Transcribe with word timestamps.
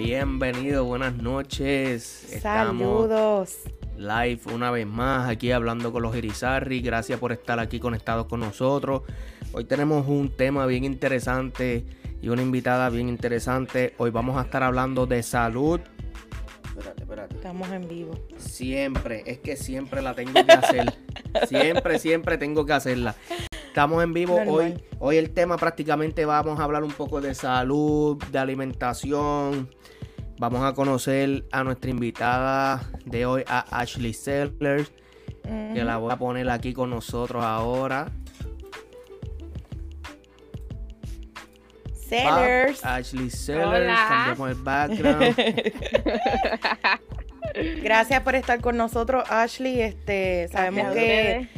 Bienvenido, 0.00 0.84
buenas 0.84 1.16
noches. 1.16 2.38
Saludos. 2.40 3.56
live 3.96 4.40
una 4.54 4.70
vez 4.70 4.86
más 4.86 5.28
aquí 5.28 5.50
hablando 5.50 5.92
con 5.92 6.04
los 6.04 6.14
Irizarri. 6.14 6.80
Gracias 6.80 7.18
por 7.18 7.32
estar 7.32 7.58
aquí 7.58 7.80
conectados 7.80 8.26
con 8.26 8.38
nosotros. 8.38 9.02
Hoy 9.50 9.64
tenemos 9.64 10.06
un 10.06 10.30
tema 10.30 10.66
bien 10.66 10.84
interesante 10.84 11.84
y 12.22 12.28
una 12.28 12.42
invitada 12.42 12.90
bien 12.90 13.08
interesante. 13.08 13.94
Hoy 13.98 14.10
vamos 14.10 14.38
a 14.38 14.42
estar 14.42 14.62
hablando 14.62 15.04
de 15.06 15.20
salud. 15.24 15.80
Espérate, 16.68 17.02
espérate. 17.02 17.34
Estamos 17.34 17.68
en 17.72 17.88
vivo. 17.88 18.12
Siempre, 18.36 19.24
es 19.26 19.40
que 19.40 19.56
siempre 19.56 20.00
la 20.00 20.14
tengo 20.14 20.32
que 20.32 20.52
hacer. 20.52 20.94
siempre, 21.48 21.98
siempre 21.98 22.38
tengo 22.38 22.64
que 22.64 22.72
hacerla. 22.72 23.16
Estamos 23.68 24.02
en 24.02 24.12
vivo 24.12 24.40
hoy. 24.46 24.82
Hoy 24.98 25.18
el 25.18 25.30
tema 25.30 25.56
prácticamente 25.56 26.24
vamos 26.24 26.58
a 26.58 26.64
hablar 26.64 26.82
un 26.82 26.90
poco 26.90 27.20
de 27.20 27.34
salud, 27.34 28.16
de 28.32 28.38
alimentación. 28.38 29.70
Vamos 30.38 30.62
a 30.64 30.72
conocer 30.72 31.44
a 31.52 31.62
nuestra 31.62 31.90
invitada 31.90 32.82
de 33.04 33.26
hoy, 33.26 33.44
a 33.46 33.60
Ashley 33.78 34.14
Sellers, 34.14 34.90
que 35.42 35.84
la 35.84 35.98
voy 35.98 36.12
a 36.12 36.16
poner 36.16 36.48
aquí 36.50 36.72
con 36.72 36.90
nosotros 36.90 37.44
ahora. 37.44 38.10
Sellers. 41.92 42.84
Ashley 42.84 43.30
Sellers, 43.30 43.96
cambiamos 44.08 44.50
el 44.50 44.56
background. 44.56 45.36
Gracias 47.82 48.22
por 48.22 48.34
estar 48.34 48.60
con 48.60 48.76
nosotros, 48.76 49.24
Ashley. 49.28 49.82
Este, 49.82 50.48
sabemos 50.48 50.94
que 50.94 51.48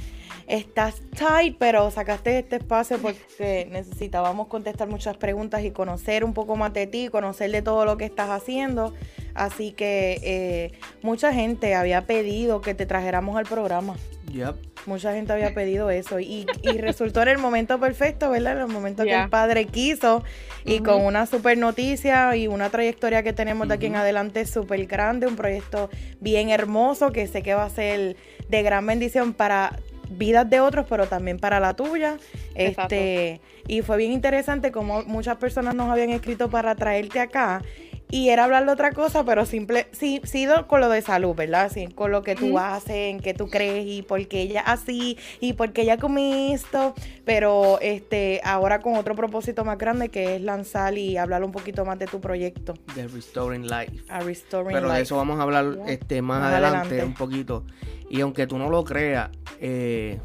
estás 0.51 0.97
tight, 1.17 1.57
pero 1.59 1.91
sacaste 1.91 2.39
este 2.41 2.57
espacio 2.57 2.99
porque 2.99 3.69
necesitábamos 3.71 4.49
contestar 4.49 4.89
muchas 4.89 5.17
preguntas 5.17 5.63
y 5.65 5.71
conocer 5.71 6.25
un 6.25 6.35
poco 6.35 6.57
más 6.57 6.73
de 6.73 6.89
ti, 6.89 7.09
conocer 7.09 7.53
de 7.53 7.63
todo 7.63 7.85
lo 7.85 7.97
que 7.97 8.05
estás 8.05 8.31
haciendo. 8.31 8.92
Así 9.34 9.70
que 9.70 10.20
eh, 10.23 10.73
mucha 11.03 11.33
gente 11.33 11.77
había 11.77 12.07
pedido 12.07 12.61
que 12.61 12.75
te 12.75 12.84
trajéramos 12.84 13.37
al 13.37 13.47
programa. 13.47 13.95
Yep. 14.33 14.57
Mucha 14.87 15.12
gente 15.12 15.33
había 15.33 15.55
pedido 15.55 15.91
eso 15.91 16.20
y, 16.20 16.47
resultó 16.79 17.23
en 17.23 17.29
el 17.29 17.39
momento 17.39 17.79
perfecto, 17.79 18.31
¿verdad? 18.31 18.55
En 18.55 18.62
el 18.62 18.69
momento 18.69 19.05
que 19.05 19.14
el 19.14 19.29
padre 19.29 19.67
quiso 19.67 20.25
y 20.64 20.81
con 20.81 21.05
una 21.05 21.27
super 21.27 21.59
noticia 21.59 22.35
y 22.37 22.48
una 22.48 22.70
trayectoria 22.70 23.23
que 23.23 23.33
tenemos 23.33 23.69
de 23.69 23.75
aquí 23.75 23.87
en 23.87 23.97
adelante 23.97 24.47
súper 24.47 24.87
grande, 24.87 25.27
un 25.27 25.37
proyecto 25.37 25.91
bien 26.20 26.51
hermoso 26.51 27.12
que 27.12 27.27
sé 27.27 27.42
que 27.42 27.55
va 27.55 27.64
a 27.64 27.70
ser 27.70 28.17
de 28.48 28.62
gran 28.62 28.87
bendición 28.87 29.33
para 29.33 29.79
vidas 30.11 30.48
de 30.50 30.61
otros, 30.61 30.86
pero 30.89 31.06
también 31.06 31.39
para 31.39 31.61
la 31.61 31.75
tuya. 31.75 32.19
Este, 32.55 33.41
y 33.66 33.83
fue 33.83 33.97
bien 33.97 34.12
interesante 34.12 34.72
como 34.72 35.02
muchas 35.05 35.36
personas 35.36 35.75
nos 35.75 35.91
habían 35.91 36.11
escrito 36.11 36.50
para 36.50 36.75
traerte 36.75 37.20
acá 37.20 37.62
y 38.11 38.30
era 38.30 38.44
hablar 38.44 38.66
de 38.66 38.72
otra 38.72 38.92
cosa, 38.92 39.25
pero 39.25 39.47
simple, 39.47 39.86
sí, 39.92 40.20
sido 40.25 40.66
con 40.66 40.80
lo 40.80 40.89
de 40.89 41.03
salud, 41.03 41.34
¿verdad? 41.34 41.66
Así, 41.66 41.86
con 41.89 42.11
lo 42.11 42.22
que 42.22 42.34
tú 42.34 42.58
haces, 42.58 42.91
en 42.91 43.20
qué 43.20 43.34
tú 43.34 43.48
crees 43.48 43.86
y 43.86 44.02
por 44.02 44.27
qué 44.27 44.42
ella 44.42 44.61
así 44.61 45.17
y 45.41 45.52
por 45.52 45.72
qué 45.72 45.83
ella 45.83 45.97
comí 45.97 46.52
esto, 46.52 46.94
pero 47.25 47.78
este, 47.80 48.41
ahora 48.44 48.80
con 48.80 48.97
otro 48.97 49.14
propósito 49.14 49.64
más 49.64 49.78
grande 49.78 50.08
que 50.08 50.36
es 50.36 50.42
lanzar 50.42 50.97
y 50.98 51.17
hablar 51.17 51.44
un 51.44 51.52
poquito 51.52 51.84
más 51.84 51.98
de 51.98 52.06
tu 52.06 52.20
proyecto. 52.20 52.75
De 52.94 53.06
Restoring 53.06 53.67
Life. 53.67 54.05
A 54.08 54.20
Restoring 54.20 54.72
pero 54.72 54.92
de 54.92 55.02
eso 55.02 55.17
vamos 55.17 55.39
a 55.39 55.42
hablar 55.42 55.78
este, 55.86 56.22
más, 56.22 56.42
adelante, 56.42 57.05
un 57.05 57.14
poquito. 57.14 57.64
Y 58.08 58.20
aunque 58.22 58.47
tú 58.47 58.58
no 58.58 58.69
lo 58.70 58.84
creas, 58.84 59.30
eh, 59.61 60.19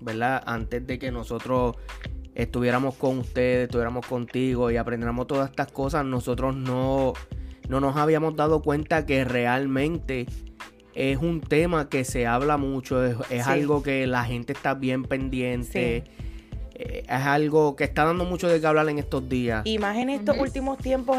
¿verdad? 0.00 0.42
Antes 0.44 0.86
de 0.86 0.98
que 0.98 1.10
nosotros 1.10 1.76
estuviéramos 2.42 2.94
con 2.94 3.18
ustedes, 3.18 3.64
estuviéramos 3.64 4.06
contigo 4.06 4.70
y 4.70 4.76
aprendiéramos 4.76 5.26
todas 5.26 5.50
estas 5.50 5.70
cosas, 5.70 6.04
nosotros 6.04 6.56
no, 6.56 7.12
no 7.68 7.80
nos 7.80 7.96
habíamos 7.96 8.36
dado 8.36 8.62
cuenta 8.62 9.06
que 9.06 9.24
realmente 9.24 10.26
es 10.94 11.18
un 11.18 11.40
tema 11.40 11.88
que 11.88 12.04
se 12.04 12.26
habla 12.26 12.56
mucho, 12.56 13.04
es, 13.04 13.46
algo 13.46 13.82
que 13.82 14.06
la 14.06 14.24
gente 14.24 14.52
está 14.52 14.74
bien 14.74 15.04
pendiente. 15.04 16.04
Eh, 16.74 17.04
es 17.04 17.10
algo 17.10 17.76
que 17.76 17.84
está 17.84 18.04
dando 18.04 18.24
mucho 18.24 18.48
de 18.48 18.58
qué 18.58 18.66
hablar 18.66 18.88
en 18.88 18.98
estos 18.98 19.28
días. 19.28 19.62
Y 19.66 19.78
más 19.78 19.98
en 19.98 20.08
estos 20.08 20.38
últimos 20.38 20.78
tiempos 20.78 21.18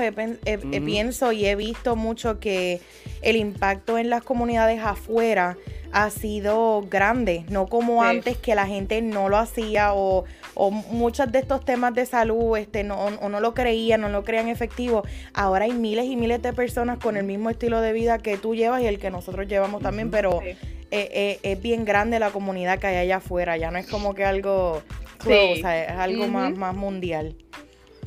pienso 0.84 1.32
y 1.32 1.46
he 1.46 1.56
visto 1.56 1.96
mucho 1.96 2.40
que 2.40 2.82
el 3.22 3.36
impacto 3.36 4.00
en 4.00 4.10
las 4.10 4.24
comunidades 4.24 4.82
afuera 4.84 5.58
ha 5.92 6.10
sido 6.10 6.86
grande, 6.90 7.46
no 7.50 7.68
como 7.68 8.04
antes 8.04 8.38
que 8.38 8.56
la 8.56 8.66
gente 8.66 9.02
no 9.02 9.30
lo 9.30 9.38
hacía 9.38 9.94
o, 9.94 10.26
muchos 10.56 11.32
de 11.32 11.40
estos 11.40 11.64
temas 11.64 11.94
de 11.94 12.06
salud 12.06 12.58
este, 12.58 12.84
no, 12.84 13.06
o 13.06 13.30
no 13.30 13.40
lo 13.40 13.54
creían, 13.54 14.02
no 14.02 14.10
lo 14.10 14.24
creían 14.24 14.50
efectivo. 14.50 15.04
Ahora 15.34 15.66
hay 15.66 15.74
miles 15.74 16.06
y 16.06 16.16
miles 16.16 16.42
de 16.42 16.54
personas 16.54 17.00
con 17.00 17.18
el 17.18 17.24
mismo 17.24 17.50
estilo 17.50 17.82
de 17.82 17.94
vida 17.94 18.20
que 18.20 18.38
tú 18.38 18.56
llevas 18.56 18.82
y 18.82 18.88
el 18.88 19.00
que 19.00 19.12
nosotros 19.12 19.48
llevamos 19.48 19.82
también, 19.82 20.12
pero 20.12 20.42
eh, 20.42 20.58
eh, 20.92 21.40
es 21.44 21.62
bien 21.62 21.86
grande 21.86 22.20
la 22.20 22.32
comunidad 22.32 22.80
que 22.80 22.88
hay 22.88 22.98
allá 22.98 23.18
afuera, 23.18 23.58
ya 23.58 23.72
no 23.72 23.78
es 23.78 23.88
como 23.88 24.14
que 24.14 24.26
algo, 24.26 24.82
es 25.26 25.64
algo 25.64 26.28
más, 26.28 26.56
más 26.56 26.76
mundial. 26.76 27.36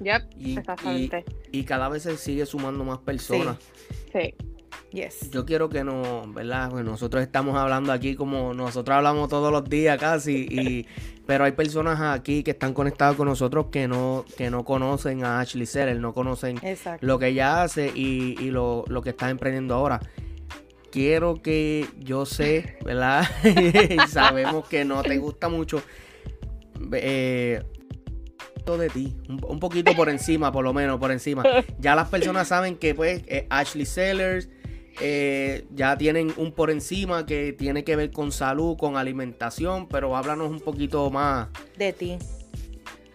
Yep, 0.00 0.22
y, 0.38 0.58
exactamente. 0.58 1.24
Y, 1.52 1.64
cada 1.64 1.88
vez 1.88 2.02
se 2.02 2.16
sigue 2.16 2.46
sumando 2.46 2.84
más 2.84 2.98
personas. 2.98 3.58
sí. 4.12 4.34
Yo 5.32 5.44
quiero 5.44 5.68
que 5.68 5.82
no, 5.82 6.22
¿verdad? 6.32 6.70
Pues 6.70 6.84
nosotros 6.84 7.22
estamos 7.22 7.56
hablando 7.56 7.92
aquí 7.92 8.14
como 8.14 8.54
nosotros 8.54 8.96
hablamos 8.96 9.28
todos 9.28 9.50
los 9.50 9.64
días 9.64 9.98
casi, 9.98 10.46
y, 10.48 10.86
pero 11.26 11.44
hay 11.44 11.52
personas 11.52 12.00
aquí 12.00 12.42
que 12.42 12.52
están 12.52 12.74
conectadas 12.74 13.16
con 13.16 13.28
nosotros 13.28 13.66
que 13.72 13.88
no, 13.88 14.24
que 14.36 14.50
no 14.50 14.64
conocen 14.64 15.24
a 15.24 15.40
Ashley 15.40 15.66
Seller, 15.66 15.98
no 15.98 16.12
conocen 16.12 16.60
lo 17.00 17.18
que 17.18 17.28
ella 17.28 17.62
hace 17.62 17.90
y, 17.94 18.50
lo, 18.50 18.84
que 19.02 19.10
está 19.10 19.30
emprendiendo 19.30 19.74
ahora. 19.74 20.00
Quiero 20.90 21.42
que 21.42 21.88
yo 21.98 22.24
sé, 22.24 22.76
¿verdad? 22.84 23.24
y 23.44 23.98
sabemos 24.08 24.68
que 24.68 24.84
no 24.84 25.02
te 25.02 25.16
gusta 25.18 25.48
mucho. 25.48 25.82
Eh, 26.92 27.62
de 28.78 28.88
ti, 28.88 29.14
un, 29.28 29.60
poquito 29.60 29.94
por 29.94 30.08
encima, 30.08 30.50
por 30.50 30.64
lo 30.64 30.72
menos 30.72 30.98
por 30.98 31.12
encima. 31.12 31.42
Ya 31.78 31.94
las 31.94 32.08
personas 32.08 32.48
saben 32.48 32.76
que 32.76 32.94
pues 32.94 33.22
Ashley 33.50 33.84
Sellers 33.84 34.48
eh, 35.00 35.64
ya 35.74 35.96
tienen 35.96 36.32
un 36.36 36.52
por 36.52 36.70
encima 36.70 37.26
que 37.26 37.52
tiene 37.52 37.84
que 37.84 37.96
ver 37.96 38.10
con 38.10 38.32
salud, 38.32 38.76
con 38.76 38.96
alimentación, 38.96 39.88
pero 39.88 40.16
háblanos 40.16 40.50
un 40.50 40.60
poquito 40.60 41.10
más 41.10 41.48
de 41.76 41.92
ti. 41.92 42.18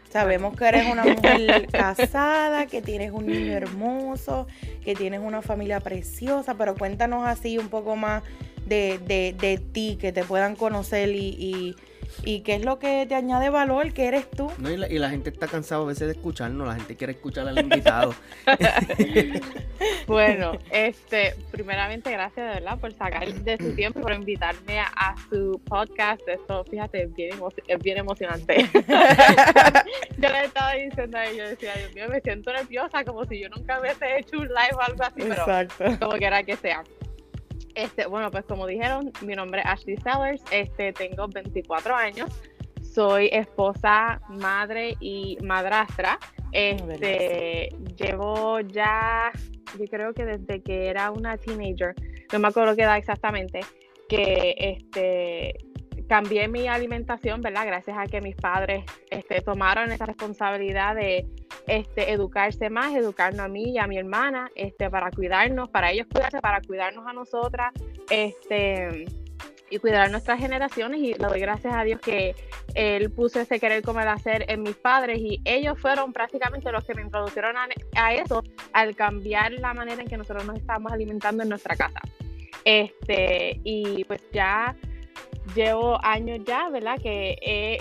Sabemos 0.10 0.56
que 0.58 0.66
eres 0.66 0.92
una 0.92 1.04
mujer 1.16 1.68
casada, 1.72 2.66
que 2.66 2.82
tienes 2.82 3.12
un 3.12 3.28
niño 3.28 3.54
hermoso, 3.54 4.48
que 4.84 4.96
tienes 4.96 5.22
una 5.22 5.42
familia 5.42 5.80
preciosa, 5.80 6.56
pero 6.56 6.76
cuéntanos 6.76 7.26
así 7.28 7.58
un 7.58 7.70
poco 7.70 7.96
más 7.96 8.24
de, 8.66 9.00
de, 9.08 9.58
ti, 9.58 9.98
que 10.00 10.12
te 10.12 10.24
puedan 10.24 10.56
conocer 10.56 11.10
y 11.10 11.36
¿Y 11.40 11.76
qué 12.24 12.56
es 12.56 12.66
lo 12.66 12.80
que 12.80 13.06
te 13.08 13.16
añade 13.16 13.50
valor? 13.50 13.94
¿Qué 13.94 14.08
eres 14.08 14.30
tú? 14.30 14.52
No, 14.58 14.70
y, 14.70 14.78
la, 14.78 15.10
gente 15.10 15.30
está 15.30 15.48
cansada 15.48 15.82
a 15.82 15.86
veces 15.86 16.08
de 16.08 16.14
escucharnos, 16.14 16.68
la 16.68 16.76
gente 16.76 16.96
quiere 16.96 17.14
escuchar 17.14 17.48
al 17.48 17.60
invitado. 17.60 18.14
bueno, 20.08 20.54
este, 20.72 21.36
primeramente 21.52 22.12
gracias 22.12 22.48
de 22.48 22.54
verdad 22.60 22.80
por 22.80 22.94
sacar 22.94 23.34
de 23.34 23.58
su 23.58 23.76
tiempo, 23.76 24.02
por 24.02 24.14
invitarme 24.14 24.80
a, 24.80 25.16
su 25.30 25.62
podcast. 25.66 26.22
Esto, 26.28 26.64
fíjate, 26.66 27.04
es 27.04 27.14
bien, 27.14 27.40
es 27.68 27.80
bien 27.80 27.98
emocionante. 27.98 28.70
yo 30.18 30.30
le 30.30 30.46
estaba 30.46 30.74
diciendo 30.74 31.18
a 31.18 31.26
ellos, 31.26 31.50
decía, 31.50 31.74
Dios 31.76 31.94
mío, 31.94 32.06
me 32.10 32.22
siento 32.22 32.52
nerviosa, 32.52 33.04
como 33.04 33.26
si 33.26 33.40
yo 33.40 33.50
nunca 33.50 33.80
hubiese 33.80 34.20
hecho 34.20 34.38
un 34.38 34.48
live 34.48 34.76
o 34.76 34.82
algo 34.82 35.04
así, 35.04 35.22
pero 35.28 35.98
como 36.00 36.18
quiera 36.18 36.44
que 36.44 36.56
sea. 36.58 36.84
Este, 37.80 38.08
bueno, 38.08 38.30
pues 38.30 38.44
como 38.44 38.68
dijeron, 38.68 39.14
mi 39.22 39.36
nombre 39.36 39.62
es 39.62 39.68
Ashley 39.68 39.96
Sellers, 39.98 40.44
este, 40.52 40.92
tengo 40.92 41.30
24 41.30 41.96
años, 41.96 42.30
soy 42.82 43.30
esposa, 43.32 44.20
madre 44.28 44.98
y 45.00 45.38
madrastra. 45.42 46.20
Este, 46.52 47.70
llevo 47.96 48.60
ya, 48.60 49.32
yo 49.78 49.86
creo 49.86 50.14
que 50.14 50.26
desde 50.26 50.62
que 50.62 50.88
era 50.88 51.10
una 51.12 51.38
teenager, 51.38 51.96
no 52.34 52.40
me 52.40 52.50
acuerdo 52.50 52.76
qué 52.76 52.84
edad 52.84 52.98
exactamente, 52.98 53.62
que 54.10 54.56
este, 54.58 55.56
cambié 56.10 56.48
mi 56.48 56.68
alimentación, 56.68 57.42
¿verdad? 57.42 57.68
Gracias 57.68 57.96
a 57.98 58.08
que 58.08 58.20
mis 58.20 58.36
padres 58.36 58.84
este, 59.12 59.42
tomaron 59.42 59.92
esa 59.92 60.08
responsabilidad 60.08 60.96
de 60.96 61.28
este, 61.68 62.12
educarse 62.12 62.72
más, 62.72 62.96
educarnos 62.96 63.46
a 63.46 63.48
mí 63.48 63.74
y 63.74 63.78
a 63.78 63.86
mi 63.86 63.98
hermana, 63.98 64.50
este, 64.56 64.90
para 64.90 65.12
cuidarnos, 65.12 65.70
para 65.70 65.92
ellos 65.92 66.08
cuidarse, 66.12 66.42
para 66.42 66.62
cuidarnos 66.62 67.06
a 67.06 67.14
nosotras, 67.14 67.72
este, 68.10 69.06
y 69.70 69.78
cuidar 69.78 70.10
nuestras 70.10 70.40
generaciones. 70.40 71.00
Y 71.00 71.14
le 71.14 71.28
doy 71.28 71.40
gracias 71.40 71.76
a 71.76 71.84
Dios 71.84 72.02
que 72.02 72.34
Él 72.74 73.12
puso 73.12 73.40
ese 73.40 73.60
querer 73.60 73.84
comer 73.84 74.08
hacer 74.08 74.46
en 74.50 74.64
mis 74.64 74.76
padres 74.76 75.20
y 75.20 75.40
ellos 75.46 75.80
fueron 75.80 76.12
prácticamente 76.12 76.72
los 76.72 76.84
que 76.86 76.96
me 76.96 77.04
introdujeron 77.04 77.56
a, 77.56 77.68
a 77.96 78.14
eso 78.16 78.44
al 78.74 78.96
cambiar 78.96 79.52
la 79.54 79.76
manera 79.76 80.02
en 80.02 80.08
que 80.08 80.18
nosotros 80.18 80.44
nos 80.44 80.58
estábamos 80.58 80.92
alimentando 80.92 81.44
en 81.44 81.50
nuestra 81.50 81.76
casa. 81.76 82.02
Este, 82.66 83.62
y 83.64 84.04
pues 84.06 84.22
ya 84.34 84.76
llevo 85.56 86.00
años 86.04 86.40
ya, 86.46 86.70
¿verdad? 86.70 86.98
Que 87.02 87.38
he 87.42 87.78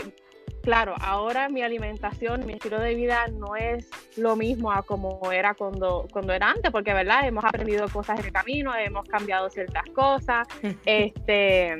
claro, 0.68 0.94
ahora 1.00 1.48
mi 1.48 1.62
alimentación, 1.62 2.44
mi 2.44 2.52
estilo 2.52 2.78
de 2.78 2.94
vida 2.94 3.26
no 3.28 3.56
es 3.56 3.88
lo 4.18 4.36
mismo 4.36 4.70
a 4.70 4.82
como 4.82 5.32
era 5.32 5.54
cuando, 5.54 6.06
cuando 6.12 6.34
era 6.34 6.50
antes, 6.50 6.70
porque, 6.70 6.92
¿verdad? 6.92 7.26
Hemos 7.26 7.42
aprendido 7.44 7.88
cosas 7.88 8.20
en 8.20 8.26
el 8.26 8.32
camino, 8.32 8.74
hemos 8.74 9.08
cambiado 9.08 9.48
ciertas 9.48 9.84
cosas. 9.94 10.46
este, 10.84 11.78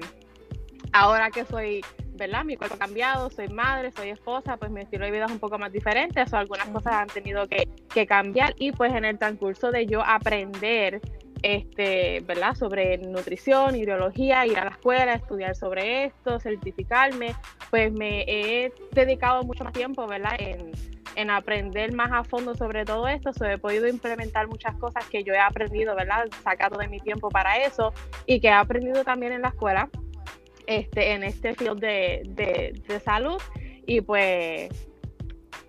ahora 0.92 1.30
que 1.30 1.44
soy, 1.44 1.84
¿verdad? 2.14 2.44
Mi 2.44 2.56
cuerpo 2.56 2.76
ha 2.76 2.78
cambiado, 2.78 3.28
soy 3.28 3.48
madre, 3.48 3.92
soy 3.92 4.08
esposa, 4.08 4.56
pues 4.56 4.70
mi 4.70 4.80
estilo 4.80 5.04
de 5.04 5.10
vida 5.10 5.26
es 5.26 5.32
un 5.32 5.38
poco 5.38 5.58
más 5.58 5.70
diferente, 5.70 6.22
eso 6.22 6.38
algunas 6.38 6.68
cosas 6.68 6.94
han 6.94 7.08
tenido 7.08 7.46
que, 7.46 7.68
que 7.92 8.06
cambiar 8.06 8.54
y 8.58 8.72
pues 8.72 8.94
en 8.94 9.04
el 9.04 9.18
transcurso 9.18 9.70
de 9.70 9.86
yo 9.86 10.02
aprender 10.02 11.00
este, 11.42 12.20
¿verdad? 12.20 12.54
Sobre 12.54 12.98
nutrición, 12.98 13.76
ideología, 13.76 14.46
ir 14.46 14.58
a 14.58 14.64
la 14.64 14.70
escuela, 14.70 15.14
estudiar 15.14 15.54
sobre 15.56 16.04
esto, 16.04 16.40
certificarme, 16.40 17.34
pues 17.70 17.92
me 17.92 18.24
he 18.26 18.72
dedicado 18.92 19.42
mucho 19.42 19.64
más 19.64 19.72
tiempo, 19.72 20.06
¿verdad? 20.06 20.36
En, 20.38 20.72
aprender 21.30 21.92
más 21.92 22.12
a 22.12 22.22
fondo 22.22 22.54
sobre 22.54 22.84
todo 22.84 23.08
esto, 23.08 23.32
so, 23.32 23.44
he 23.44 23.58
podido 23.58 23.88
implementar 23.88 24.46
muchas 24.46 24.76
cosas 24.76 25.04
que 25.06 25.24
yo 25.24 25.34
he 25.34 25.38
aprendido, 25.38 25.96
¿verdad? 25.96 26.28
Sacado 26.44 26.78
de 26.78 26.86
mi 26.86 27.00
tiempo 27.00 27.28
para 27.28 27.56
eso 27.56 27.92
y 28.24 28.38
que 28.38 28.46
he 28.46 28.52
aprendido 28.52 29.02
también 29.02 29.32
en 29.32 29.42
la 29.42 29.48
escuela, 29.48 29.90
este, 30.68 31.14
en 31.14 31.24
este 31.24 31.54
field 31.54 31.80
de, 31.80 32.22
de, 32.24 32.80
de 32.86 33.00
salud 33.00 33.42
y 33.84 34.00
pues 34.00 34.87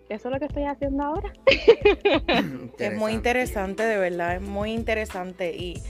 eso 0.09 0.27
es 0.27 0.33
lo 0.33 0.39
que 0.39 0.45
estoy 0.45 0.63
haciendo 0.63 1.03
ahora. 1.03 1.31
es 2.79 2.97
muy 2.97 3.13
interesante, 3.13 3.83
de 3.83 3.97
verdad, 3.97 4.35
es 4.35 4.41
muy 4.41 4.73
interesante 4.73 5.55
y, 5.55 5.81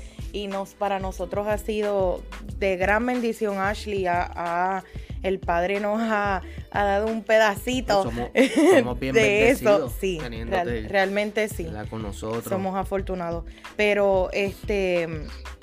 nos 0.47 0.75
para 0.75 0.99
nosotros 0.99 1.47
ha 1.47 1.57
sido 1.57 2.21
de 2.57 2.77
gran 2.77 3.05
bendición, 3.05 3.57
Ashley. 3.57 4.05
A, 4.07 4.83
el 5.23 5.39
Padre 5.39 5.81
nos 5.81 5.99
ha, 6.01 6.41
dado 6.71 7.07
un 7.07 7.23
pedacito 7.23 8.09
de 8.33 9.49
eso. 9.49 9.89
Sí, 9.99 10.19
realmente 10.87 11.49
sí. 11.49 11.67
Con 11.89 12.03
nosotros. 12.03 12.45
Somos 12.45 12.75
afortunados. 12.75 13.43
Pero, 13.75 14.29
este, 14.31 15.07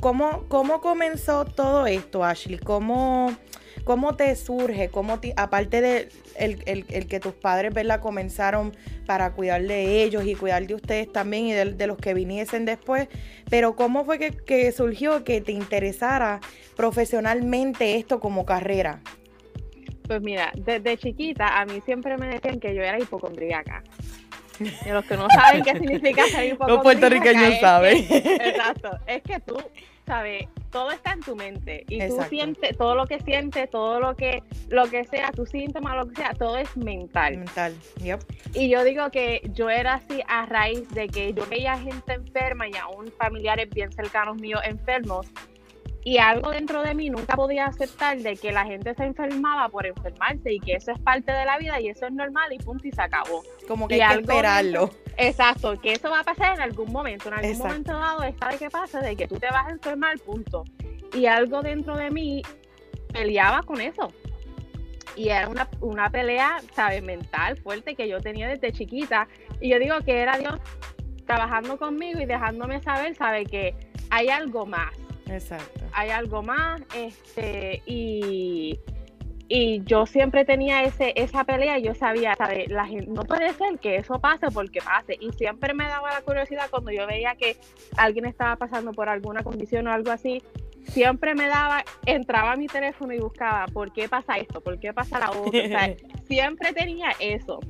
¿cómo, 0.01 0.45
¿cómo 0.49 0.81
comenzó 0.81 1.45
todo 1.45 1.87
esto, 1.87 2.23
Ashley? 2.23 2.59
¿Cómo 2.59 3.35
¿Cómo 3.87 4.17
te 4.17 4.35
surge? 4.35 4.89
¿Cómo 4.89 5.21
aparte 5.37 5.81
de 5.81 6.09
el, 6.35 7.07
que 7.07 7.21
tus 7.21 7.35
padres 7.35 7.73
¿verdad? 7.73 8.01
comenzaron 8.01 8.77
para 9.07 9.33
cuidar 9.33 9.63
de 9.63 10.03
ellos 10.03 10.27
y 10.27 10.35
cuidar 10.35 10.67
de 10.67 10.75
ustedes 10.75 11.13
también 11.13 11.47
y 11.47 11.53
de, 11.53 11.87
los 11.87 11.97
que 11.97 12.13
viniesen 12.13 12.65
después, 12.65 13.07
pero 13.49 13.77
¿cómo 13.77 14.05
fue 14.05 14.19
que, 14.19 14.73
surgió 14.73 15.23
que 15.23 15.41
te 15.41 15.53
interesara 15.53 16.41
profesionalmente 16.75 17.95
esto 17.95 18.19
como 18.19 18.45
carrera? 18.45 19.03
Pues 20.09 20.21
mira, 20.21 20.51
desde 20.57 20.99
chiquita 20.99 21.61
a 21.61 21.65
mí 21.65 21.81
siempre 21.85 22.17
me 22.19 22.27
decían 22.27 22.59
que 22.59 22.75
yo 22.75 22.83
era 22.83 22.99
hipocondríaca. 22.99 23.85
Y 24.59 24.89
los 24.89 25.05
que 25.05 25.17
no 25.17 25.29
saben 25.31 25.63
qué 25.63 25.75
significa 25.75 26.27
ser 26.27 26.47
hipocondríaca. 26.55 26.73
Los 26.73 26.83
puertorriqueños 26.83 27.61
saben. 27.61 27.99
exacto. 28.11 28.99
Es 29.07 29.23
que 29.23 29.39
tú 29.39 29.57
sabes, 30.07 30.49
todo 30.71 30.91
está 30.91 31.13
en 31.13 31.21
tu 31.21 31.37
mente 31.37 31.85
y 31.89 32.07
tú 32.09 32.19
sientes 32.29 32.77
todo 32.77 32.95
lo 32.95 33.07
que 33.07 33.19
sientes, 33.21 33.69
todo 33.71 34.01
lo 34.01 34.15
que 34.15 34.43
lo 34.69 34.89
que 34.89 35.05
sea, 35.05 35.33
tu 35.33 35.47
síntoma, 35.47 35.97
lo 35.97 36.09
que 36.09 36.17
sea, 36.17 36.35
todo 36.35 36.57
es 36.59 36.77
mental. 36.77 37.39
Mental, 37.39 37.75
yep. 38.03 38.21
Y 38.55 38.69
yo 38.69 38.85
digo 38.85 39.11
que 39.11 39.43
yo 39.53 39.69
era 39.71 39.95
así 39.95 40.23
a 40.29 40.47
raíz 40.47 40.89
de 40.91 41.09
que 41.09 41.33
yo 41.33 41.47
veía 41.47 41.79
gente 41.79 42.15
enferma 42.15 42.69
y 42.69 42.77
aún 42.77 43.13
familiares 43.19 43.69
bien 43.71 43.91
cercanos 43.93 44.37
míos 44.37 44.61
enfermos 44.65 45.27
y 46.07 46.19
algo 46.19 46.51
dentro 46.51 46.83
de 46.83 46.95
mí 46.95 47.11
nunca 47.11 47.35
podía 47.35 47.67
aceptar 47.67 48.19
de 48.19 48.37
que 48.37 48.53
la 48.53 48.65
gente 48.65 48.95
se 48.95 49.03
enfermaba 49.03 49.69
por 49.69 49.87
enfermarse 49.87 50.53
y 50.53 50.61
que 50.61 50.75
eso 50.75 50.93
es 50.93 51.01
parte 51.01 51.33
de 51.33 51.45
la 51.45 51.59
vida 51.59 51.81
y 51.81 51.89
eso 51.89 52.07
es 52.07 52.13
normal 52.13 52.53
y 52.53 52.59
punto 52.59 52.87
y 52.87 52.93
se 52.93 53.03
acabó. 53.03 53.43
Como 53.67 53.89
que 53.89 54.01
hay 54.01 54.15
que 54.15 54.21
esperarlo. 54.21 54.91
Exacto, 55.17 55.81
que 55.81 55.93
eso 55.93 56.11
va 56.11 56.21
a 56.21 56.25
pasar 56.25 56.55
en 56.55 56.61
algún 56.61 56.93
momento, 56.93 57.29
en 57.29 57.35
algún 57.35 57.59
momento 57.59 57.93
dado 57.93 58.23
está 58.23 58.49
de 58.49 58.59
que 58.59 58.71
pasa, 58.71 59.01
de 59.01 59.17
que 59.17 59.27
tú 59.27 59.39
te 59.39 59.47
vas 59.47 59.67
a 59.67 59.71
enfermar, 59.71 60.19
punto. 60.21 60.65
Y 61.15 61.27
algo 61.27 61.63
dentro 61.63 61.97
de 61.97 62.11
mí 62.11 62.43
peleaba 63.13 63.63
con 63.63 63.81
eso. 63.81 64.13
Y 65.15 65.29
era 65.29 65.49
una, 65.49 65.69
una 65.81 66.11
pelea, 66.11 66.59
¿sabes? 66.75 67.03
Mental 67.03 67.57
fuerte 67.59 67.95
que 67.95 68.09
yo 68.09 68.21
tenía 68.21 68.49
desde 68.49 68.73
chiquita. 68.73 69.29
Y 69.61 69.71
yo 69.71 69.79
digo 69.79 69.97
que 70.05 70.21
era 70.21 70.37
Dios 70.37 70.61
trabajando 71.25 71.79
conmigo 71.79 72.21
y 72.21 72.27
dejándome 72.27 72.83
saber, 72.83 73.15
¿sabe? 73.15 73.47
Que 73.47 73.75
hay 74.11 74.29
algo 74.29 74.67
más 74.67 74.93
Exacto. 75.29 75.85
Hay 75.93 76.11
algo 76.11 76.43
más, 76.43 76.81
este, 76.95 77.83
y, 77.87 78.79
y 79.49 79.83
yo 79.85 80.07
siempre 80.07 80.45
tenía 80.45 80.83
ese, 80.83 81.13
esa 81.17 81.45
pelea, 81.45 81.79
y 81.79 81.83
yo 81.83 81.95
sabía, 81.95 82.35
¿sabes? 82.35 82.69
La 82.69 82.87
gente, 82.87 83.11
no 83.11 83.23
puede 83.23 83.53
ser 83.53 83.79
que 83.79 83.97
eso 83.97 84.21
pase 84.21 84.49
porque 84.51 84.81
pase, 84.81 85.17
y 85.21 85.33
siempre 85.33 85.73
me 85.75 85.85
daba 85.85 86.11
la 86.11 86.23
curiosidad 86.23 86.69
cuando 86.71 86.91
yo 86.91 87.07
veía 87.07 87.35
que 87.37 87.57
alguien 87.97 88.27
estaba 88.27 88.57
pasando 88.57 88.93
por 88.93 89.09
alguna 89.09 89.43
condición 89.43 89.87
o 89.87 89.93
algo 89.93 90.11
así, 90.11 90.43
siempre 90.89 91.35
me 91.35 91.49
daba, 91.49 91.85
entraba 92.07 92.53
a 92.53 92.57
mi 92.57 92.67
teléfono 92.67 93.13
y 93.13 93.19
buscaba, 93.19 93.67
¿por 93.67 93.93
qué 93.93 94.09
pasa 94.09 94.37
esto? 94.37 94.61
¿Por 94.61 94.79
qué 94.79 94.93
pasa 94.93 95.19
la 95.19 95.31
otra? 95.31 95.95
siempre 96.29 96.73
tenía 96.73 97.13
eso. 97.21 97.61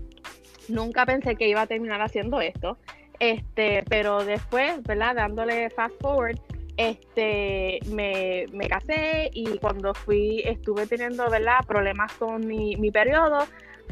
Nunca 0.69 1.07
pensé 1.07 1.37
que 1.37 1.49
iba 1.49 1.63
a 1.63 1.67
terminar 1.67 2.01
haciendo 2.01 2.41
esto. 2.41 2.79
Este, 3.19 3.83
pero 3.89 4.25
después, 4.25 4.83
¿verdad? 4.83 5.15
Dándole 5.15 5.71
fast 5.71 5.95
forward, 6.01 6.39
este, 6.77 7.79
me, 7.91 8.47
me, 8.53 8.69
casé 8.69 9.31
y 9.33 9.59
cuando 9.59 9.95
fui, 9.95 10.43
estuve 10.45 10.87
teniendo, 10.87 11.29
¿verdad? 11.31 11.59
Problemas 11.67 12.13
con 12.15 12.47
mi, 12.47 12.77
mi 12.77 12.91
periodo, 12.91 13.47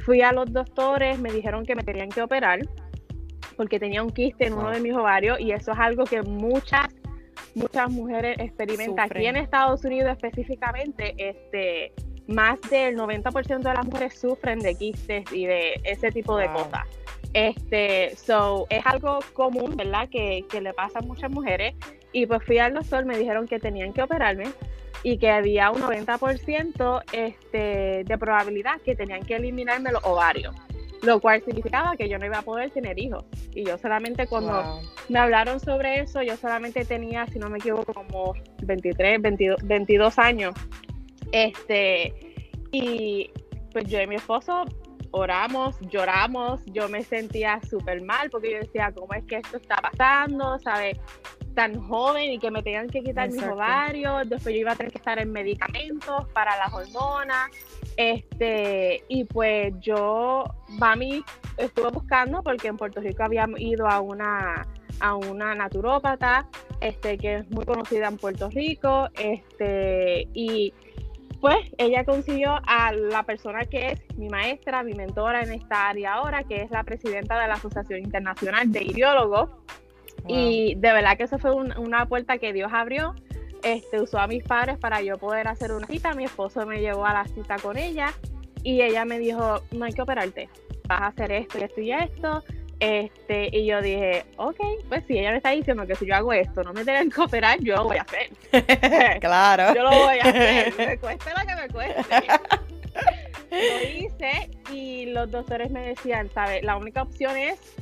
fui 0.05 0.23
a 0.23 0.33
los 0.33 0.53
doctores, 0.53 1.19
me 1.19 1.33
dijeron 1.33 1.65
que 1.65 1.75
me 1.75 1.83
tenían 1.83 2.11
que 2.11 2.23
operar 2.23 2.61
porque 3.57 3.79
tenía 3.79 4.03
un 4.03 4.11
quiste 4.11 4.47
en 4.47 4.55
uno 4.55 4.71
de 4.71 4.81
mis 4.81 4.95
ovarios 4.95 5.41
y 5.41 5.53
eso 5.53 5.73
es 5.73 5.79
algo 5.79 6.05
que 6.05 6.23
muchas 6.23 6.89
muchas 7.55 7.89
mujeres 7.89 8.37
experimentan. 8.39 9.09
Aquí 9.11 9.27
en 9.27 9.37
Estados 9.37 9.85
Unidos 9.85 10.11
específicamente 10.13 11.15
este 11.19 11.93
más 12.27 12.61
del 12.71 12.97
90% 12.97 13.59
de 13.59 13.75
las 13.75 13.85
mujeres 13.85 14.19
sufren 14.19 14.59
de 14.61 14.75
quistes 14.75 15.31
y 15.33 15.47
de 15.47 15.81
ese 15.85 16.11
tipo 16.11 16.37
de 16.37 16.51
cosas. 16.53 16.83
Este 17.33 18.15
so 18.17 18.67
es 18.71 18.85
algo 18.87 19.19
común 19.33 19.77
verdad 19.77 20.09
que, 20.09 20.45
que 20.49 20.61
le 20.61 20.73
pasa 20.73 21.01
a 21.01 21.03
muchas 21.03 21.31
mujeres. 21.31 21.75
Y 22.13 22.27
pues 22.27 22.43
fui 22.45 22.59
al 22.59 22.75
doctor, 22.75 23.05
me 23.05 23.19
dijeron 23.19 23.49
que 23.49 23.59
tenían 23.59 23.93
que 23.93 24.03
operarme 24.03 24.47
y 25.05 25.19
que 25.19 25.31
había 25.31 25.71
un 25.71 25.83
90% 25.83 27.03
este, 27.13 28.05
de 28.05 28.19
probabilidad 28.19 28.81
que 28.81 28.97
tenían 28.97 29.23
que 29.23 29.37
eliminarme 29.37 29.93
los 29.93 30.03
ovarios, 30.03 30.55
lo 31.03 31.21
cual 31.21 31.43
significaba 31.45 31.95
que 31.95 32.09
yo 32.09 32.19
no 32.19 32.25
iba 32.25 32.39
a 32.39 32.43
poder 32.43 32.71
tener 32.71 32.99
hijos. 32.99 33.25
Y 33.53 33.65
yo 33.65 33.77
solamente 33.77 34.27
cuando 34.27 34.81
me 35.11 35.19
hablaron 35.19 35.61
sobre 35.61 36.01
eso, 36.01 36.23
yo 36.23 36.37
solamente 36.39 36.87
tenía, 36.87 37.27
si 37.27 37.39
no 37.39 37.51
me 37.51 37.59
equivoco, 37.59 37.93
como 37.93 38.35
23, 38.63 39.21
22, 39.21 39.63
22 39.63 40.19
años. 40.19 40.55
Este, 41.35 42.15
y 42.71 43.29
pues 43.73 43.87
yo 43.87 44.01
y 44.01 44.07
mi 44.07 44.15
esposo 44.15 44.65
oramos, 45.11 45.77
lloramos, 45.91 46.61
yo 46.67 46.89
me 46.89 47.03
sentía 47.03 47.61
súper 47.69 48.03
mal 48.03 48.31
porque 48.31 48.53
yo 48.53 48.59
decía, 48.61 48.93
¿cómo 48.95 49.15
es 49.15 49.25
que 49.25 49.39
esto 49.39 49.57
está 49.57 49.77
pasando? 49.77 50.61
¿Sabes? 50.61 50.99
tan 51.55 51.81
joven 51.81 52.33
y 52.33 52.39
que 52.41 52.51
me 52.51 52.65
tenían 52.65 52.89
que 52.89 53.01
quitar 53.01 53.31
mis 53.31 53.45
ovarios, 53.45 54.29
después 54.29 54.53
yo 54.55 54.63
iba 54.63 54.73
a 54.73 54.75
tener 54.75 54.91
que 54.91 54.99
estar 54.99 55.21
en 55.21 55.31
medicamentos 55.31 56.27
para 56.33 56.57
las 56.57 56.73
hormonas, 56.73 57.49
este, 57.97 59.05
y 59.07 59.23
pues 59.25 59.73
yo, 59.79 60.45
mami, 60.69 61.23
estuve 61.57 61.91
buscando 61.91 62.43
porque 62.43 62.67
en 62.67 62.77
Puerto 62.77 63.01
Rico 63.01 63.23
habíamos 63.23 63.61
ido 63.61 63.87
a 63.87 64.01
una 64.01 64.67
a 65.01 65.15
una 65.15 65.55
naturópata, 65.55 66.49
este, 66.81 67.19
que 67.19 67.37
es 67.37 67.51
muy 67.51 67.65
conocida 67.65 68.09
en 68.09 68.17
Puerto 68.17 68.49
Rico, 68.51 69.09
este, 69.19 70.29
y 70.33 70.73
pues 71.45 71.59
ella 71.77 72.07
consiguió 72.07 72.59
a 72.67 72.95
la 72.95 73.23
persona 73.25 73.67
que 73.67 73.89
es 73.89 74.01
mi 74.17 74.31
maestra, 74.31 74.83
mi 74.83 74.95
mentora 74.95 75.43
en 75.43 75.53
esta 75.53 75.91
área 75.91 76.15
ahora, 76.15 76.45
que 76.45 76.63
es 76.63 76.71
la 76.71 76.85
presidenta 76.85 77.39
de 77.39 77.47
la 77.47 77.57
Asociación 77.57 78.01
Internacional 78.01 78.73
de 78.73 78.83
Ideólogos, 78.83 79.51
y 80.27 80.75
de 80.77 80.93
verdad 80.95 81.19
que 81.19 81.25
eso 81.25 81.39
fue 81.39 81.53
una 81.53 82.07
puerta 82.07 82.39
que 82.39 82.55
Dios 82.55 82.71
abrió. 82.73 83.15
Este, 83.63 84.01
usó 84.01 84.21
a 84.21 84.27
mis 84.27 84.43
padres 84.43 84.79
para 84.79 85.03
yo 85.03 85.19
poder 85.19 85.47
hacer 85.47 85.73
una 85.73 85.87
cita. 85.87 86.15
Mi 86.15 86.25
esposo 86.25 86.65
me 86.65 86.81
llevó 86.81 87.05
a 87.05 87.13
la 87.13 87.27
cita 87.27 87.57
con 87.59 87.77
ella 87.77 88.15
y 88.63 88.81
ella 88.81 89.05
me 89.05 89.19
dijo, 89.19 89.61
no 89.71 89.85
hay 89.85 89.93
que 89.93 90.01
operarte, 90.01 90.49
vas 90.89 91.03
a 91.03 91.07
hacer 91.09 91.31
esto 91.31 91.59
y 91.59 91.63
esto 91.63 91.81
y 91.83 91.93
esto. 91.93 92.43
Este, 92.81 93.49
y 93.53 93.67
yo 93.67 93.81
dije, 93.81 94.27
ok, 94.37 94.59
pues 94.89 95.05
si 95.07 95.19
ella 95.19 95.31
me 95.31 95.39
está 95.39 95.51
diciendo 95.51 95.87
que 95.87 95.95
si 95.95 96.07
yo 96.07 96.15
hago 96.15 96.33
esto 96.33 96.63
no 96.63 96.73
me 96.73 96.85
tienen 96.85 97.11
que 97.11 97.21
operar, 97.21 97.59
yo 97.61 97.77
lo 97.77 97.85
voy 97.85 97.97
a 97.99 98.03
hacer. 98.03 99.21
claro. 99.21 99.75
Yo 99.75 99.83
lo 99.83 99.91
voy 99.91 100.19
a 100.19 100.23
hacer, 100.23 100.75
me 100.79 100.99
cueste 100.99 101.31
lo 101.31 101.47
que 101.47 101.57
me 101.57 101.69
cueste. 101.69 102.27
lo 103.51 103.99
hice 103.99 104.51
y 104.73 105.07
los 105.07 105.31
doctores 105.31 105.71
me 105.71 105.89
decían, 105.89 106.29
¿sabes? 106.31 106.63
La 106.63 106.77
única 106.77 107.03
opción 107.03 107.37
es 107.37 107.75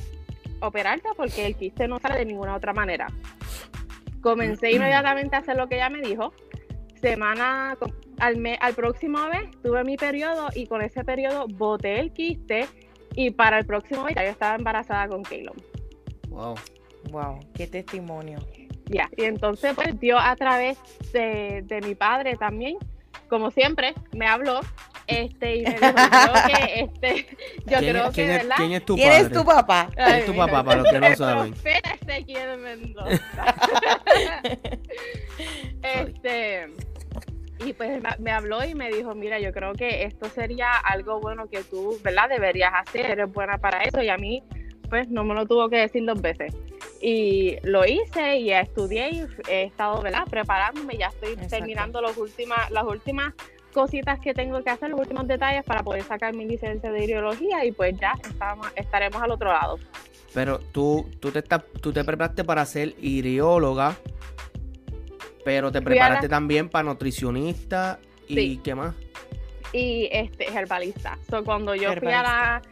operarte 0.60 1.08
porque 1.16 1.46
el 1.46 1.56
quiste 1.56 1.88
no 1.88 1.98
sale 1.98 2.18
de 2.18 2.26
ninguna 2.26 2.54
otra 2.54 2.72
manera. 2.72 3.08
Comencé 4.20 4.70
inmediatamente 4.70 5.34
a 5.34 5.40
hacer 5.40 5.56
lo 5.56 5.68
que 5.68 5.76
ella 5.76 5.88
me 5.88 6.00
dijo. 6.00 6.32
Semana, 7.00 7.76
al, 8.20 8.58
al 8.60 8.74
próximo 8.74 9.18
mes 9.28 9.50
tuve 9.62 9.82
mi 9.82 9.96
periodo 9.96 10.48
y 10.54 10.68
con 10.68 10.82
ese 10.82 11.02
periodo 11.02 11.48
boté 11.48 11.98
el 11.98 12.12
quiste 12.12 12.68
y 13.14 13.30
para 13.30 13.58
el 13.58 13.66
próximo 13.66 14.08
ya 14.08 14.24
yo 14.24 14.30
estaba 14.30 14.54
embarazada 14.56 15.08
con 15.08 15.22
Caleb. 15.22 15.54
Wow. 16.28 16.54
Wow, 17.10 17.40
qué 17.54 17.66
testimonio. 17.66 18.38
Ya, 18.86 19.08
y 19.16 19.24
entonces 19.24 19.74
pues 19.74 19.98
Dios 19.98 20.20
a 20.22 20.36
través 20.36 20.78
de, 21.12 21.62
de 21.64 21.80
mi 21.80 21.94
padre 21.94 22.36
también, 22.36 22.76
como 23.28 23.50
siempre, 23.50 23.94
me 24.12 24.26
habló 24.26 24.60
este, 25.06 25.56
y 25.56 25.62
me 25.62 25.70
dijo, 25.72 26.32
que, 26.46 26.80
este, 26.80 27.26
yo 27.66 27.78
creo 27.78 28.06
que, 28.06 28.12
¿quién 28.12 28.28
¿verdad? 28.28 28.56
¿Quién 28.56 28.72
es 28.72 28.84
tu 28.84 28.94
¿Quién 28.94 29.08
padre? 29.08 29.22
es 29.22 29.32
tu 29.32 29.44
papá? 29.44 29.88
¿Quién 29.94 30.08
es 30.08 30.26
tu 30.26 30.36
papá, 30.36 30.64
para 30.64 30.82
los 30.82 30.90
que 30.90 31.00
no 31.00 31.16
saben? 31.16 31.52
Profeta 31.52 31.94
Ezequiel 32.00 32.58
Mendoza. 32.58 33.20
este, 35.82 36.72
y 37.64 37.72
pues 37.72 38.02
me- 38.18 38.30
habló 38.30 38.64
y 38.64 38.74
me 38.74 38.90
dijo, 38.90 39.14
mira, 39.14 39.38
yo 39.40 39.52
creo 39.52 39.72
que 39.72 40.04
esto 40.04 40.28
sería 40.28 40.72
algo 40.76 41.20
bueno 41.20 41.48
que 41.48 41.62
tú, 41.64 41.98
¿verdad? 42.02 42.28
Deberías 42.28 42.72
hacer, 42.74 43.06
eres 43.10 43.32
buena 43.32 43.58
para 43.58 43.82
eso. 43.82 44.02
Y 44.02 44.08
a 44.08 44.16
mí, 44.16 44.42
pues, 44.88 45.08
no 45.08 45.24
me 45.24 45.34
lo 45.34 45.46
tuvo 45.46 45.68
que 45.68 45.76
decir 45.78 46.04
dos 46.04 46.20
veces. 46.20 46.54
Y 47.00 47.56
lo 47.62 47.84
hice 47.84 48.36
y 48.38 48.52
estudié 48.52 49.10
y 49.10 49.26
he 49.48 49.64
estado, 49.64 50.00
¿verdad? 50.02 50.24
Preparándome, 50.30 50.96
ya 50.96 51.08
estoy 51.08 51.32
Exacto. 51.32 51.56
terminando 51.56 52.00
los 52.00 52.16
últimas, 52.16 52.70
las 52.70 52.84
últimas 52.84 53.34
cositas 53.72 54.20
que 54.20 54.34
tengo 54.34 54.62
que 54.62 54.70
hacer, 54.70 54.90
los 54.90 55.00
últimos 55.00 55.26
detalles 55.26 55.64
para 55.64 55.82
poder 55.82 56.02
sacar 56.02 56.34
mi 56.34 56.46
licencia 56.46 56.92
de 56.92 57.04
ideología 57.04 57.64
y 57.64 57.72
pues 57.72 57.98
ya 57.98 58.12
estamos, 58.22 58.66
estaremos 58.76 59.20
al 59.22 59.30
otro 59.30 59.50
lado. 59.52 59.78
Pero 60.34 60.58
tú, 60.58 61.10
tú 61.20 61.30
te 61.30 61.40
estás, 61.40 61.62
tú 61.80 61.92
te 61.92 62.04
preparaste 62.04 62.44
para 62.44 62.64
ser 62.66 62.94
irióloga, 63.00 63.96
pero 65.44 65.70
te 65.72 65.80
la- 65.80 65.84
preparaste 65.84 66.28
también 66.28 66.68
para 66.68 66.84
nutricionista 66.84 67.98
y 68.28 68.34
Sí. 68.34 68.60
qué 68.62 68.74
más. 68.74 68.94
y 69.74 70.08
este 70.12 70.52
herbalista. 70.52 71.18
So, 71.30 71.42
cuando 71.44 71.74
yo 71.74 71.94
fui 71.96 72.12
a 72.12 72.22
la 72.22 72.62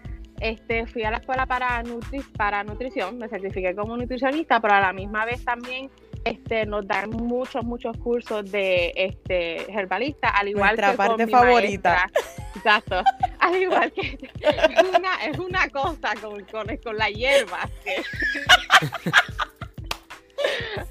este 0.41 0.87
fui 0.87 1.03
a 1.05 1.11
la 1.11 1.17
escuela 1.19 1.47
para 1.47 1.83
nutri 1.83 2.21
para 2.37 2.63
nutrición, 2.65 3.19
me 3.19 3.29
certifiqué 3.29 3.75
como 3.75 3.97
nutricionista, 3.97 4.61
pero 4.61 4.75
a 4.75 4.81
la 4.81 4.93
misma 4.93 5.25
vez 5.25 5.45
también 5.45 5.91
este 6.25 6.67
nos 6.67 6.87
dan 6.87 7.09
muchos 7.11 7.65
muchos 7.65 7.97
cursos 7.99 8.51
de 8.51 8.93
este 8.95 9.71
herbalista, 9.73 10.29
al 10.29 10.49
igual 10.49 10.77
Nuestra 10.77 10.91
que 10.91 10.97
con 10.97 11.07
parte 11.09 11.27
mi 11.27 11.33
favorita. 11.33 11.91
maestra. 11.91 12.11
Exacto. 12.57 13.03
Al 13.41 13.57
igual 13.57 13.91
que 13.93 14.19
es 14.41 14.99
una 14.99 15.15
es 15.25 15.39
una 15.39 15.69
cosa 15.71 16.13
con, 16.21 16.45
con, 16.45 16.67
con 16.85 16.97
la 16.99 17.09
hierba 17.09 17.61
que 17.83 17.95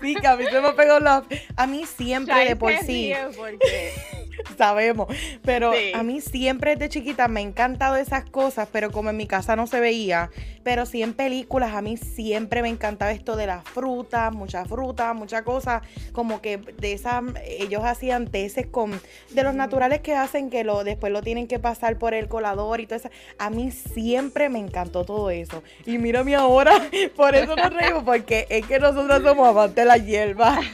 Sí, 0.02 0.16
que 0.16 0.28
a 0.28 0.36
mí 0.36 0.46
se 0.50 0.62
me 0.62 0.72
pegó 0.74 1.00
la... 1.00 1.24
A 1.56 1.68
mí 1.68 1.86
siempre 1.86 2.34
Shai 2.36 2.48
de 2.50 2.56
por 2.56 2.74
sí, 2.78 3.14
porque 3.36 3.92
sabemos, 4.58 5.08
pero 5.44 5.74
Sí. 5.74 5.92
a 5.94 6.04
mí 6.04 6.22
siempre 6.22 6.76
desde 6.76 6.90
chiquita 6.90 7.28
me 7.28 7.42
han 7.42 7.48
encantado 7.48 7.96
esas 7.98 8.24
cosas, 8.30 8.68
pero 8.72 8.92
como 8.92 9.10
en 9.10 9.18
mi 9.18 9.28
casa 9.28 9.56
no 9.56 9.68
se 9.68 9.80
veía, 9.80 10.30
pero 10.64 10.86
sí 10.86 11.04
en 11.04 11.14
películas 11.14 11.74
a 11.74 11.82
mí 11.82 11.98
siempre 11.98 12.62
me 12.62 12.70
encantaba 12.70 13.12
esto 13.12 13.36
de 13.36 13.48
las 13.48 13.64
frutas, 13.64 14.34
muchas 14.34 14.68
frutas, 14.68 15.14
muchas 15.16 15.42
cosas, 15.44 15.82
como 16.14 16.42
que 16.42 16.58
de 16.58 16.94
esas, 16.94 17.24
ellos 17.46 17.84
hacían 17.84 18.28
teces 18.28 18.68
con, 18.68 19.00
de 19.32 19.44
los 19.44 19.54
naturales 19.56 20.00
que 20.02 20.16
hacen 20.16 20.50
que 20.50 20.64
lo, 20.64 20.84
después 20.84 21.12
lo 21.12 21.22
tienen 21.22 21.48
que 21.48 21.60
pasar 21.60 21.98
por 21.98 22.14
el 22.14 22.28
colador 22.28 22.80
y 22.80 22.86
todo 22.88 22.98
eso, 22.98 23.10
a 23.38 23.50
mí 23.50 23.72
siempre 23.72 24.50
me 24.50 24.60
encantó 24.60 25.04
todo 25.06 25.30
eso, 25.32 25.64
y 25.86 25.98
mírame 25.98 26.36
ahora, 26.36 26.72
por 27.16 27.36
eso 27.36 27.56
nos 27.56 27.74
reímos, 27.74 28.04
porque 28.04 28.46
es 28.50 28.66
que 28.66 28.80
nosotros 28.80 29.22
somos 29.24 29.39
la 29.86 29.98
hierba. 29.98 30.60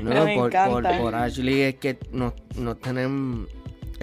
No, 0.00 0.48
por 0.98 1.14
Ashley 1.14 1.62
es 1.62 1.74
que 1.76 1.98
nos, 2.12 2.32
nos 2.56 2.80
tienen 2.80 3.46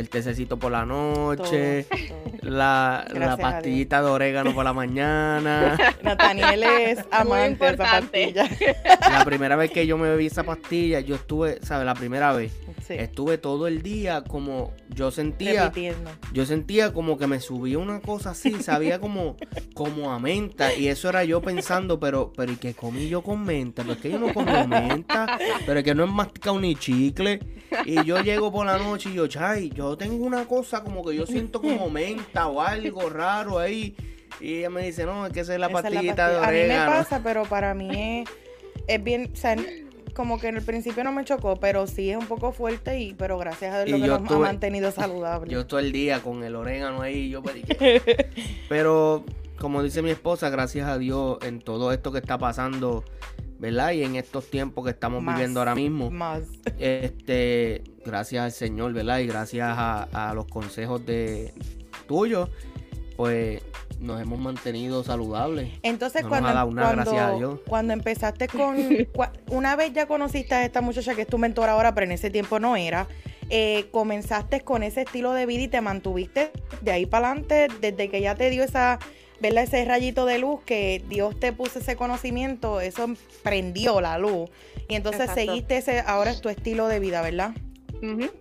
el 0.02 0.10
tececito 0.10 0.58
por 0.58 0.72
la 0.72 0.86
noche, 0.86 1.86
Todo, 1.90 2.52
la, 2.52 3.06
la 3.14 3.38
pastillita 3.38 4.02
de 4.02 4.10
orégano 4.10 4.54
por 4.54 4.66
la 4.66 4.74
mañana. 4.74 5.78
Nathaniel 6.04 6.64
es 6.64 7.00
amante 7.12 7.66
de 7.66 7.72
esa 7.74 7.84
pastilla. 7.84 8.50
La 9.10 9.24
primera 9.24 9.56
vez 9.56 9.72
que 9.72 9.88
yo 9.88 9.98
me 9.98 10.10
bebí 10.10 10.26
esa 10.26 10.44
pastilla, 10.44 11.00
yo 11.00 11.16
estuve, 11.16 11.60
¿sabes? 11.62 11.86
La 11.86 11.94
primera 11.94 12.34
vez, 12.34 12.52
Sí, 12.88 12.96
estuve 12.98 13.38
todo 13.38 13.68
el 13.68 13.84
día 13.84 14.24
como 14.24 14.74
yo 14.90 15.12
sentía, 15.12 15.66
repitiendo. 15.66 16.10
yo 16.34 16.46
sentía 16.48 16.92
como 16.94 17.18
que 17.18 17.28
me 17.28 17.40
subía 17.40 17.78
una 17.78 18.02
cosa 18.02 18.32
así, 18.32 18.62
sabía 18.64 19.00
como, 19.00 19.38
como 19.76 20.12
a 20.12 20.20
menta, 20.20 20.74
y 20.74 20.88
eso 20.88 21.08
era 21.10 21.24
yo 21.24 21.42
pensando, 21.42 22.00
pero, 22.00 22.34
pero 22.36 22.52
¿y 22.52 22.56
qué 22.56 22.74
comí 22.74 23.08
yo 23.08 23.22
con 23.22 23.44
menta? 23.46 23.84
Pues 23.84 24.00
que 24.00 24.10
yo 24.10 24.18
no 24.18 24.34
como 24.34 24.68
menta, 24.68 25.38
pero 25.66 25.80
es 25.80 25.86
que 25.86 25.94
no 25.94 26.04
he 26.06 26.08
masticado 26.08 26.60
ni 26.60 26.76
chicle, 26.76 27.40
y 27.86 28.04
yo 28.04 28.20
llego 28.22 28.52
por 28.52 28.66
la 28.66 28.78
noche 28.80 29.10
y 29.12 29.14
yo, 29.14 29.28
chay, 29.28 29.70
yo 29.70 29.91
tengo 29.98 30.26
una 30.26 30.46
cosa 30.48 30.84
como 30.84 31.04
que 31.04 31.16
yo 31.16 31.26
siento 31.26 31.62
como 31.62 31.90
menta 31.92 32.48
o 32.48 32.62
algo 32.62 33.10
raro 33.10 33.60
ahí, 33.60 33.96
y 34.40 34.56
ella 34.56 34.70
me 34.70 34.84
dice, 34.84 35.06
no, 35.06 35.26
es 35.26 35.34
que 35.34 35.42
esa 35.42 35.54
es 35.54 35.60
la 35.60 35.68
Esa 35.68 35.78
es 35.78 35.84
la 35.84 35.90
pastillita 35.92 36.30
de 36.30 36.40
pastilla. 36.40 36.48
A 36.48 36.52
mí 36.52 36.58
me 36.58 36.64
orégano. 36.66 36.92
pasa, 36.92 37.22
pero 37.24 37.44
para 37.44 37.74
mí 37.74 37.90
es, 38.22 38.30
es 38.88 39.04
bien, 39.04 39.32
o 39.34 39.36
sea, 39.36 39.56
como 40.14 40.40
que 40.40 40.48
en 40.48 40.58
el 40.58 40.64
principio 40.64 41.04
no 41.04 41.12
me 41.12 41.24
chocó, 41.24 41.56
pero 41.58 41.88
sí 41.88 42.10
es 42.10 42.18
un 42.18 42.28
poco 42.28 42.52
fuerte, 42.52 43.00
y 43.00 43.14
pero 43.14 43.38
gracias 43.38 43.74
a 43.74 43.84
Dios 43.84 44.00
Y 44.00 44.04
lo 44.06 44.18
que 44.18 44.24
nos 44.24 44.32
ha 44.32 44.40
mantenido 44.40 44.92
saludable. 44.92 45.52
Yo 45.52 45.66
todo 45.66 45.80
el 45.80 45.92
día 45.92 46.22
con 46.22 46.44
el 46.44 46.56
orégano 46.56 47.02
ahí, 47.02 47.30
yo. 47.30 47.42
Pero, 48.70 49.26
como 49.60 49.84
dice 49.84 50.02
mi 50.02 50.12
esposa, 50.12 50.50
gracias 50.50 50.88
a 50.88 50.98
Dios 50.98 51.38
en 51.44 51.60
todo 51.60 51.92
esto 51.92 52.12
que 52.12 52.20
está 52.20 52.38
pasando, 52.38 53.04
¿verdad? 53.62 53.92
Y 53.92 54.04
en 54.04 54.16
estos 54.18 54.50
tiempos 54.50 54.84
que 54.84 54.90
estamos 54.92 55.22
Más. 55.24 55.36
viviendo 55.36 55.60
ahora 55.62 55.76
mismo, 55.76 56.10
Más. 56.10 56.42
este, 56.80 57.84
gracias 58.06 58.44
al 58.44 58.52
Señor, 58.52 58.92
¿verdad? 58.94 59.20
Y 59.20 59.28
gracias 59.28 59.68
a, 59.78 60.30
a 60.30 60.34
los 60.34 60.48
consejos 60.48 61.06
de 61.06 61.54
tuyos, 62.08 62.50
pues 63.16 63.62
nos 64.00 64.20
hemos 64.20 64.40
mantenido 64.40 65.04
saludables. 65.04 65.70
Entonces, 65.84 66.24
No 66.24 66.30
nos 66.30 66.40
cuando, 66.40 66.50
ha 66.50 66.54
dado 66.54 66.72
nada, 66.72 66.88
cuando, 66.96 67.12
gracias 67.12 67.30
a 67.32 67.36
Dios. 67.38 67.60
cuando 67.68 67.94
empezaste 67.94 68.48
con. 68.48 68.76
cua- 69.14 69.32
una 69.50 69.76
vez 69.76 69.94
ya 69.94 70.08
conociste 70.08 70.56
a 70.56 70.66
esta 70.66 70.82
muchacha 70.82 71.14
que 71.14 71.22
es 71.22 71.28
tu 71.28 71.38
mentora 71.38 71.74
ahora, 71.74 71.94
pero 71.94 72.06
en 72.06 72.12
ese 72.14 72.30
tiempo 72.32 72.60
no 72.60 72.76
era. 72.76 73.08
eh, 73.54 73.90
comenzaste 73.92 74.62
con 74.62 74.82
ese 74.82 75.02
estilo 75.02 75.34
de 75.34 75.46
vida 75.46 75.62
y 75.64 75.68
te 75.68 75.82
mantuviste 75.82 76.52
de 76.82 76.92
ahí 76.92 77.06
para 77.06 77.28
adelante, 77.32 77.68
desde 77.80 78.10
que 78.10 78.22
ya 78.22 78.34
te 78.36 78.50
dio 78.50 78.64
esa. 78.64 78.98
¿Verdad? 79.42 79.64
Ese 79.64 79.84
rayito 79.86 80.26
de 80.26 80.38
luz 80.38 80.62
que 80.64 81.02
Dios 81.10 81.40
te 81.40 81.52
puso 81.52 81.80
ese 81.80 81.96
conocimiento, 81.96 82.80
eso 82.80 83.08
prendió 83.44 84.00
la 84.00 84.18
luz. 84.20 84.50
Y 84.88 84.96
entonces 84.96 85.22
Exacto. 85.22 85.42
seguiste 85.42 85.78
ese, 85.78 86.00
ahora 86.02 86.32
es 86.32 86.42
tu 86.42 86.50
estilo 86.50 86.88
de 86.88 87.00
vida, 87.00 87.22
¿verdad? 87.22 87.52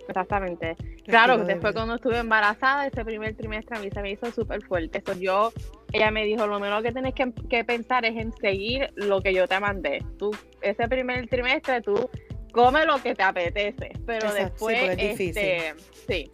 Exactamente. 0.09 0.75
Tu 0.77 1.05
Claro, 1.11 1.39
de 1.39 1.45
después 1.45 1.73
vida. 1.73 1.81
cuando 1.81 1.95
estuve 1.97 2.19
embarazada, 2.19 2.87
ese 2.87 3.05
primer 3.05 3.35
trimestre 3.37 3.77
a 3.77 3.81
mí 3.81 3.89
se 3.93 4.01
me 4.03 4.11
hizo 4.13 4.31
súper 4.33 4.63
fuerte. 4.63 4.99
Eso 5.05 5.19
yo, 5.19 5.53
ella 5.93 6.11
me 6.11 6.25
dijo, 6.25 6.47
lo 6.47 6.59
menos 6.61 6.83
que 6.83 6.93
tienes 6.93 7.15
que, 7.15 7.33
que 7.49 7.65
pensar 7.65 8.05
es 8.05 8.17
en 8.17 8.33
seguir 8.41 8.91
lo 8.97 9.21
que 9.21 9.33
yo 9.35 9.47
te 9.47 9.59
mandé. 9.61 10.05
Tú, 10.19 10.31
ese 10.63 10.89
primer 10.89 11.29
trimestre, 11.29 11.83
tú 11.83 12.09
come 12.53 12.85
lo 12.87 13.03
que 13.03 13.15
te 13.15 13.23
apetece. 13.23 13.93
Pero 14.07 14.29
Exacto, 14.29 14.37
sí, 14.37 14.43
después, 14.45 14.81
porque 14.81 15.11
es 15.11 15.19
difícil. 15.19 15.43
este, 15.45 15.75
sí. 16.09 16.31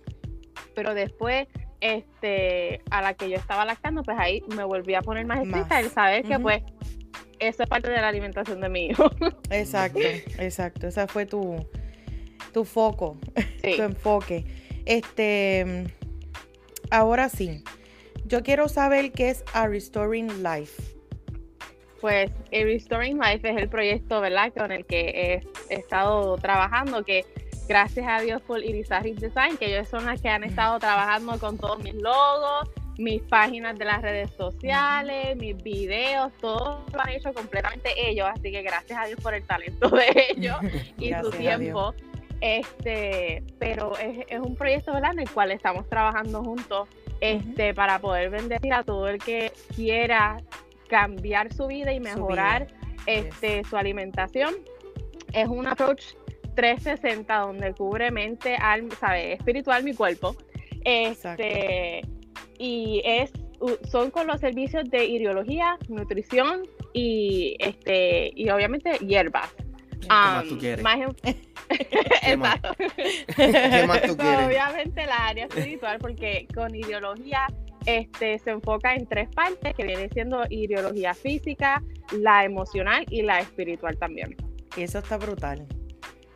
Pero 0.74 0.94
después, 0.94 1.46
este, 1.94 2.80
a 2.90 3.02
la 3.02 3.14
que 3.14 3.30
yo 3.30 3.36
estaba 3.36 3.64
lactando, 3.64 4.02
pues 4.02 4.18
ahí 4.18 4.42
me 4.54 4.64
volví 4.64 4.94
a 4.94 5.02
poner 5.02 5.26
más 5.26 5.44
estricta, 5.44 5.80
el 5.80 5.90
saber 5.90 6.24
que 6.24 6.38
pues 6.38 6.62
eso 7.38 7.62
es 7.62 7.68
parte 7.68 7.90
de 7.90 7.96
la 7.96 8.08
alimentación 8.08 8.60
de 8.60 8.68
mi 8.68 8.86
hijo. 8.86 9.10
Exacto, 9.50 10.00
exacto. 10.38 10.88
Ese 10.88 11.06
fue 11.06 11.26
tu, 11.26 11.56
tu 12.52 12.64
foco. 12.64 13.18
Sí. 13.62 13.76
tu 13.76 13.82
enfoque. 13.82 14.44
Este, 14.84 15.84
ahora 16.90 17.28
sí, 17.28 17.62
yo 18.24 18.42
quiero 18.42 18.68
saber 18.68 19.12
qué 19.12 19.30
es 19.30 19.44
A 19.52 19.66
Restoring 19.66 20.42
Life. 20.42 20.82
Pues 22.00 22.30
el 22.50 22.64
Restoring 22.64 23.18
Life 23.18 23.48
es 23.48 23.56
el 23.56 23.68
proyecto, 23.68 24.20
¿verdad? 24.20 24.52
Con 24.56 24.70
el 24.70 24.86
que 24.86 25.40
he, 25.68 25.74
he 25.74 25.78
estado 25.78 26.36
trabajando, 26.36 27.04
que 27.04 27.24
gracias 27.66 28.06
a 28.08 28.20
Dios 28.20 28.42
por 28.42 28.62
Irizarry 28.62 29.14
Design, 29.14 29.56
que 29.56 29.66
ellos 29.66 29.88
son 29.88 30.06
las 30.06 30.20
que 30.20 30.28
han 30.28 30.44
estado 30.44 30.78
trabajando 30.78 31.38
con 31.38 31.58
todos 31.58 31.82
mis 31.82 31.94
logos, 31.94 32.70
mis 32.98 33.22
páginas 33.22 33.78
de 33.78 33.84
las 33.84 34.02
redes 34.02 34.30
sociales, 34.36 35.36
mis 35.36 35.56
videos, 35.62 36.32
todo 36.40 36.84
lo 36.92 37.00
han 37.00 37.10
hecho 37.10 37.32
completamente 37.32 37.90
ellos, 37.96 38.28
así 38.32 38.50
que 38.50 38.62
gracias 38.62 38.98
a 38.98 39.06
Dios 39.06 39.20
por 39.20 39.34
el 39.34 39.44
talento 39.44 39.88
de 39.90 40.06
ellos 40.30 40.56
y 40.98 41.10
Gracias 41.10 41.32
su 41.32 41.38
tiempo. 41.38 41.94
Este, 42.40 43.42
pero 43.58 43.96
es, 43.96 44.26
es 44.28 44.40
un 44.40 44.56
proyecto 44.56 44.92
¿verdad? 44.92 45.12
en 45.12 45.20
el 45.20 45.30
cual 45.30 45.50
estamos 45.52 45.88
trabajando 45.88 46.44
juntos 46.44 46.86
este, 47.20 47.72
para 47.72 47.98
poder 47.98 48.28
bendecir 48.30 48.74
a 48.74 48.82
todo 48.84 49.08
el 49.08 49.18
que 49.18 49.52
quiera 49.74 50.36
cambiar 50.88 51.52
su 51.52 51.66
vida 51.66 51.92
y 51.92 52.00
mejorar 52.00 52.66
este, 53.06 53.64
su 53.64 53.76
alimentación. 53.76 54.54
Es 55.32 55.48
un 55.48 55.66
approach 55.66 56.14
360 56.56 57.38
donde 57.38 57.72
cubre 57.74 58.10
mente, 58.10 58.56
alma, 58.56 58.94
sabe, 58.96 59.34
espiritual, 59.34 59.84
mi 59.84 59.94
cuerpo. 59.94 60.34
Este, 60.84 62.02
y 62.58 63.02
es 63.04 63.32
son 63.90 64.10
con 64.10 64.26
los 64.26 64.40
servicios 64.40 64.88
de 64.90 65.06
ideología, 65.06 65.78
nutrición 65.88 66.62
y 66.92 67.56
este 67.58 68.32
y 68.34 68.50
obviamente 68.50 68.98
hierbas. 68.98 69.54
¿Qué 70.00 70.08
más 70.08 70.48
tú 70.48 70.58
quieres? 70.58 70.84
¿Qué, 72.22 72.36
más? 72.36 72.60
¿Qué 73.36 73.86
más 73.86 74.02
tú 74.02 74.16
quieres? 74.16 74.46
Obviamente 74.46 75.06
la 75.06 75.26
área 75.26 75.46
espiritual, 75.46 75.98
porque 75.98 76.46
con 76.54 76.74
ideología 76.74 77.46
este, 77.86 78.38
se 78.38 78.50
enfoca 78.50 78.94
en 78.94 79.06
tres 79.06 79.28
partes, 79.34 79.74
que 79.74 79.84
viene 79.84 80.08
siendo 80.10 80.44
ideología 80.50 81.14
física, 81.14 81.82
la 82.12 82.44
emocional 82.44 83.04
y 83.10 83.22
la 83.22 83.40
espiritual 83.40 83.96
también. 83.98 84.36
Y 84.76 84.82
eso 84.82 84.98
está 84.98 85.16
brutal. 85.16 85.66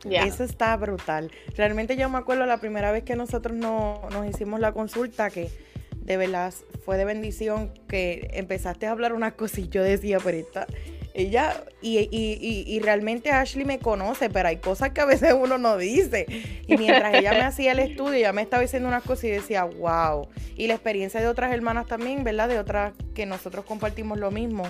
Eso 0.09 0.45
está 0.45 0.77
brutal. 0.77 1.31
Realmente 1.57 1.97
yo 1.97 2.09
me 2.09 2.19
acuerdo 2.19 2.47
la 2.47 2.59
primera 2.59 2.91
vez 2.93 3.05
que 3.05 3.17
nosotros 3.17 3.57
no, 3.57 4.01
nos 4.11 4.27
hicimos 4.27 4.61
la 4.61 4.73
consulta 4.73 5.31
que 5.31 5.51
de 5.97 6.17
verdad 6.17 6.55
fue 6.85 6.97
de 6.97 7.05
bendición 7.05 7.73
que 7.87 8.31
empezaste 8.33 8.87
a 8.87 8.93
hablar 8.93 9.13
unas 9.13 9.35
cosas 9.35 9.59
y 9.61 9.69
yo 9.69 9.83
decía, 9.83 10.19
pero 10.25 10.39
esta, 10.39 10.67
ella, 11.13 11.65
y, 11.83 11.99
y, 11.99 12.65
y, 12.67 12.81
realmente 12.81 13.31
Ashley 13.31 13.65
me 13.65 13.79
conoce, 13.79 14.31
pero 14.31 14.49
hay 14.49 14.59
cosas 14.59 14.91
que 14.91 15.01
a 15.01 15.05
veces 15.05 15.35
uno 15.39 15.59
no 15.59 15.77
dice. 15.77 16.27
Y 16.67 16.77
mientras 16.77 17.15
ella 17.15 17.33
me 17.33 17.41
hacía 17.43 17.73
el 17.73 17.81
estudio, 17.81 18.15
ella 18.15 18.33
me 18.33 18.43
estaba 18.43 18.63
diciendo 18.63 18.89
unas 18.89 19.03
cosas 19.03 19.25
y 19.25 19.31
decía, 19.31 19.65
wow. 19.65 20.29
Y 20.57 20.69
la 20.69 20.75
experiencia 20.75 21.21
de 21.21 21.27
otras 21.27 21.53
hermanas 21.53 21.87
también, 21.87 22.23
¿verdad? 22.23 22.49
De 22.49 22.59
otras 22.59 22.93
que 23.15 23.27
nosotros 23.27 23.65
compartimos 23.65 24.19
lo 24.19 24.31
mismo. 24.31 24.65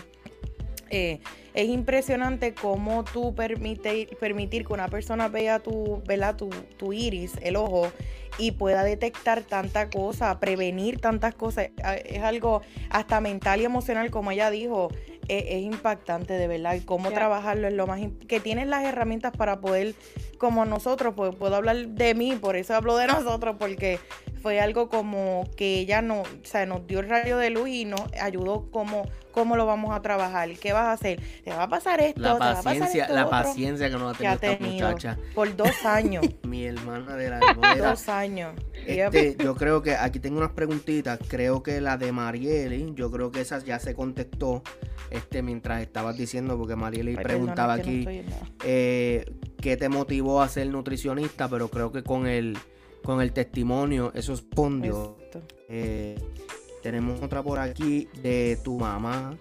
Eh, 0.89 1.21
es 1.55 1.69
impresionante 1.69 2.55
cómo 2.55 3.05
tú 3.05 3.35
permite, 3.35 4.09
permitir 4.19 4.67
que 4.67 4.73
una 4.73 4.89
persona 4.89 5.29
vea 5.29 5.59
tu, 5.59 6.03
¿verdad? 6.07 6.37
Tu, 6.37 6.51
tu, 6.77 6.93
iris, 6.93 7.33
el 7.43 7.57
ojo, 7.57 7.91
y 8.39 8.53
pueda 8.53 8.85
detectar 8.85 9.43
tanta 9.43 9.91
cosa, 9.91 10.39
prevenir 10.41 11.01
tantas 11.01 11.35
cosas. 11.35 11.71
Es 12.05 12.23
algo 12.23 12.63
hasta 12.89 13.21
mental 13.21 13.61
y 13.61 13.65
emocional, 13.65 14.11
como 14.11 14.31
ella 14.31 14.51
dijo 14.51 14.91
es, 15.31 15.63
impactante 15.63 16.35
de 16.35 16.49
verdad 16.49 16.75
y 16.75 16.81
cómo 16.81 17.13
trabajarlo 17.13 17.69
es 17.69 17.75
lo 17.75 17.87
más 17.87 18.01
que 18.27 18.41
tienes 18.41 18.67
las 18.67 18.85
herramientas 18.85 19.33
para 19.37 19.61
poder 19.61 19.95
como 20.39 20.65
nosotros 20.65 21.15
pues 21.17 21.35
puedo 21.37 21.55
hablar 21.55 21.77
de 21.77 22.15
mí 22.15 22.35
por 22.35 22.57
eso 22.57 22.75
hablo 22.75 22.97
de 22.97 23.07
nosotros 23.07 23.57
porque 23.59 24.01
fue 24.43 24.61
algo 24.61 24.89
como 24.89 25.45
que 25.57 25.81
ella 25.81 26.03
no, 26.03 26.23
o 26.23 26.45
sea, 26.45 26.65
nos 26.67 26.87
dio 26.87 27.01
el 27.01 27.09
rayo 27.09 27.37
de 27.37 27.51
luz 27.51 27.69
y 27.69 27.85
nos 27.85 28.01
ayudó 28.21 28.71
como 28.71 29.03
cómo 29.31 29.57
lo 29.57 29.67
vamos 29.67 29.95
a 29.95 30.03
trabajar, 30.03 30.51
qué 30.59 30.73
vas 30.73 30.87
a 30.87 30.93
hacer, 30.93 31.21
te 31.45 31.51
va 31.51 31.65
a 31.65 31.69
pasar 31.69 32.01
esto, 32.01 32.21
la 32.21 32.39
paciencia, 32.39 33.09
la 33.09 33.29
paciencia 33.29 33.91
que 33.91 33.97
nos 33.97 34.15
ha 34.15 34.37
tenido, 34.37 34.53
esta 34.53 34.65
muchacha. 34.65 35.19
por 35.35 35.55
dos 35.57 35.71
años, 35.85 36.25
mi 36.43 36.65
hermana 36.65 37.17
de 37.17 37.31
la 37.31 37.41
dos 37.79 38.09
años. 38.09 38.55
Este, 38.87 39.37
yo 39.39 39.55
creo 39.55 39.83
que 39.83 39.95
aquí 39.95 40.21
tengo 40.21 40.39
unas 40.39 40.53
preguntitas, 40.53 41.19
creo 41.29 41.63
que 41.63 41.81
la 41.81 41.97
de 41.97 42.13
Marieli, 42.13 42.93
yo 42.95 43.11
creo 43.11 43.31
que 43.31 43.41
esa 43.43 43.59
ya 43.59 43.79
se 43.79 43.95
contestó, 43.95 44.63
este, 45.11 45.43
mientras 45.43 45.83
estabas 45.83 46.17
diciendo, 46.17 46.57
porque 46.57 46.77
Marieli 46.77 47.17
preguntaba 47.17 47.75
aquí 47.75 48.07
eh, 48.65 49.31
qué 49.61 49.77
te 49.77 49.89
motivó 49.89 50.43
a 50.43 50.49
ser 50.49 50.67
nutricionista, 50.69 51.49
pero 51.49 51.69
creo 51.69 51.93
que 51.93 52.03
con 52.03 52.27
el 52.27 52.57
con 53.03 53.21
el 53.21 53.33
testimonio, 53.33 54.13
eso 54.15 54.33
es 54.33 54.43
pondio. 54.43 55.17
Eh, 55.69 56.19
tenemos 56.83 57.21
otra 57.23 57.43
por 57.43 57.59
aquí 57.59 58.09
de 58.23 58.59
tu 58.65 58.79
mamá. 58.79 59.37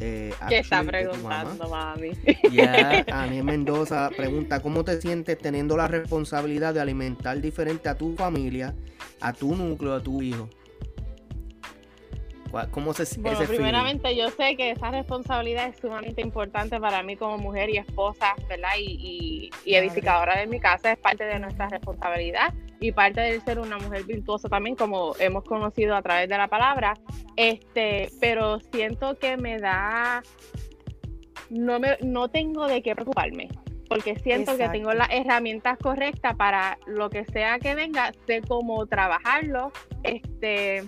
Eh, 0.00 0.32
¿Qué 0.48 0.58
está 0.58 0.82
preguntando, 0.84 1.68
mami? 1.68 2.10
Ya, 2.52 3.04
Ani 3.10 3.42
Mendoza 3.42 4.10
pregunta, 4.16 4.60
¿cómo 4.60 4.84
te 4.84 5.00
sientes 5.00 5.36
teniendo 5.38 5.76
la 5.76 5.88
responsabilidad 5.88 6.72
de 6.72 6.80
alimentar 6.80 7.40
diferente 7.40 7.88
a 7.88 7.96
tu 7.96 8.14
familia, 8.14 8.74
a 9.20 9.32
tu 9.32 9.56
núcleo, 9.56 9.94
a 9.94 10.00
tu 10.00 10.22
hijo? 10.22 10.48
¿Cómo 12.70 12.94
se 12.94 13.20
Bueno, 13.20 13.40
primeramente 13.46 14.16
yo 14.16 14.30
sé 14.30 14.56
que 14.56 14.70
esa 14.70 14.90
responsabilidad 14.90 15.68
es 15.68 15.76
sumamente 15.80 16.22
importante 16.22 16.80
para 16.80 17.02
mí 17.02 17.16
como 17.16 17.36
mujer 17.36 17.68
y 17.68 17.76
esposa, 17.76 18.34
¿verdad? 18.48 18.70
Y, 18.78 19.50
edificadora 19.66 20.38
de 20.38 20.46
mi 20.46 20.58
casa 20.58 20.92
es 20.92 20.98
parte 20.98 21.24
de 21.24 21.38
nuestra 21.38 21.68
responsabilidad 21.68 22.54
y 22.80 22.92
parte 22.92 23.20
de 23.20 23.40
ser 23.40 23.58
una 23.58 23.78
mujer 23.78 24.04
virtuosa 24.04 24.48
también, 24.48 24.76
como 24.76 25.14
hemos 25.18 25.44
conocido 25.44 25.96
a 25.96 26.02
través 26.02 26.28
de 26.28 26.36
la 26.36 26.48
palabra. 26.48 26.94
Este, 27.36 28.10
pero 28.20 28.60
siento 28.72 29.18
que 29.18 29.36
me 29.36 29.58
da, 29.58 30.22
no 31.50 31.80
me, 31.80 31.98
no 32.02 32.28
tengo 32.28 32.66
de 32.66 32.82
qué 32.82 32.94
preocuparme 32.94 33.48
porque 33.88 34.16
siento 34.16 34.56
que 34.56 34.68
tengo 34.68 34.92
las 34.92 35.08
herramientas 35.10 35.78
correctas 35.78 36.36
para 36.36 36.78
lo 36.86 37.08
que 37.08 37.24
sea 37.24 37.58
que 37.58 37.74
venga, 37.74 38.12
sé 38.26 38.42
cómo 38.42 38.86
trabajarlo, 38.86 39.72
este, 40.02 40.84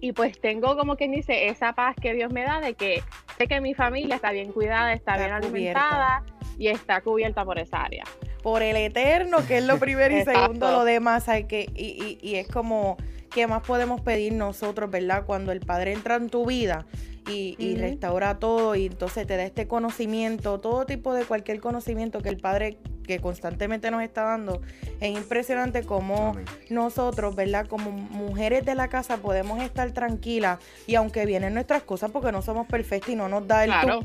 y 0.00 0.12
pues 0.12 0.40
tengo 0.40 0.76
como 0.76 0.96
quien 0.96 1.12
dice 1.12 1.48
esa 1.48 1.74
paz 1.74 1.96
que 2.00 2.14
Dios 2.14 2.32
me 2.32 2.44
da 2.44 2.60
de 2.60 2.74
que 2.74 3.02
sé 3.38 3.46
que 3.46 3.60
mi 3.60 3.74
familia 3.74 4.16
está 4.16 4.32
bien 4.32 4.52
cuidada, 4.52 4.92
está, 4.92 5.16
bien 5.16 5.32
alimentada 5.32 6.24
y 6.58 6.68
está 6.68 7.00
cubierta 7.00 7.44
por 7.44 7.58
esa 7.58 7.82
área. 7.82 8.04
Por 8.46 8.62
el 8.62 8.76
eterno, 8.76 9.44
que 9.44 9.58
es 9.58 9.64
lo 9.64 9.80
primero 9.80 10.16
y 10.16 10.22
segundo, 10.22 10.70
lo 10.70 10.84
demás 10.84 11.28
hay 11.28 11.46
que, 11.46 11.68
y, 11.74 11.84
y, 11.84 12.18
y 12.22 12.36
es 12.36 12.46
como, 12.46 12.96
¿qué 13.32 13.48
más 13.48 13.62
podemos 13.62 14.02
pedir 14.02 14.34
nosotros, 14.34 14.88
verdad? 14.88 15.24
Cuando 15.26 15.50
el 15.50 15.58
Padre 15.58 15.92
entra 15.94 16.14
en 16.14 16.28
tu 16.28 16.46
vida 16.46 16.86
y, 17.28 17.74
restaura 17.76 18.38
todo 18.38 18.76
y 18.76 18.86
entonces 18.86 19.26
te 19.26 19.36
da 19.36 19.42
este 19.42 19.66
conocimiento, 19.66 20.60
todo 20.60 20.86
tipo 20.86 21.12
de 21.12 21.24
cualquier 21.24 21.58
conocimiento 21.58 22.20
que 22.20 22.28
el 22.28 22.36
Padre 22.36 22.78
que 23.04 23.18
constantemente 23.18 23.90
nos 23.90 24.04
está 24.04 24.22
dando. 24.22 24.60
Es 25.00 25.16
impresionante 25.16 25.82
cómo 25.82 26.36
nosotros, 26.70 27.34
¿verdad? 27.34 27.66
Como 27.66 27.90
mujeres 27.90 28.64
de 28.64 28.76
la 28.76 28.86
casa 28.86 29.16
podemos 29.16 29.60
estar 29.60 29.90
tranquilas 29.90 30.60
y 30.86 30.94
aunque 30.94 31.26
vienen 31.26 31.54
nuestras 31.54 31.82
cosas 31.82 32.12
porque 32.12 32.30
no 32.30 32.42
somos 32.42 32.68
perfectas 32.68 33.10
y 33.10 33.16
no 33.16 33.28
nos 33.28 33.46
da 33.48 33.64
el 33.64 33.70
claro. 33.70 34.00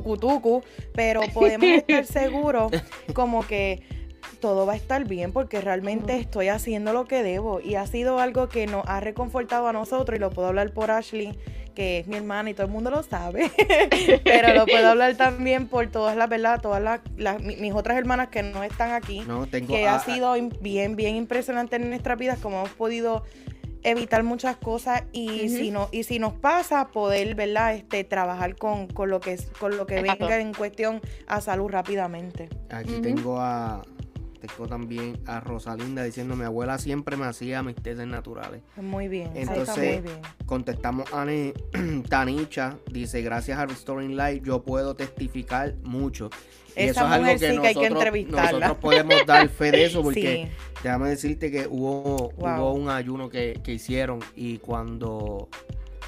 pero 0.96 1.22
podemos 1.32 1.68
estar 1.68 2.06
seguros 2.08 2.72
como 3.14 3.46
que 3.46 4.01
todo 4.40 4.66
va 4.66 4.74
a 4.74 4.76
estar 4.76 5.08
bien 5.08 5.32
porque 5.32 5.62
realmente 5.62 6.18
estoy 6.18 6.50
haciendo 6.50 6.94
lo 6.94 7.06
que 7.06 7.24
debo 7.24 7.60
y 7.60 7.76
ha 7.76 7.86
sido 7.88 8.20
algo 8.20 8.50
que 8.50 8.68
nos 8.68 8.86
ha 8.88 9.00
reconfortado 9.00 9.68
a 9.68 9.74
nosotros 9.74 10.18
y 10.18 10.20
lo 10.20 10.32
puedo 10.32 10.48
hablar 10.48 10.74
por 10.74 10.92
Ashley 10.92 11.38
que 11.74 12.00
es 12.00 12.08
mi 12.08 12.18
hermana 12.18 12.50
y 12.50 12.54
todo 12.54 12.66
el 12.66 12.72
mundo 12.72 12.90
lo 12.90 13.04
sabe, 13.04 13.50
pero 14.24 14.54
lo 14.54 14.66
puedo 14.66 14.88
hablar 14.90 15.16
también 15.16 15.68
por 15.68 15.88
todas 15.88 16.16
las, 16.18 16.30
¿verdad? 16.30 16.62
Todas 16.62 17.02
las, 17.18 17.42
mis 17.42 17.74
otras 17.74 17.98
hermanas 17.98 18.28
que 18.28 18.44
no 18.44 18.64
están 18.64 18.92
aquí, 18.92 19.24
que 19.68 19.88
ha 19.88 20.00
sido 20.00 20.34
bien, 20.60 20.96
bien 20.96 21.16
impresionante 21.16 21.78
en 21.78 21.90
nuestras 21.90 22.18
vidas, 22.18 22.40
como 22.40 22.58
hemos 22.58 22.72
podido 22.72 23.24
evitar 23.84 24.24
muchas 24.24 24.58
cosas 24.58 25.04
y 25.12 25.50
si 25.50 25.72
no 25.72 25.90
y 25.92 26.04
si 26.04 26.20
nos 26.20 26.34
pasa 26.34 26.90
poder 26.90 27.34
verdad 27.34 27.74
este 27.74 28.04
trabajar 28.04 28.56
con, 28.56 28.88
lo 29.08 29.20
que 29.20 29.40
con 29.60 29.76
lo 29.76 29.88
que 29.88 30.02
venga 30.04 30.40
en 30.40 30.54
cuestión 30.54 31.02
a 31.28 31.42
salud 31.42 31.68
rápidamente. 31.68 32.50
Aquí 32.70 33.00
tengo 33.02 33.40
a 33.40 33.82
tengo 34.42 34.68
también 34.68 35.20
a 35.26 35.40
Rosalinda 35.40 36.04
diciendo 36.04 36.36
mi 36.36 36.44
abuela 36.44 36.78
siempre 36.78 37.16
me 37.16 37.26
hacía 37.26 37.64
mis 37.64 37.76
naturales. 38.08 38.62
Muy 38.78 39.08
bien. 39.08 39.32
Entonces 39.36 40.02
contestamos 40.46 41.12
a 41.14 41.26
Tanicha, 42.10 42.78
dice 42.92 43.22
gracias 43.22 43.60
a 43.60 43.66
Restoring 43.66 44.18
Life 44.18 44.42
yo 44.44 44.64
puedo 44.64 44.96
testificar 44.96 45.76
mucho. 45.84 46.30
Y 46.76 46.84
eso 46.84 47.06
es 47.06 47.12
algo 47.12 47.26
que, 47.38 47.48
nosotros, 47.50 47.66
hay 47.66 47.76
que 47.76 47.86
entrevistarla. 47.86 48.52
nosotros 48.52 48.78
podemos 48.78 49.26
dar 49.26 49.50
fe 49.50 49.72
de 49.72 49.86
eso 49.86 50.02
porque 50.04 50.50
déjame 50.82 51.10
decirte 51.10 51.52
que 51.52 51.68
hubo, 51.70 52.34
hubo 52.38 52.74
un 52.74 52.90
ayuno 52.90 53.30
que, 53.30 53.60
que 53.64 53.74
hicieron 53.74 54.20
y 54.36 54.58
cuando 54.58 55.50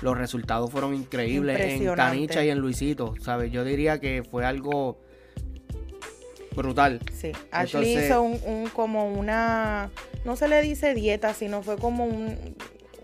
los 0.01 0.17
resultados 0.17 0.71
fueron 0.71 0.93
increíbles 0.93 1.59
en 1.59 1.95
Tanicha 1.95 2.43
y 2.43 2.49
en 2.49 2.59
Luisito, 2.59 3.13
¿sabes? 3.21 3.51
Yo 3.51 3.63
diría 3.63 3.99
que 3.99 4.23
fue 4.23 4.45
algo 4.45 4.99
brutal. 6.55 6.99
Sí, 7.13 7.31
Ashley 7.51 7.97
hizo 7.97 8.21
un, 8.21 8.69
como 8.69 9.07
una, 9.07 9.89
no 10.25 10.35
se 10.35 10.47
le 10.47 10.61
dice 10.61 10.93
dieta, 10.93 11.33
sino 11.33 11.61
fue 11.63 11.77
como 11.77 12.05
un... 12.05 12.55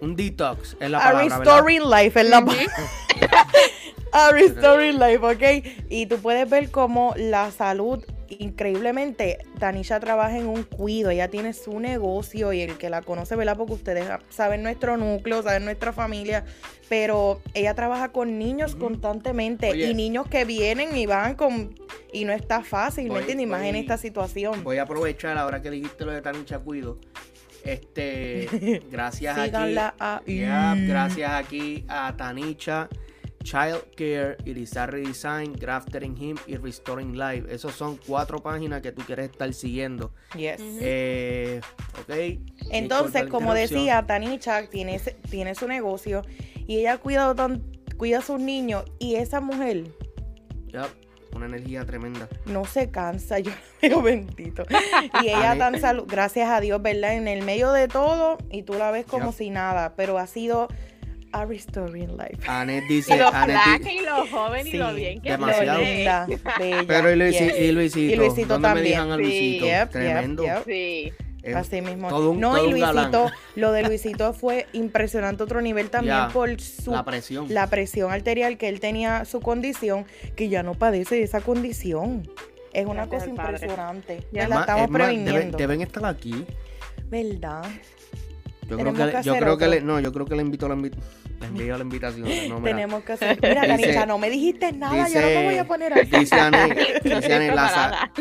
Un 0.01 0.15
detox, 0.15 0.77
es 0.79 0.89
la 0.89 0.99
palabra, 0.99 1.35
A 1.35 1.39
restoring 1.39 1.89
life, 1.89 2.19
es 2.19 2.29
la 2.29 2.39
A 4.13 4.31
restoring 4.31 4.97
life, 4.97 5.19
¿ok? 5.19 5.65
Y 5.89 6.05
tú 6.05 6.17
puedes 6.17 6.49
ver 6.49 6.71
cómo 6.71 7.13
la 7.17 7.51
salud 7.51 8.03
increíblemente, 8.39 9.39
Tanisha 9.59 9.99
trabaja 9.99 10.37
en 10.37 10.47
un 10.47 10.63
cuido, 10.63 11.09
ella 11.09 11.29
tiene 11.29 11.53
su 11.53 11.79
negocio 11.79 12.53
y 12.53 12.61
el 12.61 12.77
que 12.77 12.89
la 12.89 13.01
conoce, 13.01 13.35
¿verdad? 13.35 13.57
Porque 13.57 13.73
ustedes 13.73 14.05
saben 14.29 14.63
nuestro 14.63 14.97
núcleo, 14.97 15.41
saben 15.41 15.65
nuestra 15.65 15.93
familia, 15.93 16.45
pero 16.87 17.41
ella 17.53 17.73
trabaja 17.73 18.11
con 18.11 18.37
niños 18.37 18.75
constantemente 18.75 19.75
y 19.75 19.93
niños 19.93 20.27
que 20.27 20.45
vienen 20.45 20.95
y 20.95 21.05
van 21.05 21.35
con... 21.35 21.75
Y 22.11 22.25
no 22.25 22.33
está 22.33 22.63
fácil, 22.63 23.11
¿me 23.11 23.19
entiendes? 23.19 23.47
Más 23.47 23.63
en 23.63 23.75
esta 23.75 23.97
situación. 23.97 24.63
Voy 24.63 24.77
a 24.77 24.83
aprovechar 24.83 25.37
ahora 25.37 25.61
que 25.61 25.69
dijiste 25.69 26.05
lo 26.05 26.11
de 26.11 26.21
Tanisha 26.21 26.59
Cuido. 26.59 26.97
Este, 27.63 28.81
gracias 28.91 29.37
aquí. 29.37 29.75
gracias 30.87 31.31
aquí 31.31 31.85
a 31.87 32.15
Tanisha 32.17 32.89
Child 33.43 33.95
Care, 33.95 34.37
Irizar 34.45 34.91
Redesign, 34.91 35.53
Grafting 35.53 36.17
Him 36.17 36.37
y 36.47 36.57
Restoring 36.57 37.17
Life. 37.17 37.53
Esos 37.53 37.73
son 37.73 37.97
cuatro 38.05 38.41
páginas 38.41 38.81
que 38.81 38.91
tú 38.91 39.01
quieres 39.03 39.31
estar 39.31 39.53
siguiendo. 39.53 40.11
Yes. 40.35 40.59
Eh, 40.59 41.61
ok. 42.01 42.39
Entonces, 42.71 43.27
como 43.27 43.53
decía, 43.53 44.05
Tanicha 44.05 44.67
tiene, 44.69 44.99
tiene 45.29 45.55
su 45.55 45.67
negocio 45.67 46.21
y 46.67 46.77
ella 46.77 46.97
cuida, 46.97 47.33
cuida 47.97 48.19
a 48.19 48.21
sus 48.21 48.39
niños 48.39 48.85
y 48.99 49.15
esa 49.15 49.41
mujer 49.41 49.85
una 51.35 51.45
energía 51.45 51.85
tremenda. 51.85 52.27
No 52.45 52.65
se 52.65 52.89
cansa, 52.89 53.39
yo 53.39 53.51
veo 53.81 54.01
bendito. 54.01 54.63
Y 55.23 55.29
ella 55.29 55.57
tan 55.57 55.79
salud, 55.79 56.05
gracias 56.07 56.49
a 56.49 56.59
Dios, 56.59 56.81
¿verdad? 56.81 57.13
En 57.13 57.27
el 57.27 57.43
medio 57.43 57.71
de 57.71 57.87
todo, 57.87 58.37
y 58.51 58.63
tú 58.63 58.73
la 58.73 58.91
ves 58.91 59.05
como 59.05 59.31
si 59.31 59.49
nada, 59.49 59.93
pero 59.95 60.17
ha 60.17 60.27
sido 60.27 60.67
a 61.31 61.45
restoring 61.45 62.17
life. 62.17 62.37
Anet 62.47 62.83
dice. 62.87 63.15
Y 63.15 63.19
lo 63.19 63.29
flaca 63.29 63.91
y 63.91 63.99
lo 64.01 64.27
joven 64.27 64.67
y 64.67 64.73
lo 64.73 64.93
bien 64.93 65.21
que 65.21 65.31
demasiado. 65.31 65.79
linda, 65.81 66.27
bella. 66.59 66.83
Pero 66.87 67.11
y, 67.13 67.15
Luisi- 67.17 67.59
y 67.59 67.71
Luisito. 67.71 68.13
Y 68.13 68.15
Luisito 68.15 68.47
¿Dónde 68.47 68.67
me 68.69 68.73
también. 68.75 68.85
dejan 68.93 69.11
a 69.11 69.15
Sí, 69.17 69.21
Luisito? 69.23 69.65
yep, 69.65 69.89
Tremendo. 69.91 70.43
yep, 70.43 70.55
yep. 70.55 70.65
Sí. 70.65 71.13
Así 71.55 71.81
mismo. 71.81 72.09
todo 72.09 72.31
un- 72.31 72.39
no, 72.39 72.53
todo 72.55 72.65
y 72.69 72.73
un. 72.73 72.79
Luisito, 72.79 73.31
lo 73.55 73.71
de 73.71 73.83
Luisito 73.83 74.33
fue 74.33 74.67
impresionante 74.73 75.41
a 75.41 75.45
otro 75.45 75.61
nivel 75.61 75.89
también 75.89 76.15
Ya, 76.17 76.27
por 76.27 76.59
su 76.59 76.91
La 76.91 77.05
presión. 77.05 77.45
la 77.49 77.67
presión 77.67 78.11
arterial 78.11 78.57
que 78.57 78.67
él 78.67 78.79
tenía 78.81 79.23
su 79.25 79.39
condición, 79.39 80.05
que 80.35 80.49
ya 80.49 80.63
no 80.63 80.73
padece 80.73 81.15
de 81.15 81.23
esa 81.23 81.39
condición. 81.41 82.29
Es 82.73 82.85
una 82.85 83.05
Gracias 83.07 83.29
cosa 83.29 83.29
impresionante. 83.29 84.19
Ya. 84.31 84.47
La 84.47 84.55
más- 84.55 84.59
estamos 84.61 84.83
es 84.85 84.89
más, 84.91 85.01
previniendo. 85.01 85.57
deben 85.57 85.81
estar 85.81 86.05
aquí. 86.05 86.45
¿Verdad? 87.05 87.63
Yo 88.69 88.77
creo 88.77 88.93
que, 88.93 88.99
que 88.99 89.05
le- 89.05 89.11
yo 89.11 89.17
hacer 89.19 89.33
creo 89.43 89.57
que 89.57 89.65
otro. 89.65 89.79
le, 89.79 89.81
no, 89.81 89.99
yo 89.99 90.13
creo 90.13 90.25
que 90.25 90.35
le 90.35 90.41
invito 90.43 90.65
a 90.65 90.69
la, 90.69 90.75
invi- 90.75 90.95
le 91.41 91.47
envío 91.47 91.77
la 91.77 91.83
invitación. 91.83 92.27
No. 92.49 92.61
Tenemos 92.61 93.03
que 93.03 93.13
hacer. 93.13 93.39
Mira, 93.41 93.77
Dice- 93.77 94.05
no 94.05 94.17
me 94.17 94.29
dijiste 94.29 94.71
nada, 94.73 94.95
yo 94.95 94.97
no 94.97 95.25
me 95.25 95.31
dice- 95.31 95.43
voy 95.45 95.57
a 95.57 95.67
poner 95.67 95.93
así. 95.93 96.05
Dice 96.19 96.35
Ane, 96.39 96.67
dice 96.75 96.97
Estoy 97.17 97.31
Ane, 97.33 97.55
la, 97.55 98.11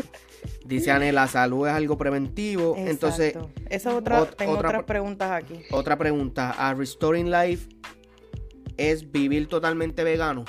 dice 0.64 0.90
Ane, 0.90 1.12
la 1.12 1.26
salud 1.26 1.66
es 1.68 1.74
algo 1.74 1.98
preventivo. 1.98 2.74
Entonces, 2.76 3.34
Exacto. 3.36 3.50
esa 3.68 3.90
es 3.90 3.94
otra, 3.96 4.20
ot- 4.22 4.36
tengo 4.36 4.52
otra 4.52 4.68
otras 4.68 4.82
pre- 4.84 4.94
preguntas 4.94 5.30
aquí. 5.32 5.60
otra 5.70 5.96
pregunta. 5.96 6.54
¿A 6.58 6.74
Restoring 6.74 7.30
Life 7.30 7.68
es 8.76 9.10
vivir 9.10 9.48
totalmente 9.48 10.04
vegano? 10.04 10.44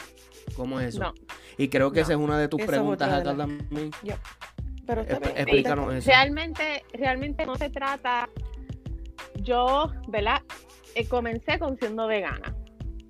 ¿Cómo 0.55 0.79
es 0.79 0.89
eso? 0.95 0.99
No. 1.01 1.13
Y 1.57 1.67
creo 1.69 1.91
que 1.91 1.99
No. 1.99 2.03
esa 2.03 2.13
es 2.13 2.19
una 2.19 2.39
de 2.39 2.47
tus 2.47 2.61
Esa 2.61 2.71
preguntas 2.71 3.11
acá 3.11 3.35
también. 3.35 3.91
Pero 4.85 5.01
está 5.01 5.17
Esp- 5.17 5.21
bien. 5.21 5.37
explícanos 5.37 5.93
eso. 5.93 6.09
Realmente, 6.09 6.83
realmente 6.93 7.45
no 7.45 7.55
se 7.55 7.69
trata. 7.69 8.27
Yo, 9.41 9.91
¿verdad? 10.07 10.41
Eh, 10.95 11.07
comencé 11.07 11.59
con 11.59 11.77
siendo 11.77 12.07
vegana. 12.07 12.55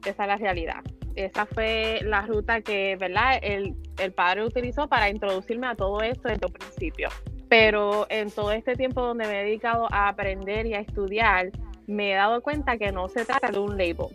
Esa 0.05 0.23
es 0.23 0.27
la 0.27 0.37
realidad. 0.37 0.83
Esa 1.15 1.45
fue 1.45 1.99
la 2.03 2.21
ruta 2.21 2.61
que, 2.61 2.95
¿verdad? 2.97 3.39
El, 3.41 3.75
el 3.97 4.13
padre 4.13 4.45
utilizó 4.45 4.87
para 4.87 5.09
introducirme 5.09 5.67
a 5.67 5.75
todo 5.75 6.01
esto 6.01 6.29
desde 6.29 6.45
el 6.45 6.53
principio. 6.53 7.09
Pero 7.49 8.05
en 8.09 8.29
todo 8.31 8.51
este 8.51 8.75
tiempo 8.75 9.01
donde 9.01 9.25
me 9.25 9.41
he 9.41 9.45
dedicado 9.45 9.87
a 9.91 10.07
aprender 10.07 10.65
y 10.67 10.75
a 10.75 10.79
estudiar, 10.79 11.51
me 11.87 12.11
he 12.11 12.15
dado 12.15 12.41
cuenta 12.41 12.77
que 12.77 12.91
no 12.91 13.09
se 13.09 13.25
trata 13.25 13.51
de 13.51 13.59
un 13.59 13.71
label. 13.71 14.07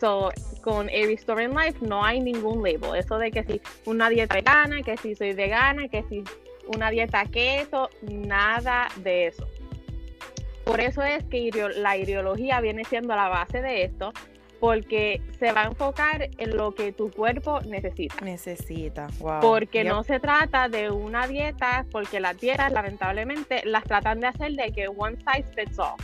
So, 0.00 0.30
con 0.62 0.88
A 0.88 1.06
Restoring 1.06 1.50
Life 1.50 1.78
no 1.82 2.04
hay 2.04 2.20
ningún 2.20 2.62
label. 2.62 2.96
Eso 2.96 3.18
de 3.18 3.30
que 3.30 3.44
si 3.44 3.60
una 3.84 4.08
dieta 4.08 4.36
vegana, 4.36 4.82
que 4.82 4.96
si 4.96 5.14
soy 5.14 5.34
vegana, 5.34 5.88
que 5.88 6.04
si 6.04 6.24
una 6.74 6.90
dieta 6.90 7.24
keto, 7.26 7.90
nada 8.02 8.88
de 9.02 9.26
eso. 9.26 9.46
Por 10.64 10.80
eso 10.80 11.02
es 11.02 11.24
que 11.24 11.50
la 11.76 11.96
ideología 11.96 12.60
viene 12.60 12.84
siendo 12.84 13.14
la 13.16 13.28
base 13.28 13.60
de 13.62 13.84
esto, 13.84 14.12
porque 14.60 15.22
se 15.38 15.52
va 15.52 15.62
a 15.62 15.66
enfocar 15.68 16.28
en 16.36 16.56
lo 16.56 16.74
que 16.74 16.92
tu 16.92 17.10
cuerpo 17.10 17.60
necesita. 17.62 18.16
Necesita, 18.22 19.06
wow. 19.18 19.40
Porque 19.40 19.82
Yep. 19.84 19.88
no 19.92 20.02
se 20.04 20.20
trata 20.20 20.68
de 20.68 20.90
una 20.90 21.26
dieta, 21.26 21.86
porque 21.90 22.20
las 22.20 22.38
dietas 22.38 22.70
lamentablemente 22.70 23.62
las 23.64 23.84
tratan 23.84 24.20
de 24.20 24.26
hacer 24.26 24.52
de 24.52 24.70
que 24.72 24.86
one 24.88 25.16
size 25.16 25.48
fits 25.56 25.78
all. 25.78 25.94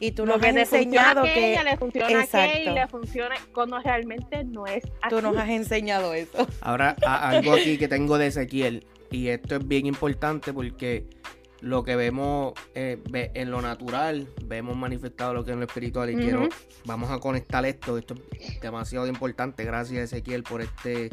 Y 0.00 0.10
tú 0.10 0.26
Lo 0.26 0.32
nos 0.32 0.42
que 0.42 0.48
has 0.48 0.56
enseñado 0.56 1.20
a 1.20 1.22
que 1.22 1.30
aquella, 1.30 1.62
le 1.62 1.76
funciona 1.76 2.06
a 2.06 2.22
aquella 2.22 2.46
y 2.46 2.50
Exacto. 2.62 2.74
le 2.74 2.88
funciona 2.88 3.34
cuando 3.54 3.78
realmente 3.78 4.42
no 4.42 4.66
es 4.66 4.82
así. 5.00 5.14
tú 5.14 5.22
nos 5.22 5.36
has 5.36 5.48
enseñado 5.48 6.12
eso. 6.12 6.44
Ahora, 6.60 6.96
a- 7.06 7.28
algo 7.28 7.52
aquí 7.52 7.78
que 7.78 7.86
tengo 7.86 8.18
de 8.18 8.26
Ezequiel, 8.26 8.84
y 9.12 9.28
esto 9.28 9.54
es 9.56 9.68
bien 9.68 9.86
importante 9.86 10.52
porque 10.52 11.04
lo 11.62 11.84
que 11.84 11.96
vemos 11.96 12.52
eh, 12.74 12.98
en 13.12 13.50
lo 13.50 13.62
natural, 13.62 14.28
vemos 14.44 14.76
manifestado 14.76 15.32
lo 15.32 15.44
que 15.44 15.52
es 15.52 15.54
en 15.54 15.60
lo 15.60 15.66
espiritual, 15.66 16.10
y 16.10 16.16
quiero, 16.16 16.48
vamos 16.84 17.10
a 17.10 17.18
conectar 17.18 17.64
esto, 17.64 17.96
esto 17.96 18.14
es 18.32 18.60
demasiado 18.60 19.06
importante, 19.06 19.64
gracias 19.64 20.12
Ezequiel 20.12 20.42
por 20.42 20.60
este 20.60 21.10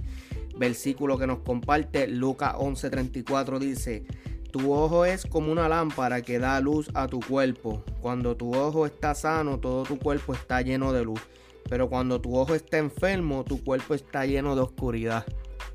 versículo 0.58 1.18
que 1.18 1.28
nos 1.28 1.40
comparte, 1.40 2.08
Lucas 2.08 2.56
11:34 2.56 3.60
dice, 3.60 4.04
tu 4.52 4.74
ojo 4.74 5.06
es 5.06 5.26
como 5.28 5.52
una 5.52 5.70
lámpara 5.70 6.24
que 6.24 6.40
da 6.40 6.60
luz 6.60 6.90
a 6.96 7.08
tu 7.08 7.20
cuerpo, 7.20 7.84
cuando 8.02 8.36
tu 8.36 8.56
ojo 8.56 8.88
está 8.88 9.14
sano, 9.14 9.60
todo 9.60 9.84
tu 9.84 10.00
cuerpo 10.00 10.34
está 10.34 10.62
lleno 10.62 10.92
de 10.92 11.06
luz. 11.06 11.22
Pero 11.70 11.88
cuando 11.88 12.20
tu 12.20 12.36
ojo 12.36 12.56
está 12.56 12.80
enfermo, 12.80 13.44
tu 13.44 13.64
cuerpo 13.64 13.94
está 13.94 14.26
lleno 14.26 14.56
de 14.56 14.62
oscuridad. 14.62 15.24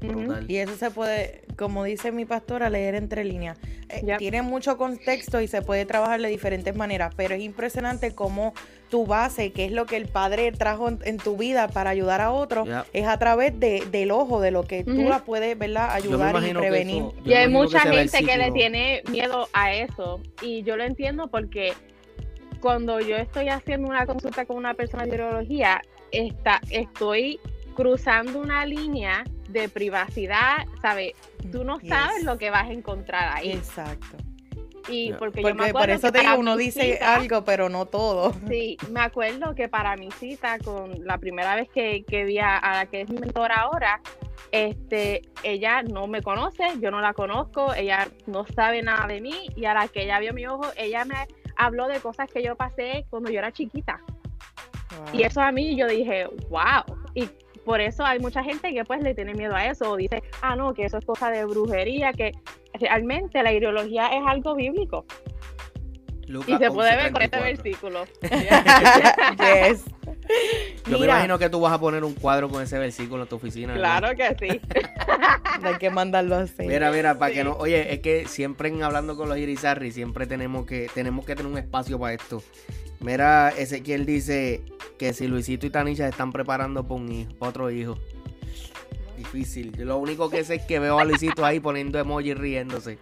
Brutal. 0.08 0.50
Y 0.50 0.56
eso 0.58 0.74
se 0.76 0.90
puede, 0.90 1.42
como 1.56 1.84
dice 1.84 2.12
mi 2.12 2.24
pastora, 2.24 2.70
leer 2.70 2.94
entre 2.94 3.24
líneas. 3.24 3.58
Eh, 3.88 4.02
Yep. 4.04 4.18
Tiene 4.18 4.42
mucho 4.42 4.76
contexto 4.76 5.40
y 5.40 5.46
se 5.48 5.62
puede 5.62 5.84
trabajar 5.86 6.20
de 6.20 6.28
diferentes 6.28 6.74
maneras, 6.74 7.12
pero 7.16 7.34
es 7.34 7.42
impresionante 7.42 8.14
cómo 8.14 8.52
tu 8.90 9.06
base, 9.06 9.52
que 9.52 9.64
es 9.66 9.72
lo 9.72 9.86
que 9.86 9.96
el 9.96 10.06
Padre 10.06 10.50
trajo 10.52 10.88
en, 10.88 10.98
en 11.04 11.16
tu 11.18 11.36
vida 11.36 11.68
para 11.68 11.90
ayudar 11.90 12.20
a 12.20 12.30
otros, 12.30 12.66
Yep. 12.66 12.84
es 12.92 13.06
a 13.06 13.18
través 13.18 13.58
de, 13.60 13.84
del 13.90 14.10
ojo, 14.10 14.40
de 14.40 14.50
lo 14.50 14.64
que 14.64 14.84
tú 14.84 14.92
Ujú. 14.92 15.08
la 15.08 15.24
puedes, 15.24 15.58
¿verdad? 15.58 15.90
Ayudar 15.92 16.34
y 16.44 16.52
prevenir. 16.54 17.02
eso- 17.02 17.14
Y 17.24 17.32
hay 17.34 17.48
mucha 17.48 17.80
gente 17.80 18.24
que 18.24 18.36
le 18.36 18.50
tiene 18.52 19.02
miedo 19.10 19.48
a 19.52 19.72
eso. 19.74 20.20
Y 20.42 20.62
yo 20.64 20.76
lo 20.76 20.84
entiendo 20.84 21.28
porque 21.28 21.72
cuando 22.60 23.00
yo 23.00 23.16
estoy 23.16 23.48
haciendo 23.48 23.88
una 23.88 24.06
consulta 24.06 24.44
con 24.46 24.56
una 24.56 24.74
persona 24.74 25.04
de 25.06 25.14
urología, 25.16 25.82
está, 26.12 26.60
estoy 26.70 27.38
cruzando 27.74 28.38
una 28.38 28.64
línea 28.64 29.24
de 29.54 29.68
privacidad, 29.70 30.66
¿sabes? 30.82 31.12
Tú 31.50 31.64
no 31.64 31.78
Yes. 31.80 31.88
sabes 31.88 32.24
lo 32.24 32.36
que 32.36 32.50
vas 32.50 32.64
a 32.64 32.72
encontrar 32.72 33.36
ahí. 33.38 33.52
Exacto. 33.52 34.18
Y 34.88 35.10
Ya. 35.10 35.16
porque, 35.16 35.40
yo 35.42 35.48
me 35.48 35.54
Porque 35.54 35.72
por 35.72 35.88
eso 35.88 36.08
que 36.12 36.18
te 36.18 36.20
digo, 36.26 36.36
uno 36.38 36.58
dice 36.58 36.94
cita- 36.94 37.14
algo, 37.14 37.42
pero 37.44 37.70
no 37.70 37.86
todo. 37.86 38.34
Sí, 38.48 38.76
me 38.90 39.00
acuerdo 39.00 39.54
que 39.54 39.66
para 39.70 39.96
mi 39.96 40.10
cita 40.10 40.58
con 40.58 40.92
la 41.06 41.16
primera 41.16 41.54
vez 41.56 41.70
que, 41.70 42.04
que 42.04 42.24
vi 42.24 42.38
a, 42.38 42.58
a 42.58 42.74
la 42.74 42.86
que 42.86 43.00
es 43.00 43.08
mi 43.08 43.16
mentora 43.18 43.54
ahora, 43.62 44.00
este, 44.52 45.22
ella 45.42 45.82
no 45.82 46.06
me 46.06 46.20
conoce, 46.20 46.64
yo 46.80 46.90
no 46.90 47.00
la 47.00 47.14
conozco, 47.14 47.72
ella 47.74 48.08
no 48.26 48.44
sabe 48.54 48.82
nada 48.82 49.06
de 49.06 49.20
mí 49.22 49.46
y 49.56 49.64
a 49.64 49.72
la 49.74 49.88
que 49.88 50.02
ella 50.02 50.18
vio 50.18 50.34
mi 50.34 50.46
ojo, 50.46 50.66
ella 50.76 51.04
me 51.06 51.16
habló 51.56 51.88
de 51.88 52.00
cosas 52.00 52.28
que 52.30 52.42
yo 52.42 52.54
pasé 52.56 53.06
cuando 53.08 53.30
yo 53.30 53.38
era 53.38 53.52
chiquita. 53.52 54.00
Wow. 54.96 55.18
Y 55.18 55.22
eso 55.22 55.40
a 55.40 55.50
mí 55.50 55.76
yo 55.76 55.86
dije, 55.88 56.26
wow. 56.50 56.84
Y 57.14 57.28
por 57.64 57.80
eso 57.80 58.04
hay 58.04 58.18
mucha 58.18 58.42
gente 58.42 58.72
que 58.72 58.84
pues 58.84 59.02
le 59.02 59.14
tiene 59.14 59.34
miedo 59.34 59.54
a 59.54 59.66
eso 59.66 59.90
o 59.90 59.96
dice, 59.96 60.22
ah, 60.42 60.56
no, 60.56 60.74
que 60.74 60.84
eso 60.84 60.98
es 60.98 61.04
cosa 61.04 61.30
de 61.30 61.44
brujería, 61.44 62.12
que 62.12 62.32
realmente 62.74 63.42
la 63.42 63.52
ideología 63.52 64.08
es 64.08 64.22
algo 64.26 64.54
bíblico. 64.54 65.04
Y 66.46 66.56
se 66.56 66.70
puede 66.70 66.96
ver 66.96 67.12
con 67.12 67.22
este 67.22 67.38
11:34. 67.38 67.42
versículo. 67.42 68.04
yes. 68.22 69.84
Yo 70.86 70.98
me 70.98 71.04
imagino 71.06 71.38
que 71.38 71.50
tú 71.50 71.60
vas 71.60 71.72
a 71.72 71.78
poner 71.78 72.02
un 72.02 72.14
cuadro 72.14 72.48
con 72.48 72.62
ese 72.62 72.78
versículo 72.78 73.22
en 73.22 73.28
tu 73.28 73.36
oficina. 73.36 73.74
claro 73.74 74.16
que 74.16 74.34
sí. 74.38 74.60
hay 75.62 75.74
que 75.78 75.90
mandarlo 75.90 76.36
a 76.36 76.40
hacer. 76.40 76.66
Mira, 76.66 76.90
mira, 76.90 77.18
para 77.18 77.34
que 77.34 77.44
no. 77.44 77.52
Oye, 77.56 77.92
es 77.92 78.00
que 78.00 78.26
siempre 78.26 78.68
en 78.68 78.82
hablando 78.82 79.16
con 79.16 79.28
los 79.28 79.36
Irizarri, 79.36 79.92
siempre 79.92 80.26
tenemos 80.26 80.66
que, 80.66 80.88
tenemos 80.94 81.26
que 81.26 81.36
tener 81.36 81.50
un 81.50 81.58
espacio 81.58 81.98
para 81.98 82.14
esto. 82.14 82.42
Mira, 83.00 83.50
Ezequiel 83.50 84.06
dice 84.06 84.62
que 84.98 85.12
si 85.12 85.26
Luisito 85.26 85.66
y 85.66 85.70
Tanisha 85.70 86.08
están 86.08 86.32
preparando 86.32 86.86
para 86.86 87.00
un 87.00 87.12
hijo, 87.12 87.30
pa' 87.38 87.48
otro 87.48 87.70
hijo. 87.70 87.98
Difícil. 89.24 89.72
Yo 89.76 89.84
lo 89.86 89.98
único 89.98 90.28
que 90.28 90.44
sé 90.44 90.56
es 90.56 90.62
que 90.62 90.78
veo 90.78 90.98
a 90.98 91.04
Luisito 91.04 91.44
ahí 91.44 91.60
poniendo 91.60 91.98
emoji 91.98 92.34
riéndose. 92.34 92.98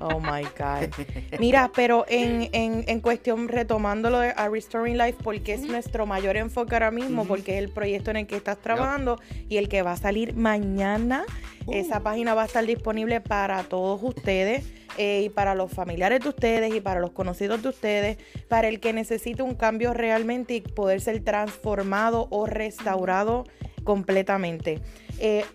Oh 0.00 0.20
my 0.20 0.42
God. 0.56 0.94
Mira, 1.40 1.72
pero 1.74 2.04
en, 2.08 2.48
en, 2.52 2.84
en 2.86 3.00
cuestión, 3.00 3.48
retomando 3.48 4.10
lo 4.10 4.20
de 4.20 4.32
A 4.36 4.48
Restoring 4.48 4.96
Life, 4.96 5.16
porque 5.24 5.54
es 5.54 5.62
nuestro 5.62 6.06
mayor 6.06 6.36
enfoque 6.36 6.74
ahora 6.76 6.92
mismo, 6.92 7.24
porque 7.24 7.58
es 7.58 7.64
el 7.64 7.70
proyecto 7.70 8.10
en 8.12 8.18
el 8.18 8.26
que 8.26 8.36
estás 8.36 8.58
trabajando 8.58 9.20
y 9.48 9.56
el 9.56 9.68
que 9.68 9.82
va 9.82 9.92
a 9.92 9.96
salir 9.96 10.36
mañana. 10.36 11.24
Uh. 11.66 11.72
Esa 11.72 12.00
página 12.00 12.34
va 12.34 12.44
a 12.44 12.46
estar 12.46 12.64
disponible 12.64 13.20
para 13.20 13.64
todos 13.64 14.00
ustedes 14.04 14.64
eh, 14.98 15.22
y 15.26 15.28
para 15.30 15.56
los 15.56 15.72
familiares 15.72 16.20
de 16.20 16.28
ustedes 16.28 16.72
y 16.72 16.80
para 16.80 17.00
los 17.00 17.10
conocidos 17.10 17.60
de 17.60 17.68
ustedes, 17.70 18.18
para 18.48 18.68
el 18.68 18.78
que 18.78 18.92
necesite 18.92 19.42
un 19.42 19.56
cambio 19.56 19.92
realmente 19.92 20.54
y 20.54 20.60
poder 20.60 21.00
ser 21.00 21.24
transformado 21.24 22.28
o 22.30 22.46
restaurado 22.46 23.44
completamente. 23.86 24.82
Eh, 25.18 25.46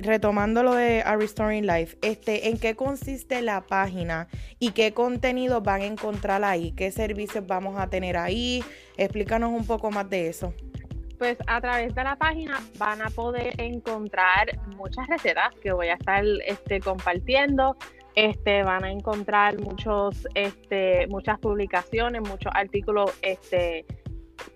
retomando 0.00 0.64
lo 0.64 0.74
de 0.74 1.02
A 1.02 1.14
Restoring 1.14 1.64
Life, 1.64 1.96
este, 2.02 2.48
¿en 2.48 2.58
qué 2.58 2.74
consiste 2.74 3.42
la 3.42 3.60
página 3.60 4.26
y 4.58 4.72
qué 4.72 4.92
contenidos 4.92 5.62
van 5.62 5.82
a 5.82 5.84
encontrar 5.84 6.42
ahí? 6.42 6.72
¿Qué 6.72 6.90
servicios 6.90 7.46
vamos 7.46 7.78
a 7.78 7.88
tener 7.88 8.16
ahí? 8.16 8.64
Explícanos 8.96 9.52
un 9.52 9.64
poco 9.64 9.92
más 9.92 10.10
de 10.10 10.28
eso. 10.28 10.52
Pues 11.18 11.38
a 11.46 11.60
través 11.60 11.94
de 11.94 12.02
la 12.02 12.16
página 12.16 12.60
van 12.76 13.00
a 13.02 13.10
poder 13.10 13.54
encontrar 13.60 14.58
muchas 14.76 15.06
recetas 15.06 15.54
que 15.62 15.72
voy 15.72 15.88
a 15.88 15.94
estar 15.94 16.24
este, 16.44 16.80
compartiendo. 16.80 17.76
Este, 18.16 18.62
van 18.62 18.84
a 18.84 18.90
encontrar 18.92 19.60
muchos, 19.60 20.26
este, 20.34 21.06
muchas 21.08 21.38
publicaciones, 21.38 22.22
muchos 22.22 22.52
artículos 22.54 23.12
este, 23.22 23.86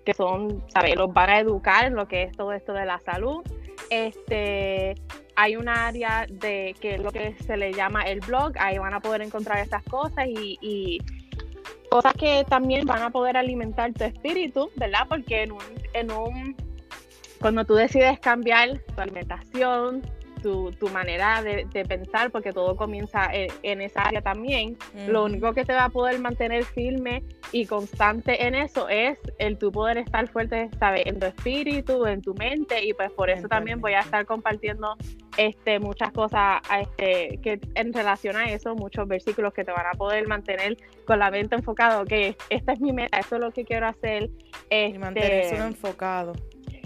que 0.05 0.13
son, 0.13 0.63
¿sabes? 0.73 0.95
Los 0.95 1.13
van 1.13 1.29
a 1.29 1.39
educar 1.39 1.85
en 1.85 1.95
lo 1.95 2.07
que 2.07 2.23
es 2.23 2.31
todo 2.31 2.53
esto 2.53 2.73
de 2.73 2.85
la 2.85 2.99
salud. 2.99 3.43
Este, 3.89 4.95
hay 5.35 5.55
un 5.55 5.69
área 5.69 6.25
de 6.29 6.75
que 6.79 6.95
es 6.95 7.01
lo 7.01 7.11
que 7.11 7.35
se 7.45 7.57
le 7.57 7.73
llama 7.73 8.03
el 8.03 8.19
blog, 8.19 8.53
ahí 8.59 8.77
van 8.77 8.93
a 8.93 8.99
poder 8.99 9.21
encontrar 9.21 9.59
estas 9.59 9.83
cosas 9.83 10.27
y, 10.27 10.99
cosas 11.89 12.13
que 12.13 12.45
también 12.47 12.85
van 12.85 13.01
a 13.01 13.09
poder 13.09 13.35
alimentar 13.35 13.91
tu 13.93 14.03
espíritu, 14.03 14.69
¿verdad? 14.75 15.07
Porque 15.09 15.43
en 15.43 15.53
un, 15.53 15.63
en 15.93 16.11
un 16.11 16.55
cuando 17.39 17.65
tú 17.65 17.73
decides 17.73 18.19
cambiar 18.19 18.79
tu 18.95 19.01
alimentación, 19.01 20.01
tu, 20.41 20.71
tu 20.71 20.89
manera 20.89 21.41
de, 21.41 21.65
pensar, 21.87 22.31
porque 22.31 22.51
todo 22.51 22.75
comienza 22.75 23.29
en, 23.31 23.81
esa 23.81 24.01
área 24.03 24.21
también, 24.21 24.77
lo 25.07 25.25
único 25.25 25.53
que 25.53 25.65
te 25.65 25.73
va 25.73 25.85
a 25.85 25.89
poder 25.89 26.19
mantener 26.19 26.65
firme 26.65 27.23
y 27.51 27.65
constante 27.65 28.45
en 28.45 28.55
eso 28.55 28.89
es 28.89 29.17
el 29.37 29.57
tu 29.57 29.71
poder 29.71 29.97
estar 29.97 30.27
fuerte, 30.27 30.69
¿sabes? 30.77 31.03
En 31.05 31.19
tu 31.19 31.25
espíritu, 31.25 32.05
en 32.05 32.21
tu 32.21 32.33
mente, 32.35 32.83
y 32.83 32.93
pues 32.93 33.11
por 33.11 33.29
eso 33.29 33.47
también 33.47 33.79
voy 33.79 33.93
a 33.93 34.01
estar 34.01 34.25
compartiendo 34.25 34.95
este, 35.37 35.79
muchas 35.79 36.11
cosas 36.11 36.61
este, 36.79 37.39
que 37.41 37.59
en 37.75 37.93
relación 37.93 38.35
a 38.35 38.51
eso, 38.51 38.75
muchos 38.75 39.07
versículos 39.07 39.53
que 39.53 39.63
te 39.63 39.71
van 39.71 39.85
a 39.87 39.97
poder 39.97 40.27
mantener 40.27 40.77
con 41.05 41.19
la 41.19 41.31
mente 41.31 41.55
enfocado, 41.55 42.05
que 42.05 42.35
esta 42.49 42.73
es 42.73 42.81
mi 42.81 42.91
meta, 42.91 43.19
esto 43.19 43.35
es 43.35 43.41
lo 43.41 43.51
que 43.51 43.63
quiero 43.63 43.87
hacer. 43.87 44.29
Este, 44.69 44.95
y 44.95 44.99
mantenerse 44.99 45.57
enfocado. 45.57 46.33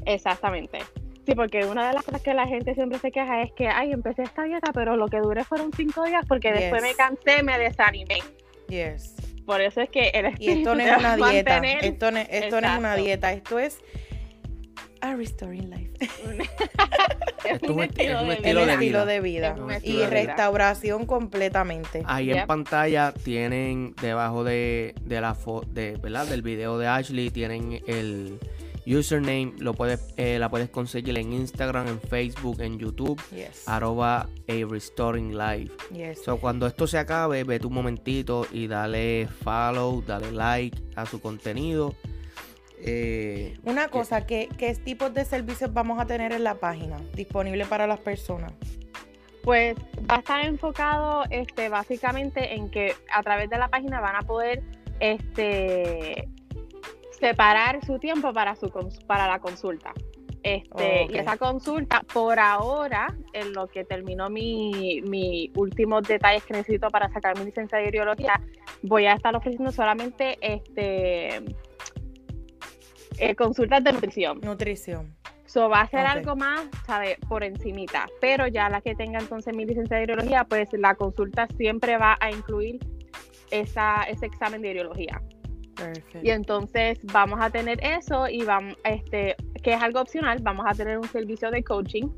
Exactamente. 0.05 0.79
Sí, 1.25 1.35
porque 1.35 1.65
una 1.65 1.87
de 1.87 1.93
las 1.93 2.03
cosas 2.03 2.21
que 2.21 2.33
la 2.33 2.47
gente 2.47 2.75
siempre 2.75 2.99
se 2.99 3.11
queja 3.11 3.41
es 3.41 3.51
que, 3.53 3.67
ay, 3.67 3.91
empecé 3.91 4.23
esta 4.23 4.43
dieta, 4.43 4.73
pero 4.73 4.97
lo 4.97 5.07
que 5.07 5.19
duré 5.19 5.43
fueron 5.45 5.71
cinco 5.73 6.03
días 6.03 6.25
porque 6.27 6.51
después 6.51 6.81
me 6.81 6.93
cansé, 6.95 7.43
me 7.43 7.57
desanimé. 7.57 8.19
Yes. 8.67 9.15
Por 9.45 9.61
eso 9.61 9.81
es 9.81 9.89
que 9.89 10.09
el 10.09 10.33
Y 10.39 10.49
esto 10.49 10.75
no 10.75 10.81
es 10.81 10.97
una 10.97 11.15
dieta. 11.15 11.57
Esto, 11.57 12.11
no, 12.11 12.19
esto 12.19 12.61
no 12.61 12.67
es 12.67 12.77
una 12.79 12.95
dieta. 12.95 13.33
Esto 13.33 13.59
es 13.59 13.79
a 15.01 15.15
restoring 15.15 15.69
life. 15.69 15.91
es, 15.99 17.61
un, 17.69 17.83
estilo, 17.83 19.05
de, 19.05 19.19
vida. 19.19 19.55
y 19.83 20.05
restauración 20.05 21.05
completamente. 21.05 22.03
Ahí 22.05 22.31
en 22.31 22.47
pantalla 22.47 23.13
tienen 23.13 23.93
debajo 24.01 24.45
de, 24.45 24.95
de 25.01 25.21
la 25.21 25.35
de, 25.67 25.97
¿verdad? 26.01 26.25
del 26.27 26.41
video 26.41 26.77
de 26.77 26.87
Ashley, 26.87 27.29
tienen 27.29 27.81
el 27.85 28.39
username 28.85 29.53
lo 29.59 29.73
puedes, 29.73 30.13
eh, 30.17 30.37
la 30.39 30.49
puedes 30.49 30.69
conseguir 30.69 31.17
en 31.17 31.33
Instagram, 31.33 31.87
en 31.87 32.01
Facebook, 32.01 32.61
en 32.61 32.79
YouTube, 32.79 33.21
arroba 33.65 34.21
a 34.21 34.69
restoring 34.69 35.37
life. 35.37 35.73
So, 36.23 36.37
cuando 36.37 36.67
esto 36.67 36.87
se 36.87 36.97
acabe, 36.97 37.43
vete 37.43 37.67
un 37.67 37.73
momentito 37.73 38.45
y 38.51 38.67
dale 38.67 39.27
follow, 39.43 40.01
dale 40.01 40.31
like 40.31 40.77
a 40.95 41.05
su 41.05 41.21
contenido. 41.21 41.95
Eh, 42.85 43.57
Una 43.63 43.87
cosa, 43.87 44.25
¿qué, 44.25 44.49
¿qué 44.57 44.75
tipos 44.75 45.13
de 45.13 45.23
servicios 45.23 45.73
vamos 45.73 46.01
a 46.01 46.05
tener 46.05 46.33
en 46.33 46.43
la 46.43 46.55
página 46.55 46.97
disponible 47.15 47.65
para 47.65 47.87
las 47.87 47.99
personas? 47.99 48.51
Pues 49.41 49.75
va 50.09 50.15
a 50.15 50.19
estar 50.19 50.45
enfocado 50.45 51.23
este, 51.29 51.69
básicamente 51.69 52.55
en 52.55 52.69
que 52.69 52.93
a 53.13 53.23
través 53.23 53.49
de 53.49 53.57
la 53.57 53.69
página 53.69 54.01
van 54.01 54.17
a 54.17 54.21
poder 54.21 54.63
este, 54.99 56.29
separar 57.23 57.79
su 57.85 57.99
tiempo 57.99 58.33
para, 58.33 58.53
su, 58.55 58.69
para 59.07 59.27
la 59.27 59.39
consulta. 59.39 59.93
Este, 60.43 61.07
Y 61.09 61.17
esa 61.17 61.37
consulta, 61.37 62.01
por 62.13 62.37
ahora, 62.37 63.15
en 63.31 63.53
lo 63.53 63.67
que 63.67 63.85
terminó 63.85 64.29
mi, 64.29 65.01
mi 65.03 65.49
últimos 65.55 66.05
detalles 66.05 66.43
que 66.43 66.53
necesito 66.53 66.89
para 66.89 67.07
sacar 67.13 67.39
mi 67.39 67.45
licencia 67.45 67.77
de 67.77 67.87
ideología, 67.87 68.33
voy 68.81 69.05
a 69.05 69.13
estar 69.13 69.33
ofreciendo 69.33 69.71
solamente 69.71 70.37
este 70.41 71.45
eh, 73.19 73.35
consultas 73.37 73.81
de 73.85 73.93
nutrición. 73.93 74.41
Nutrición. 74.41 75.15
So, 75.45 75.69
va 75.69 75.81
a 75.81 75.87
ser 75.87 76.05
algo 76.05 76.35
más, 76.35 76.67
¿sabe? 76.85 77.17
Por 77.29 77.45
encimita. 77.45 78.07
Pero 78.19 78.47
ya 78.47 78.67
la 78.67 78.81
que 78.81 78.95
tenga 78.95 79.19
entonces 79.19 79.55
mi 79.55 79.65
licencia 79.65 79.95
de 79.95 80.03
ideología, 80.03 80.43
pues 80.43 80.67
la 80.73 80.95
consulta 80.95 81.47
siempre 81.55 81.95
va 81.97 82.17
a 82.19 82.31
incluir 82.31 82.79
esa, 83.49 84.03
ese 84.09 84.25
examen 84.25 84.61
de 84.61 84.71
ideología. 84.71 85.21
Y 86.21 86.29
entonces 86.29 86.99
vamos 87.03 87.39
a 87.41 87.49
tener 87.49 87.83
eso 87.83 88.27
y 88.27 88.43
vamos, 88.43 88.77
este, 88.83 89.35
que 89.61 89.73
es 89.73 89.81
algo 89.81 90.01
opcional, 90.01 90.39
vamos 90.41 90.65
a 90.67 90.73
tener 90.73 90.97
un 90.97 91.07
servicio 91.07 91.51
de 91.51 91.63
coaching 91.63 92.09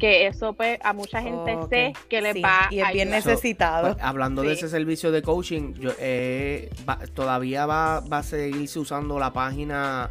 que 0.00 0.26
eso 0.26 0.54
pues 0.54 0.78
a 0.82 0.92
mucha 0.92 1.22
gente 1.22 1.56
sé 1.68 1.92
que 2.08 2.20
le 2.20 2.40
va 2.40 2.68
y 2.70 2.80
es 2.80 2.92
bien 2.92 3.10
necesitado. 3.10 3.92
Pues, 3.92 4.02
hablando 4.02 4.42
de 4.42 4.54
ese 4.54 4.68
servicio 4.68 5.12
de 5.12 5.22
coaching, 5.22 5.74
yo, 5.74 5.90
eh, 6.00 6.70
todavía 7.14 7.66
va, 7.66 7.98
a 7.98 8.22
seguirse 8.24 8.80
usando 8.80 9.18
la 9.20 9.32
página, 9.32 10.10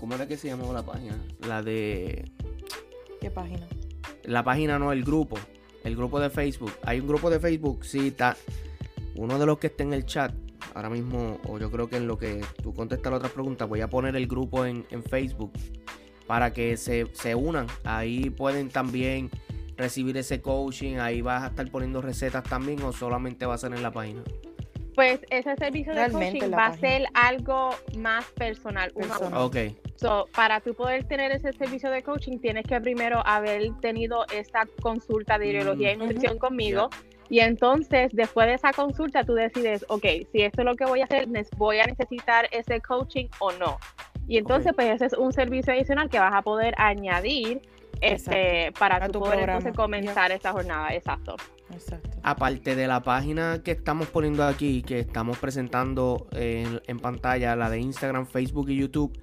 ¿cómo 0.00 0.14
era 0.14 0.26
que 0.26 0.36
se 0.36 0.48
llamaba 0.48 0.72
la 0.72 0.82
página? 0.82 1.22
La 1.46 1.62
de... 1.62 2.24
¿Qué 3.20 3.30
página? 3.30 3.66
La 4.24 4.42
página 4.42 4.78
no, 4.78 4.90
el 4.92 5.04
grupo, 5.04 5.36
el 5.84 5.94
grupo 5.94 6.18
de 6.18 6.30
Facebook. 6.30 6.72
Hay 6.82 6.98
un 6.98 7.06
grupo 7.06 7.30
de 7.30 7.38
Facebook, 7.38 7.84
sí, 7.84 8.08
está. 8.08 8.36
Uno 9.14 9.38
de 9.38 9.46
los 9.46 9.58
que 9.58 9.68
está 9.68 9.82
en 9.82 9.92
el 9.92 10.04
chat 10.04 10.32
ahora 10.74 10.90
mismo, 10.90 11.38
o 11.46 11.58
yo 11.58 11.70
creo 11.70 11.88
que 11.88 11.96
en 11.96 12.06
lo 12.06 12.18
que 12.18 12.42
tú 12.62 12.74
contestas 12.74 13.10
la 13.10 13.18
otra 13.18 13.28
pregunta, 13.28 13.64
voy 13.64 13.80
a 13.80 13.88
poner 13.88 14.16
el 14.16 14.26
grupo 14.26 14.64
en, 14.64 14.84
Facebook 15.08 15.52
para 16.26 16.52
que 16.52 16.76
se, 16.76 17.34
unan. 17.34 17.66
Ahí 17.84 18.30
pueden 18.30 18.68
también 18.68 19.30
recibir 19.76 20.16
ese 20.16 20.40
coaching, 20.40 20.96
ahí 20.96 21.20
vas 21.20 21.42
a 21.42 21.48
estar 21.48 21.70
poniendo 21.70 22.00
recetas 22.00 22.42
también 22.44 22.82
o 22.82 22.92
solamente 22.92 23.46
va 23.46 23.54
a 23.54 23.58
ser 23.58 23.72
en 23.72 23.82
la 23.82 23.92
página. 23.92 24.22
Pues 24.94 25.20
ese 25.28 25.54
servicio 25.56 25.94
de 25.94 26.10
coaching 26.10 26.50
va 26.52 26.66
a 26.66 26.76
ser 26.78 27.04
algo 27.12 27.70
más 27.98 28.24
personal. 28.32 28.92
Ok. 29.34 29.56
So, 29.96 30.26
para 30.34 30.60
tú 30.60 30.74
poder 30.74 31.04
tener 31.04 31.32
ese 31.32 31.52
servicio 31.52 31.90
de 31.90 32.02
coaching, 32.02 32.38
tienes 32.38 32.66
que 32.66 32.80
primero 32.80 33.22
haber 33.26 33.70
tenido 33.80 34.26
esa 34.34 34.66
consulta 34.80 35.38
de 35.38 35.48
ideología 35.48 35.92
y 35.92 35.96
nutrición 35.96 36.38
conmigo. 36.38 36.88
Y 37.28 37.40
entonces, 37.40 38.10
después 38.12 38.46
de 38.46 38.54
esa 38.54 38.72
consulta, 38.72 39.24
tú 39.24 39.34
decides, 39.34 39.84
ok, 39.88 40.04
si 40.32 40.42
esto 40.42 40.62
es 40.62 40.64
lo 40.64 40.74
que 40.76 40.84
voy 40.84 41.00
a 41.00 41.04
hacer, 41.04 41.28
voy 41.56 41.78
a 41.78 41.86
necesitar 41.86 42.48
ese 42.52 42.80
coaching 42.80 43.26
o 43.40 43.52
no. 43.52 43.78
Y 44.28 44.38
entonces, 44.38 44.72
pues 44.74 44.88
ese 44.88 45.06
es 45.06 45.12
un 45.12 45.32
servicio 45.32 45.72
adicional 45.72 46.08
que 46.08 46.18
vas 46.18 46.34
a 46.34 46.42
poder 46.42 46.74
añadir 46.78 47.62
este, 48.00 48.72
para 48.78 49.08
tu 49.08 49.20
poder 49.20 49.40
entonces 49.40 49.74
comenzar 49.74 50.32
esa 50.32 50.52
jornada. 50.52 50.94
Exacto. 50.94 51.36
Exacto. 51.72 52.10
Aparte 52.22 52.76
de 52.76 52.86
la 52.86 53.02
página 53.02 53.62
que 53.64 53.72
estamos 53.72 54.08
poniendo 54.08 54.44
aquí, 54.44 54.82
que 54.82 55.00
estamos 55.00 55.38
presentando 55.38 56.28
en, 56.32 57.00
pantalla, 57.00 57.56
la 57.56 57.70
de 57.70 57.80
Instagram, 57.80 58.26
Facebook 58.26 58.68
y 58.70 58.76
YouTube, 58.76 59.18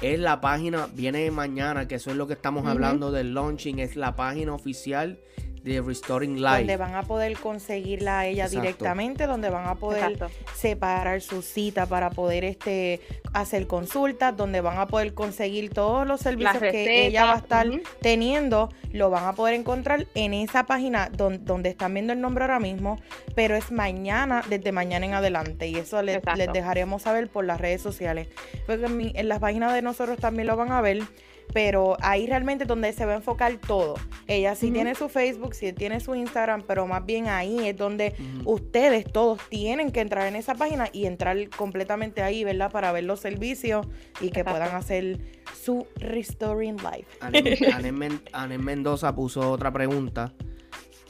es 0.00 0.18
la 0.18 0.40
página, 0.40 0.88
viene 0.92 1.30
mañana, 1.30 1.86
que 1.86 1.96
eso 1.96 2.10
es 2.10 2.16
lo 2.16 2.26
que 2.26 2.32
estamos 2.32 2.66
hablando 2.66 3.12
del 3.12 3.34
launching, 3.34 3.78
es 3.78 3.96
la 3.96 4.16
página 4.16 4.54
oficial 4.54 5.20
de 5.64 5.80
Restoring 5.80 6.36
Life. 6.36 6.58
Donde 6.58 6.76
van 6.76 6.94
a 6.94 7.02
poder 7.02 7.36
conseguirla 7.38 8.20
a 8.20 8.26
ella 8.26 8.48
directamente, 8.48 9.26
donde 9.26 9.48
van 9.48 9.66
a 9.66 9.74
poder 9.76 10.18
separar 10.54 11.22
su 11.22 11.40
cita 11.40 11.86
para 11.86 12.10
poder 12.10 12.44
este 12.44 13.00
hacer 13.32 13.66
consultas, 13.66 14.36
donde 14.36 14.60
van 14.60 14.78
a 14.78 14.86
poder 14.86 15.14
conseguir 15.14 15.70
todos 15.70 16.06
los 16.06 16.20
servicios 16.20 16.58
que 16.58 17.06
ella 17.06 17.24
va 17.24 17.34
a 17.34 17.38
estar 17.38 17.66
teniendo, 18.00 18.68
lo 18.92 19.08
van 19.08 19.24
a 19.24 19.32
poder 19.32 19.54
encontrar 19.54 20.06
en 20.14 20.34
esa 20.34 20.66
página 20.66 21.08
donde, 21.10 21.70
están 21.70 21.94
viendo 21.94 22.12
el 22.12 22.20
nombre 22.20 22.44
ahora 22.44 22.60
mismo, 22.60 23.00
pero 23.34 23.56
es 23.56 23.72
mañana, 23.72 24.42
desde 24.48 24.70
mañana 24.70 25.06
en 25.06 25.14
adelante, 25.14 25.66
y 25.68 25.76
eso 25.76 26.02
les, 26.02 26.20
dejaremos 26.52 27.02
saber 27.02 27.28
por 27.28 27.46
las 27.46 27.58
redes 27.58 27.80
sociales. 27.80 28.28
Porque 28.66 28.84
en, 28.84 29.12
en 29.16 29.28
las 29.28 29.38
páginas 29.38 29.72
de 29.72 29.80
nosotros 29.80 30.18
también 30.18 30.46
lo 30.46 30.56
van 30.56 30.72
a 30.72 30.82
ver 30.82 31.02
pero 31.52 31.96
ahí 32.00 32.26
realmente 32.26 32.64
es 32.64 32.68
donde 32.68 32.92
se 32.92 33.06
va 33.06 33.12
a 33.12 33.16
enfocar 33.16 33.56
todo. 33.58 33.94
Ella 34.26 34.54
sí 34.54 34.70
tiene 34.70 34.94
su 34.94 35.08
Facebook, 35.08 35.54
sí 35.54 35.72
tiene 35.72 36.00
su 36.00 36.14
Instagram, 36.14 36.62
pero 36.66 36.86
más 36.86 37.04
bien 37.04 37.28
ahí 37.28 37.68
es 37.68 37.76
donde 37.76 38.14
ustedes 38.44 39.04
todos 39.10 39.40
tienen 39.48 39.92
que 39.92 40.00
entrar 40.00 40.26
en 40.26 40.36
esa 40.36 40.54
página 40.54 40.88
y 40.92 41.06
entrar 41.06 41.36
completamente 41.50 42.22
ahí, 42.22 42.44
¿verdad? 42.44 42.70
Para 42.70 42.92
ver 42.92 43.04
los 43.04 43.20
servicios 43.20 43.86
y 44.20 44.30
que 44.30 44.44
puedan 44.44 44.74
hacer 44.74 45.18
su 45.54 45.86
Restoring 45.96 46.76
Life. 46.76 47.06
Anne 48.32 48.58
Mendoza 48.58 49.14
puso 49.14 49.50
otra 49.50 49.72
pregunta 49.72 50.32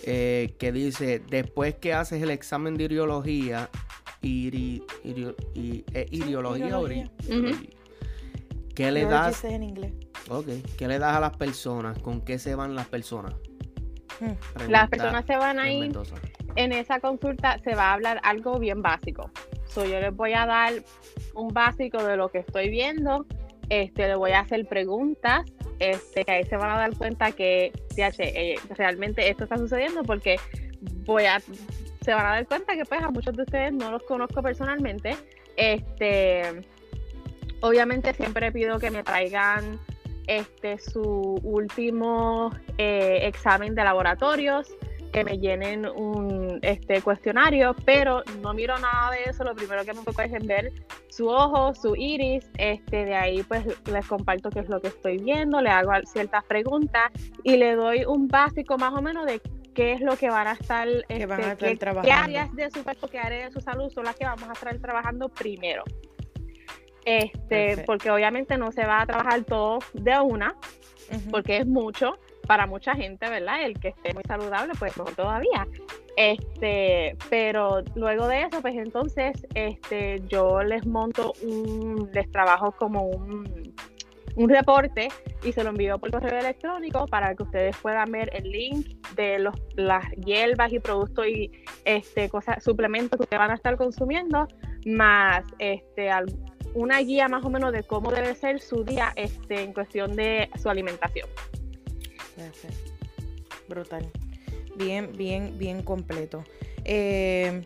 eh, 0.07 0.55
que 0.59 0.70
dice, 0.70 1.23
después 1.31 1.75
que 1.77 1.94
haces 1.94 2.23
el 2.23 2.31
examen 2.31 2.75
de 2.75 2.85
ideología, 2.85 3.70
iri, 4.20 4.83
eh, 5.05 6.07
ideología, 6.11 6.79
¿qué 8.75 8.91
le 8.91 9.05
das? 9.07 9.45
en 9.45 9.63
inglés. 9.63 9.93
Ok. 10.29 10.49
¿Qué 10.77 10.89
le 10.89 10.99
das 10.99 11.17
a 11.17 11.21
las 11.21 11.37
personas? 11.37 11.99
¿Con 11.99 12.23
qué 12.23 12.39
se 12.39 12.55
van 12.55 12.75
las 12.75 12.87
personas? 12.87 13.35
Hmm. 14.21 14.71
las 14.71 14.89
personas 14.89 15.25
se 15.27 15.37
van 15.37 15.59
a 15.59 15.73
ir. 15.73 15.93
En 16.57 16.73
esa 16.73 17.01
consulta 17.01 17.59
se 17.65 17.75
va 17.75 17.91
a 17.91 17.93
hablar 17.95 18.21
algo 18.23 18.59
bien 18.59 18.81
básico. 18.81 19.31
So, 19.67 19.85
yo 19.85 19.99
les 19.99 20.15
voy 20.15 20.35
a 20.35 20.47
dar 20.47 20.73
un 21.35 21.49
básico 21.49 22.03
de 22.05 22.17
lo 22.17 22.29
que 22.29 22.39
estoy 22.39 22.69
viendo. 22.69 23.27
Este, 23.69 24.07
le 24.07 24.15
voy 24.15 24.33
a 24.33 24.41
hacer 24.41 24.67
preguntas. 24.67 25.45
Este, 25.81 26.25
que 26.25 26.31
ahí 26.31 26.45
se 26.45 26.57
van 26.57 26.71
a 26.71 26.77
dar 26.77 26.97
cuenta 26.97 27.33
que 27.33 27.73
eh, 27.97 28.55
realmente 28.71 29.29
esto 29.29 29.45
está 29.45 29.59
sucediendo 29.59 30.05
porque 30.05 30.37
voy 31.05 31.25
a 31.25 31.41
se 32.05 32.13
van 32.13 32.27
a 32.27 32.31
dar 32.31 32.47
cuenta 32.47 32.75
que 32.77 32.85
pues 32.85 33.03
a 33.03 33.11
muchos 33.11 33.35
de 33.35 33.43
ustedes 33.43 33.73
no 33.73 33.91
los 33.91 34.03
conozco 34.05 34.43
personalmente. 34.43 35.17
Este, 35.57 36.63
obviamente 37.64 38.12
siempre 38.12 38.53
pido 38.53 38.79
que 38.79 38.90
me 38.90 39.03
traigan 39.03 39.81
este, 40.27 40.79
su 40.79 41.40
último 41.42 42.50
eh, 42.77 43.20
examen 43.22 43.74
de 43.74 43.85
laboratorios, 43.85 44.68
que 45.12 45.24
me 45.24 45.38
llenen 45.38 45.87
un 45.87 46.59
este, 46.62 47.00
cuestionario, 47.00 47.74
pero 47.87 48.22
no 48.42 48.53
miro 48.53 48.77
nada 48.79 49.12
de 49.12 49.31
eso. 49.31 49.44
Lo 49.44 49.55
primero 49.55 49.85
que 49.85 49.92
me 49.92 50.00
enfoco 50.00 50.22
es 50.22 50.33
en 50.33 50.46
ver 50.46 50.72
su 51.09 51.29
ojo, 51.29 51.74
su 51.74 51.94
iris. 51.96 52.44
Este, 52.59 53.05
de 53.05 53.14
ahí 53.14 53.42
pues 53.44 53.64
les 53.87 54.07
comparto 54.07 54.50
qué 54.50 54.61
es 54.61 54.68
lo 54.68 54.81
que 54.81 54.88
estoy 54.88 55.18
viendo, 55.18 55.61
le 55.62 55.70
hago 55.70 55.92
ciertas 56.05 56.44
preguntas 56.44 57.12
y 57.44 57.57
le 57.57 57.77
doy 57.77 58.05
un 58.05 58.29
básico 58.29 58.77
más 58.77 58.92
o 58.92 59.00
menos 59.00 59.24
de 59.24 59.40
qué 59.72 59.92
es 59.92 60.00
lo 60.00 60.16
que 60.16 60.29
van 60.29 60.48
a 60.48 60.53
estar, 60.53 60.88
este, 60.88 61.79
qué, 62.03 62.12
áreas 62.12 62.55
de 62.55 62.70
su 62.70 62.83
cuerpo, 62.85 63.09
qué 63.09 63.18
áreas 63.18 63.55
de 63.55 63.61
su 63.61 63.64
salud 63.64 63.90
son 63.90 64.05
las 64.05 64.16
que 64.16 64.24
vamos 64.24 64.48
a 64.48 64.53
estar 64.53 64.77
trabajando 64.79 65.29
primero. 65.29 65.85
Este, 67.05 67.83
porque 67.87 68.11
obviamente 68.11 68.57
no 68.57 68.73
se 68.73 68.87
va 68.87 69.03
a 69.03 69.07
trabajar 69.07 69.45
todo 69.45 69.79
de 69.93 70.19
una, 70.21 70.57
porque 71.31 71.59
es 71.59 71.67
mucho 71.67 72.19
para 72.47 72.67
mucha 72.67 72.95
gente, 72.95 73.29
¿verdad? 73.29 73.64
El 73.64 73.79
que 73.79 73.88
esté 73.88 74.12
muy 74.14 74.23
saludable, 74.25 74.73
pues 74.79 74.97
mejor 74.97 75.14
todavía. 75.14 75.67
Este, 76.17 77.17
pero 77.29 77.83
luego 77.95 78.29
de 78.29 78.43
eso, 78.43 78.61
pues 78.61 78.77
entonces, 78.77 79.47
este, 79.55 80.23
yo 80.29 80.62
les 80.62 80.87
monto 80.87 81.33
un, 81.43 82.11
les 82.12 82.31
trabajo 82.31 82.73
como 82.73 83.09
un, 83.09 83.75
un 84.37 84.49
reporte 84.49 85.09
y 85.43 85.53
se 85.53 85.64
lo 85.64 85.71
envío 85.71 85.99
por 85.99 86.11
correo 86.11 86.38
electrónico 86.38 87.07
para 87.07 87.35
que 87.35 87.43
ustedes 87.43 87.77
puedan 87.79 88.11
ver 88.11 88.31
el 88.35 88.51
link 88.51 88.87
de 89.14 89.38
los, 89.38 89.55
las 89.77 90.05
hierbas 90.12 90.73
y 90.73 90.81
productos 90.81 91.27
y 91.27 91.51
este, 91.85 92.29
cosas, 92.29 92.62
suplementos 92.62 93.17
que 93.17 93.25
ustedes 93.25 93.40
van 93.40 93.51
a 93.51 93.55
estar 93.55 93.77
consumiendo, 93.77 94.47
más 94.87 95.45
este, 95.59 96.11
una 96.75 96.99
guía 96.99 97.29
más 97.29 97.45
o 97.45 97.51
menos 97.51 97.73
de 97.73 97.85
cómo 97.85 98.11
debe 98.11 98.35
ser 98.35 98.61
su 98.61 98.85
día 98.85 99.13
este, 99.17 99.63
en 99.63 99.73
cuestión 99.73 100.15
de 100.17 100.51
su 100.61 100.69
alimentación. 100.69 101.29
Brutal. 103.69 104.11
Bien, 104.77 105.13
bien, 105.17 105.57
bien 105.57 105.83
completo. 105.83 106.45
Eh, 106.85 107.65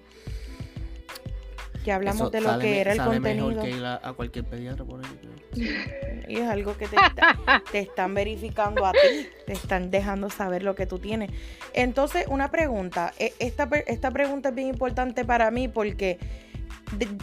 que 1.85 1.93
hablamos 1.93 2.31
de 2.31 2.41
lo 2.41 2.59
que 2.59 2.81
era 2.81 2.93
el 2.93 2.99
contenido. 2.99 3.63
que 3.63 3.71
ir 3.71 3.85
a, 3.85 4.13
cualquier 4.15 4.45
pediatra 4.45 4.85
por 4.85 5.01
ahí. 5.05 6.25
Y 6.29 6.37
es 6.37 6.49
algo 6.49 6.77
que 6.77 6.87
te, 6.87 6.97
te, 7.73 7.79
están 7.79 8.13
verificando 8.13 8.85
a 8.85 8.93
ti, 8.93 9.29
te 9.47 9.55
están 9.55 9.91
dejando 9.91 10.29
saber 10.29 10.63
lo 10.63 10.75
que 10.75 10.87
tú 10.87 10.99
tienes. 10.99 11.31
Entonces, 11.73 12.27
una 12.29 12.51
pregunta. 12.51 13.15
E, 13.19 13.33
esta, 13.39 13.69
esta 13.87 14.11
pregunta 14.11 14.51
es 14.51 14.55
bien 14.55 14.69
importante 14.69 15.25
para 15.25 15.51
mí 15.51 15.69
porque 15.69 16.19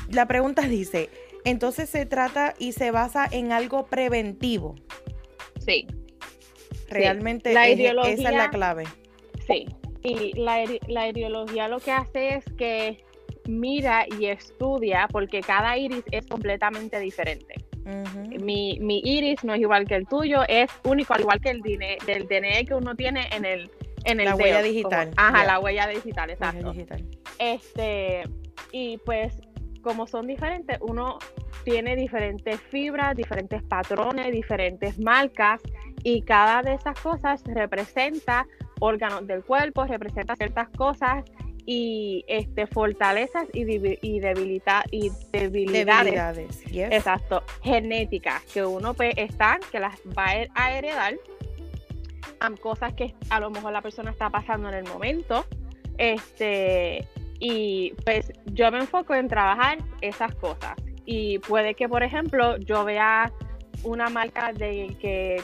la 0.10 0.28
pregunta 0.28 0.62
dice, 0.67 1.10
entonces 1.45 1.89
se 1.89 2.05
trata 2.05 2.53
y 2.60 2.73
se 2.73 2.91
basa 2.91 3.27
en 3.31 3.51
algo 3.51 3.86
preventivo. 3.86 4.75
Sí. 5.65 5.88
Realmente 6.89 7.51
esa 7.51 8.10
es 8.10 8.19
la 8.21 8.49
clave. 8.49 8.84
Sí, 9.47 9.67
y 10.03 10.34
la, 10.34 10.63
la 10.88 11.10
ideología 11.10 11.67
lo 11.67 11.79
que 11.79 11.91
hace 11.91 12.36
es 12.36 12.45
que 12.58 13.03
mira 13.47 14.05
y 14.19 14.25
estudia, 14.25 15.08
porque 15.12 15.41
cada 15.41 15.77
iris 15.77 16.03
es 16.12 16.25
completamente 16.27 16.99
diferente. 16.99 17.55
mi, 18.39 18.79
mi, 18.79 19.01
iris 19.03 19.43
no 19.43 19.53
es 19.53 19.62
igual 19.62 19.88
que 19.88 19.95
el 19.95 20.08
tuyo, 20.08 20.41
es 20.47 20.69
único, 20.84 21.13
al 21.13 21.21
igual 21.21 21.39
que 21.39 21.49
el 21.49 21.62
DNE, 21.62 21.97
del 22.05 22.27
DNE 22.27 22.65
que 22.65 22.73
uno 22.73 22.95
tiene 22.95 23.29
en 23.31 23.45
el 23.45 23.69
en 24.05 24.19
el 24.19 24.25
la 24.25 24.36
huella 24.36 24.62
digital. 24.62 25.12
ajá, 25.17 25.45
la 25.45 25.60
huella 25.60 25.88
digital, 25.88 26.29
exacto. 26.29 26.71
Digital. 26.71 27.03
Este, 27.39 28.23
y 28.71 28.97
pues 28.99 29.34
como 29.86 30.08
son 30.08 30.26
diferentes, 30.26 30.80
uno 30.82 31.19
tiene 31.63 31.95
diferentes 31.95 32.60
fibras, 32.60 33.15
diferentes 33.15 33.62
patrones, 33.62 34.32
diferentes 34.32 34.98
marcas 34.98 35.62
y 36.04 36.24
cada 36.24 36.63
de 36.63 36.74
esas 36.74 37.00
cosas 37.00 37.43
representa 37.45 38.48
órganos 38.80 39.28
del 39.28 39.43
cuerpo, 39.43 39.86
representa 39.86 40.36
ciertas 40.36 40.69
cosas 40.69 41.24
y 41.67 42.26
este 42.28 42.65
fortalezas 42.65 43.48
y, 43.54 43.62
y, 43.62 44.19
debilita, 44.19 44.84
y 44.89 45.12
debilidades, 45.32 46.63
exacto. 46.74 47.43
Genéticas 47.62 48.41
que 48.45 48.65
uno 48.65 48.95
pues, 48.95 49.13
están 49.17 49.60
que 49.71 49.80
las 49.80 50.00
va 50.17 50.48
a 50.56 50.78
heredar. 50.78 51.13
Cosas 52.62 52.93
que 52.93 53.15
a 53.30 53.39
lo 53.39 53.50
mejor 53.50 53.71
la 53.71 53.82
persona 53.82 54.12
está 54.12 54.30
pasando 54.30 54.69
en 54.69 54.76
el 54.76 54.84
momento 54.84 55.45
este 55.98 57.08
y 57.39 57.93
pues 58.06 58.32
yo 58.45 58.71
me 58.71 58.80
enfoco 58.80 59.13
en 59.13 59.28
trabajar 59.28 59.80
esas 60.02 60.34
cosas. 60.36 60.76
Y 61.06 61.39
puede 61.39 61.76
que 61.76 61.88
por 61.88 62.04
ejemplo 62.04 62.58
yo 62.58 62.84
vea 62.84 63.32
una 63.84 64.10
marca 64.10 64.52
de 64.54 64.95
que 65.00 65.41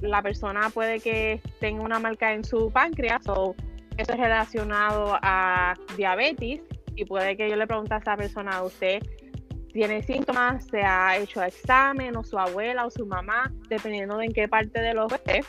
la 0.00 0.22
persona 0.22 0.70
puede 0.70 1.00
que 1.00 1.40
tenga 1.60 1.82
una 1.82 1.98
marca 1.98 2.32
en 2.32 2.44
su 2.44 2.70
páncreas 2.70 3.26
o 3.28 3.54
eso 3.96 4.12
es 4.12 4.18
relacionado 4.18 5.18
a 5.22 5.74
diabetes 5.96 6.60
y 6.94 7.04
puede 7.04 7.36
que 7.36 7.48
yo 7.48 7.56
le 7.56 7.66
pregunte 7.66 7.94
a 7.94 7.98
esa 7.98 8.16
persona, 8.16 8.62
usted 8.62 9.00
tiene 9.72 10.02
síntomas, 10.02 10.64
se 10.66 10.82
ha 10.82 11.16
hecho 11.16 11.42
examen 11.42 12.16
o 12.16 12.24
su 12.24 12.38
abuela 12.38 12.86
o 12.86 12.90
su 12.90 13.06
mamá, 13.06 13.52
dependiendo 13.68 14.16
de 14.16 14.26
en 14.26 14.32
qué 14.32 14.48
parte 14.48 14.80
de 14.80 14.94
los 14.94 15.12
esté. 15.12 15.40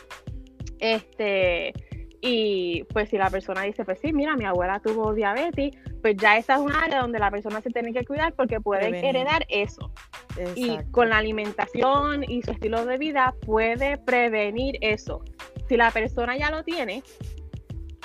Este, 0.78 1.72
y 2.22 2.84
pues 2.92 3.08
si 3.08 3.16
la 3.16 3.30
persona 3.30 3.62
dice, 3.62 3.84
pues 3.84 3.98
sí, 4.00 4.12
mira, 4.12 4.36
mi 4.36 4.44
abuela 4.44 4.78
tuvo 4.80 5.14
diabetes, 5.14 5.72
pues 6.02 6.16
ya 6.16 6.36
esa 6.36 6.54
es 6.54 6.60
un 6.60 6.72
área 6.72 7.00
donde 7.00 7.18
la 7.18 7.30
persona 7.30 7.60
se 7.62 7.70
tiene 7.70 7.92
que 7.92 8.04
cuidar 8.04 8.34
porque 8.34 8.60
puede 8.60 9.08
heredar 9.08 9.46
eso. 9.48 9.90
Y 10.54 10.78
con 10.90 11.08
la 11.08 11.18
alimentación 11.18 12.24
y 12.24 12.42
su 12.42 12.50
estilo 12.50 12.84
de 12.84 12.98
vida 12.98 13.34
puede 13.46 13.96
prevenir 13.96 14.76
eso. 14.82 15.24
Si 15.68 15.76
la 15.76 15.90
persona 15.90 16.36
ya 16.36 16.50
lo 16.50 16.62
tiene, 16.62 17.02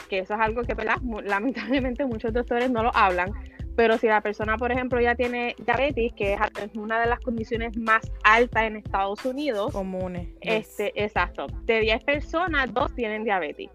que 0.09 0.19
eso 0.19 0.33
es 0.35 0.39
algo 0.39 0.61
que 0.61 0.75
lamentablemente 1.23 2.05
muchos 2.05 2.31
doctores 2.31 2.69
no 2.71 2.83
lo 2.83 2.95
hablan, 2.95 3.33
pero 3.75 3.97
si 3.97 4.07
la 4.07 4.21
persona, 4.21 4.57
por 4.57 4.71
ejemplo, 4.71 5.01
ya 5.01 5.15
tiene 5.15 5.55
diabetes, 5.57 6.13
que 6.13 6.33
es 6.33 6.75
una 6.75 7.01
de 7.01 7.07
las 7.07 7.19
condiciones 7.19 7.75
más 7.75 8.09
altas 8.23 8.63
en 8.63 8.77
Estados 8.77 9.25
Unidos, 9.25 9.73
comunes. 9.73 10.29
Este, 10.39 10.93
exacto. 11.03 11.47
De 11.63 11.81
10 11.81 12.03
personas, 12.05 12.73
dos 12.73 12.95
tienen 12.95 13.25
diabetes 13.25 13.69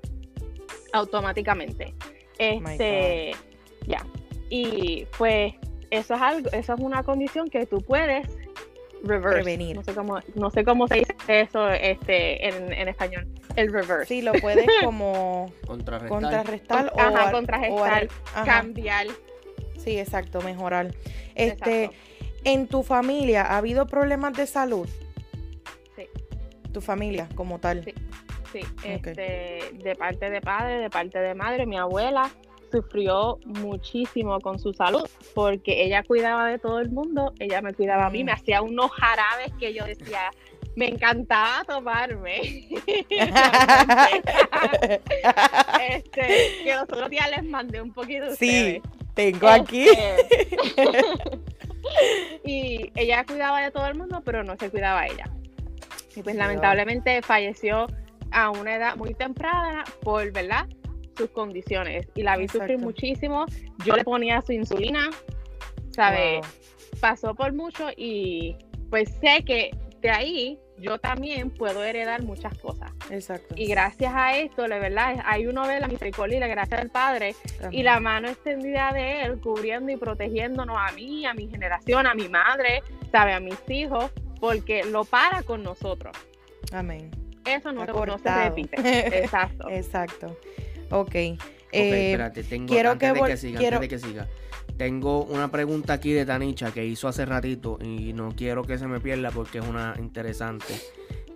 automáticamente. 0.93 1.95
Este, 2.39 3.33
ya. 3.87 4.05
Y 4.49 5.07
pues 5.19 5.55
eso 5.91 6.15
es 6.15 6.21
algo, 6.21 6.51
eso 6.53 6.75
es 6.75 6.81
una 6.81 7.03
condición 7.03 7.49
que 7.49 7.67
tú 7.67 7.79
puedes 7.83 8.27
reverse. 9.03 9.43
Prevenir. 9.43 9.77
No 9.77 9.83
sé 9.83 9.95
cómo, 9.95 10.19
no 10.35 10.51
sé 10.51 10.65
cómo 10.65 10.89
se 10.89 10.97
dice 10.97 11.15
eso 11.29 11.69
este, 11.71 12.49
en, 12.49 12.73
en 12.73 12.89
español. 12.89 13.29
El 13.57 13.73
reverse. 13.73 14.07
Sí, 14.07 14.23
lo 14.23 14.33
puedes 14.33 14.67
como 14.85 15.53
contrarrestar, 15.67 16.93
o, 16.95 17.01
Ajá, 17.01 17.33
contrarrestar, 17.33 18.09
cambiar. 18.45 19.07
Sí, 19.79 19.99
exacto, 19.99 20.41
mejorar. 20.43 20.95
Este, 21.35 21.91
en 22.45 22.67
tu 22.67 22.83
familia 22.83 23.43
ha 23.43 23.59
habido 23.59 23.87
problemas 23.87 24.35
de 24.35 24.47
salud. 24.47 24.89
Sí. 25.97 26.07
Tu 26.73 26.81
familia 26.81 27.29
como 27.35 27.59
tal. 27.59 27.85
Sí. 27.85 27.95
Sí, 28.53 28.61
este, 28.85 29.73
de 29.73 29.97
parte 29.97 30.31
de 30.31 30.41
padre, 30.41 30.79
de 30.79 30.91
parte 30.91 31.19
de 31.19 31.35
madre, 31.35 31.67
mi 31.67 31.77
abuela 31.77 32.31
sufrió 32.71 33.39
muchísimo 33.45 34.41
con 34.41 34.59
su 34.59 34.73
salud 34.73 35.09
porque 35.35 35.85
ella 35.85 36.03
cuidaba 36.03 36.49
de 36.49 36.59
todo 36.59 36.81
el 36.81 36.91
mundo, 36.91 37.33
ella 37.39 37.61
me 37.63 37.75
cuidaba 37.75 38.07
a 38.07 38.11
mí, 38.11 38.25
me 38.25 38.33
mm. 38.33 38.35
hacía 38.35 38.63
unos 38.63 38.91
jarabes 38.93 39.53
que 39.59 39.75
yo 39.75 39.85
decía, 39.85 40.31
me 40.77 40.89
encantaba 40.89 41.65
tomarme. 41.65 42.41
este, 45.91 46.23
que 46.65 46.75
los 46.75 46.83
otros 46.85 47.11
días 47.11 47.31
les 47.31 47.45
mandé 47.45 47.83
un 47.83 47.93
poquito. 47.93 48.35
Sí, 48.37 48.81
tengo 49.15 49.49
aquí. 49.49 49.89
Este, 49.89 50.49
y 52.45 52.93
ella 52.95 53.25
cuidaba 53.25 53.61
de 53.61 53.71
todo 53.71 53.87
el 53.87 53.97
mundo, 53.97 54.23
pero 54.25 54.45
no 54.45 54.57
se 54.57 54.71
cuidaba 54.71 55.07
ella. 55.07 55.29
Y 56.15 56.23
pues 56.23 56.37
lamentablemente 56.37 57.23
falleció 57.23 57.87
a 58.33 58.51
una 58.51 58.77
edad 58.77 58.97
muy 58.97 59.15
temprana 59.15 59.85
por, 60.03 60.31
¿verdad? 60.33 60.67
sus 61.21 61.31
condiciones 61.31 62.09
y 62.15 62.23
la 62.23 62.37
vi 62.37 62.49
sufrir 62.49 62.79
muchísimo. 62.79 63.47
Yo 63.85 63.95
le 63.95 64.05
ponía 64.05 64.41
su 64.41 64.53
insulina, 64.53 65.11
¿sabes? 65.91 66.47
Pasó 67.01 67.35
por 67.35 67.53
mucho 67.53 67.89
y 67.97 68.57
pues 68.89 69.11
sé 69.21 69.45
que 69.45 69.71
de 70.01 70.11
ahí 70.11 70.59
yo 70.79 70.99
también 70.99 71.51
puedo 71.51 71.85
heredar 71.85 72.23
muchas 72.23 72.57
cosas. 72.57 72.91
Exacto. 73.11 73.55
Y 73.55 73.67
gracias 73.67 74.13
a 74.15 74.39
esto, 74.39 74.67
la 74.67 74.79
verdad, 74.79 75.23
hay 75.27 75.47
uno 75.47 75.67
ve 75.67 75.79
la 75.79 75.89
misericordia 75.89 76.39
y 76.39 76.41
la 76.41 76.47
gracia 76.47 76.79
del 76.79 76.89
Padre 76.89 77.35
y 77.71 77.83
la 77.83 78.01
mano 78.01 78.29
extendida 78.29 78.93
de 78.93 79.23
Él 79.23 79.41
cubriendo 79.41 79.93
y 79.93 79.97
protegiéndonos 79.97 80.77
a 80.79 80.93
mí, 80.93 81.27
a 81.27 81.35
mi 81.35 81.49
generación, 81.49 82.07
a 82.07 82.15
mi 82.15 82.31
madre, 82.31 82.83
¿sabe? 83.13 83.35
A 83.35 83.41
mis 83.41 83.59
hijos, 83.69 84.11
porque 84.41 84.85
lo 84.85 85.05
para 85.05 85.43
con 85.43 85.63
nosotros. 85.63 86.17
Amén. 86.73 87.11
Eso 87.55 87.73
no, 87.73 87.85
no 87.85 88.19
se 88.19 88.35
repite. 88.35 88.77
Exacto. 89.23 89.69
Exacto. 89.69 90.37
Ok. 90.91 91.15
Eh, 91.15 91.37
espérate, 91.73 92.43
tengo, 92.43 92.67
quiero 92.73 92.91
antes, 92.91 93.13
que, 93.13 93.21
de 93.21 93.27
que 93.29 93.37
siga, 93.37 93.59
antes 93.61 93.81
de 93.81 93.89
que 93.89 93.99
siga, 93.99 94.29
tengo 94.77 95.25
una 95.25 95.51
pregunta 95.51 95.93
aquí 95.93 96.13
de 96.13 96.27
Tanicha 96.27 96.73
que 96.73 96.85
hizo 96.85 97.07
hace 97.07 97.25
ratito 97.25 97.79
y 97.81 98.13
no 98.13 98.31
quiero 98.35 98.65
que 98.65 98.79
se 98.79 98.87
me 98.87 98.99
pierda 98.99 99.31
porque 99.31 99.59
es 99.59 99.67
una 99.67 99.95
interesante. 99.99 100.75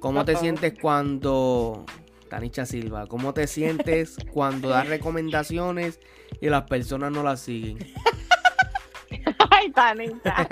¿Cómo 0.00 0.24
te 0.24 0.36
sientes 0.36 0.74
cuando, 0.80 1.86
Tanicha 2.28 2.66
Silva, 2.66 3.06
cómo 3.06 3.32
te 3.32 3.46
sientes 3.46 4.16
cuando 4.32 4.70
das 4.70 4.88
recomendaciones 4.88 6.00
y 6.40 6.48
las 6.48 6.64
personas 6.64 7.12
no 7.12 7.22
las 7.22 7.40
siguen? 7.40 7.78
Ay, 9.50 9.70
Tanicha. 9.70 10.48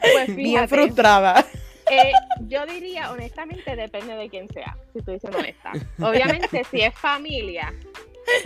pues 0.00 0.36
Bien 0.36 0.68
frustrada. 0.68 1.44
Eh, 1.90 2.12
yo 2.50 2.66
diría, 2.66 3.10
honestamente, 3.12 3.76
depende 3.76 4.14
de 4.16 4.28
quién 4.28 4.48
sea, 4.48 4.76
si 4.92 4.98
estoy 4.98 5.20
siendo 5.20 5.38
honesta. 5.38 5.72
Obviamente, 6.00 6.64
si 6.64 6.80
es 6.80 6.94
familia, 6.98 7.72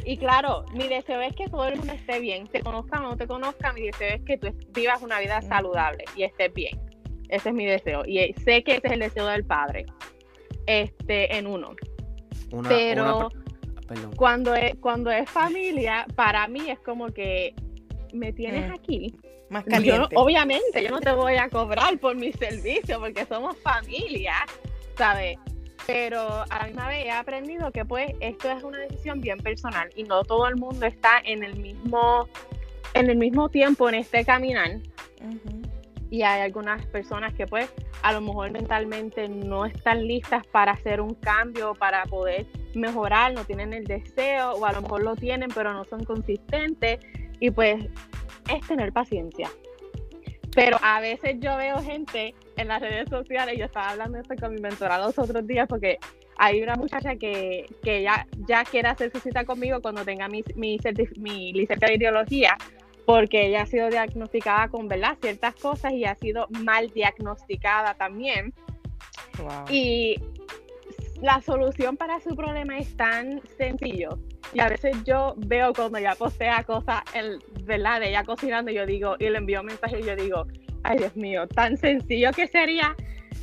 y 0.05 0.17
claro, 0.17 0.65
mi 0.73 0.89
deseo 0.89 1.21
es 1.21 1.35
que 1.35 1.49
todo 1.49 1.67
el 1.67 1.77
mundo 1.77 1.95
esté 1.95 2.21
bien, 2.21 2.47
te 2.47 2.61
conozca 2.61 2.99
o 2.99 3.03
no 3.03 3.17
te 3.17 3.27
conozca, 3.27 3.73
mi 3.73 3.83
deseo 3.83 4.15
es 4.15 4.23
que 4.23 4.39
tú 4.39 4.49
vivas 4.73 5.03
una 5.03 5.21
vida 5.21 5.41
saludable 5.43 6.05
y 6.15 6.25
estés 6.25 6.53
bien. 6.53 6.81
Ese 7.29 7.49
es 7.49 7.55
mi 7.55 7.65
deseo. 7.65 8.03
Y 8.07 8.33
sé 8.45 8.63
que 8.63 8.77
ese 8.77 8.87
es 8.87 8.93
el 8.93 9.01
deseo 9.01 9.27
del 9.27 9.45
padre. 9.45 9.87
Este, 10.67 11.37
en 11.37 11.47
uno. 11.47 11.75
Pero 12.69 13.31
cuando 14.17 14.55
es, 14.55 14.75
cuando 14.77 15.11
es 15.11 15.29
familia, 15.29 16.07
para 16.15 16.47
mí 16.49 16.71
es 16.71 16.79
como 16.81 17.09
que 17.09 17.55
me 18.13 18.33
tienes 18.33 18.71
mm. 18.71 18.75
aquí. 18.75 19.15
Más 19.55 19.65
caliente. 19.65 20.15
obviamente, 20.17 20.83
yo 20.83 20.91
no 20.91 21.01
te 21.01 21.13
voy 21.13 21.37
a 21.37 21.49
cobrar 21.49 21.97
por 21.99 22.17
mi 22.17 22.33
servicio 22.33 22.99
porque 22.99 23.25
somos 23.25 23.57
familia, 23.59 24.35
¿sabes? 24.97 25.39
Pero 25.87 26.45
a 26.51 26.59
la 26.59 26.67
misma 26.67 26.89
vez 26.89 27.07
he 27.07 27.11
aprendido 27.11 27.71
que 27.71 27.85
pues 27.85 28.13
esto 28.21 28.51
es 28.51 28.63
una 28.63 28.79
decisión 28.79 29.21
bien 29.21 29.39
personal 29.39 29.91
y 29.95 30.03
no 30.05 30.25
todo 30.25 30.49
el 30.49 30.57
mundo 30.57 30.87
está 30.87 31.21
en 31.25 31.45
el 31.45 31.57
mismo, 31.57 32.29
en 32.95 33.11
el 33.11 33.17
mismo 33.17 33.49
tiempo 33.49 33.89
en 33.89 33.97
este 33.97 34.25
caminar 34.25 34.81
y 36.15 36.23
hay 36.23 36.43
algunas 36.43 36.87
personas 36.87 37.35
que 37.35 37.45
pues 37.45 37.69
a 38.03 38.13
lo 38.13 38.21
mejor 38.21 38.53
mentalmente 38.53 39.29
no 39.29 39.67
están 39.67 40.07
listas 40.07 40.47
para 40.47 40.71
hacer 40.71 41.01
un 41.01 41.15
cambio, 41.15 41.75
para 41.75 42.05
poder 42.05 42.47
mejorar, 42.75 43.33
no 43.33 43.45
tienen 43.45 43.73
el 43.73 43.85
deseo 43.85 44.53
o 44.53 44.65
a 44.65 44.73
lo 44.73 44.83
mejor 44.83 45.03
lo 45.03 45.17
tienen 45.17 45.51
pero 45.53 45.73
no 45.73 45.85
son 45.85 46.05
consistentes 46.05 47.01
y 47.41 47.51
pues 47.51 47.87
es 48.49 48.67
tener 48.67 48.93
paciencia. 48.93 49.51
Pero 50.55 50.79
a 50.83 51.01
veces 51.01 51.37
yo 51.41 51.57
veo 51.57 51.83
gente 51.83 52.35
en 52.57 52.69
las 52.69 52.81
redes 52.81 53.09
sociales, 53.09 53.59
yo 53.59 53.65
estaba 53.65 53.91
hablando 53.91 54.19
esto 54.19 54.35
con 54.37 54.55
mi 54.55 54.61
mentora 54.61 54.99
los 54.99 55.19
otros 55.19 55.47
días 55.47 55.67
porque 55.69 55.99
hay 56.37 56.63
una 56.63 56.77
muchacha 56.77 57.17
que, 57.17 57.67
que 57.83 58.03
ya, 58.03 58.27
ya 58.47 58.65
quiere 58.65 58.89
hacer 58.89 59.11
su 59.11 59.19
cita 59.19 59.45
conmigo 59.45 59.81
cuando 59.81 60.05
tenga 60.05 60.29
mi, 60.29 60.45
mi, 60.55 60.79
mi 61.17 61.53
licencia 61.53 61.89
de 61.89 61.95
ideología 61.95 62.57
porque 63.05 63.49
ella 63.49 63.63
ha 63.63 63.67
sido 63.67 63.91
diagnosticada 63.91 64.69
con 64.69 64.89
¿verdad? 64.89 65.17
ciertas 65.21 65.55
cosas 65.57 65.93
y 65.93 66.05
ha 66.05 66.15
sido 66.15 66.47
mal 66.51 66.91
diagnosticada 66.91 67.95
también. 67.95 68.55
Y 69.69 70.17
la 71.21 71.41
solución 71.41 71.97
para 71.97 72.21
su 72.21 72.35
problema 72.37 72.79
es 72.79 72.97
tan 72.97 73.41
sencillo. 73.57 74.19
Y 74.53 74.61
a 74.61 74.69
veces 74.69 74.97
yo 75.05 75.35
veo 75.37 75.73
cuando 75.73 75.99
ella 75.99 76.15
postea 76.15 76.65
cosas, 76.65 77.03
el, 77.15 77.39
¿verdad? 77.65 78.01
De 78.01 78.11
ella 78.11 78.25
cocinando, 78.25 78.71
yo 78.71 78.87
digo, 78.87 79.17
y 79.19 79.29
le 79.29 79.39
envío 79.39 79.63
mensajes 79.63 80.01
y 80.01 80.07
yo 80.07 80.17
digo, 80.17 80.47
ay 80.83 80.99
Dios 80.99 81.17
mío, 81.17 81.47
tan 81.49 81.77
sencillo 81.77 82.31
que 82.33 82.47
sería 82.47 82.95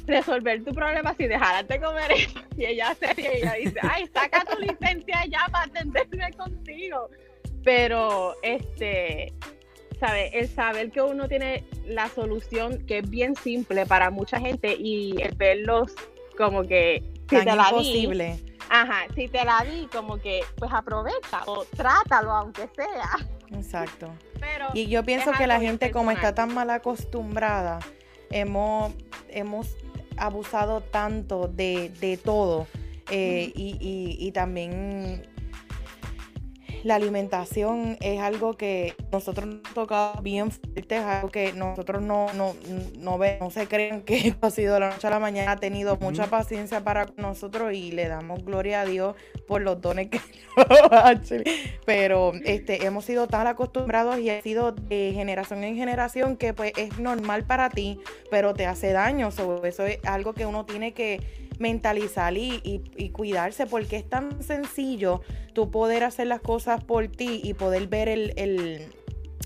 resolver 0.05 0.63
tu 0.63 0.73
problema 0.73 1.13
si 1.15 1.27
dejaras 1.27 1.67
de 1.67 1.79
comer 1.79 2.11
eso. 2.11 2.39
Y 2.57 2.65
ella 2.65 2.93
sería, 2.95 3.33
y 3.33 3.37
ella 3.37 3.53
dice, 3.53 3.79
ay, 3.81 4.07
saca 4.13 4.43
tu 4.45 4.59
licencia 4.59 5.25
ya 5.25 5.47
para 5.51 5.65
atenderme 5.65 6.31
contigo 6.33 7.09
pero 7.63 8.35
este, 8.41 9.33
sabe, 9.99 10.37
el 10.37 10.47
saber 10.47 10.91
que 10.91 11.01
uno 11.01 11.27
tiene 11.27 11.63
la 11.85 12.09
solución 12.09 12.85
que 12.85 12.99
es 12.99 13.09
bien 13.09 13.35
simple 13.35 13.85
para 13.85 14.09
mucha 14.09 14.39
gente 14.39 14.75
y 14.77 15.21
el 15.21 15.35
verlos 15.35 15.93
como 16.37 16.63
que 16.63 17.03
si 17.39 17.45
te 17.45 17.55
la 17.55 17.69
imposible. 17.69 18.39
ajá, 18.69 19.05
si 19.15 19.27
te 19.27 19.43
la 19.43 19.63
di, 19.63 19.87
como 19.87 20.17
que 20.17 20.41
pues 20.57 20.71
aprovecha 20.73 21.43
o 21.45 21.65
trátalo 21.65 22.31
aunque 22.31 22.69
sea. 22.75 23.27
Exacto. 23.57 24.13
y 24.73 24.87
yo 24.87 25.03
pienso 25.03 25.31
que 25.33 25.47
la 25.47 25.59
gente 25.59 25.91
como 25.91 26.11
está 26.11 26.33
tan 26.33 26.53
mal 26.53 26.69
acostumbrada, 26.69 27.79
hemos, 28.29 28.93
hemos 29.29 29.75
abusado 30.17 30.81
tanto 30.81 31.47
de, 31.47 32.19
todo. 32.23 32.67
Eh, 33.09 33.51
y, 33.55 33.77
y, 34.19 34.31
también 34.31 35.27
la 36.83 36.95
alimentación 36.95 37.97
es 38.01 38.19
algo 38.19 38.53
que 38.57 38.95
nosotros 39.11 39.47
nos 39.47 39.73
toca 39.73 40.13
bien 40.21 40.51
fuerte, 40.51 40.97
es 40.97 41.03
algo 41.03 41.29
que 41.29 41.53
nosotros 41.53 42.01
no, 42.01 42.31
no, 42.33 42.55
no, 42.99 43.19
no 43.39 43.49
se 43.51 43.67
creen 43.67 44.01
que 44.01 44.35
ha 44.41 44.49
sido 44.49 44.73
de 44.75 44.79
la 44.81 44.89
noche 44.89 45.07
a 45.07 45.09
la 45.09 45.19
mañana, 45.19 45.51
ha 45.51 45.57
tenido 45.57 45.97
mucha 45.97 46.27
paciencia 46.27 46.83
para 46.83 47.07
nosotros 47.17 47.73
y 47.73 47.91
le 47.91 48.07
damos 48.07 48.43
gloria 48.43 48.81
a 48.81 48.85
Dios 48.85 49.15
por 49.47 49.61
los 49.61 49.81
dones 49.81 50.09
que 50.09 50.19
pero 51.85 52.33
este 52.45 52.85
hemos 52.85 53.05
sido 53.05 53.27
tan 53.27 53.47
acostumbrados 53.47 54.19
y 54.19 54.29
ha 54.29 54.41
sido 54.41 54.71
de 54.71 55.11
generación 55.13 55.63
en 55.63 55.75
generación 55.75 56.37
que 56.37 56.53
pues 56.53 56.73
es 56.77 56.97
normal 56.99 57.45
para 57.45 57.69
ti, 57.69 57.99
pero 58.29 58.53
te 58.53 58.65
hace 58.65 58.91
daño, 58.91 59.29
eso 59.29 59.85
es 59.85 59.99
algo 60.05 60.33
que 60.33 60.45
uno 60.45 60.65
tiene 60.65 60.93
que 60.93 61.40
mentalizar 61.61 62.35
y, 62.35 62.59
y, 62.63 63.09
cuidarse, 63.11 63.65
porque 63.67 63.95
es 63.95 64.09
tan 64.09 64.43
sencillo 64.43 65.21
tú 65.53 65.69
poder 65.71 66.03
hacer 66.03 66.27
las 66.27 66.41
cosas 66.41 66.83
por 66.83 67.07
ti 67.07 67.39
y 67.43 67.53
poder 67.53 67.87
ver 67.87 68.09
el, 68.09 68.33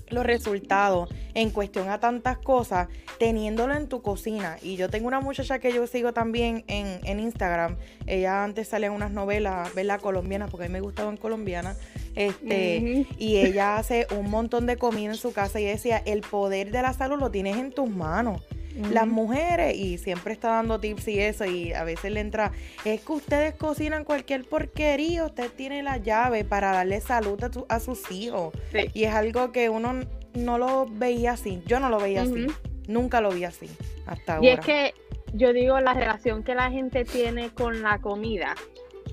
los 0.08 0.24
resultados 0.24 1.08
en 1.34 1.50
cuestión 1.50 1.88
a 1.90 2.00
tantas 2.00 2.38
cosas 2.38 2.88
teniéndolo 3.18 3.74
en 3.74 3.88
tu 3.88 4.02
cocina. 4.02 4.56
Y 4.62 4.76
yo 4.76 4.88
tengo 4.88 5.06
una 5.08 5.20
muchacha 5.20 5.58
que 5.58 5.72
yo 5.72 5.86
sigo 5.86 6.12
también 6.12 6.64
en, 6.68 7.00
en 7.04 7.20
Instagram. 7.20 7.76
Ella 8.06 8.42
antes 8.44 8.68
salía 8.68 8.88
en 8.88 8.94
unas 8.94 9.10
novelas, 9.10 9.74
¿verdad? 9.74 10.00
Colombianas, 10.00 10.50
porque 10.50 10.66
a 10.66 10.68
mí 10.68 10.72
me 10.72 10.80
gustaban 10.80 11.16
colombianas. 11.16 11.78
Este, 12.14 13.06
Y 13.18 13.36
ella 13.36 13.76
hace 13.76 14.06
un 14.18 14.30
montón 14.30 14.66
de 14.66 14.76
comida 14.76 15.10
en 15.10 15.16
su 15.16 15.32
casa 15.32 15.60
y 15.60 15.64
decía, 15.64 16.02
el 16.06 16.22
poder 16.22 16.70
de 16.70 16.82
la 16.82 16.94
salud 16.94 17.18
lo 17.18 17.30
tienes 17.30 17.56
en 17.58 17.72
tus 17.72 17.90
manos 17.90 18.42
las 18.76 19.06
mujeres 19.06 19.76
y 19.76 19.98
siempre 19.98 20.32
está 20.32 20.48
dando 20.48 20.78
tips 20.80 21.08
y 21.08 21.20
eso 21.20 21.44
y 21.44 21.72
a 21.72 21.84
veces 21.84 22.12
le 22.12 22.20
entra, 22.20 22.52
es 22.84 23.00
que 23.00 23.12
ustedes 23.12 23.54
cocinan 23.54 24.04
cualquier 24.04 24.44
porquería, 24.44 25.24
usted 25.24 25.50
tiene 25.50 25.82
la 25.82 25.96
llave 25.96 26.44
para 26.44 26.72
darle 26.72 27.00
salud 27.00 27.38
a, 27.68 27.80
sus 27.80 28.10
hijos. 28.10 28.54
Y 28.92 29.04
es 29.04 29.14
algo 29.14 29.52
que 29.52 29.68
uno 29.70 30.00
no 30.34 30.58
lo 30.58 30.86
veía 30.86 31.32
así, 31.32 31.62
yo 31.66 31.80
no 31.80 31.88
lo 31.88 31.98
veía 31.98 32.22
así, 32.22 32.46
nunca 32.86 33.20
lo 33.20 33.30
vi 33.30 33.44
así 33.44 33.68
hasta 34.06 34.36
ahora. 34.36 34.46
Y 34.46 34.50
es 34.50 34.60
que 34.60 34.94
yo 35.32 35.52
digo, 35.52 35.80
la 35.80 35.94
relación 35.94 36.42
que 36.42 36.54
la 36.54 36.70
gente 36.70 37.04
tiene 37.04 37.50
con 37.50 37.82
la 37.82 38.00
comida 38.00 38.54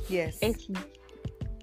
yes. 0.09 0.37
es 0.41 0.69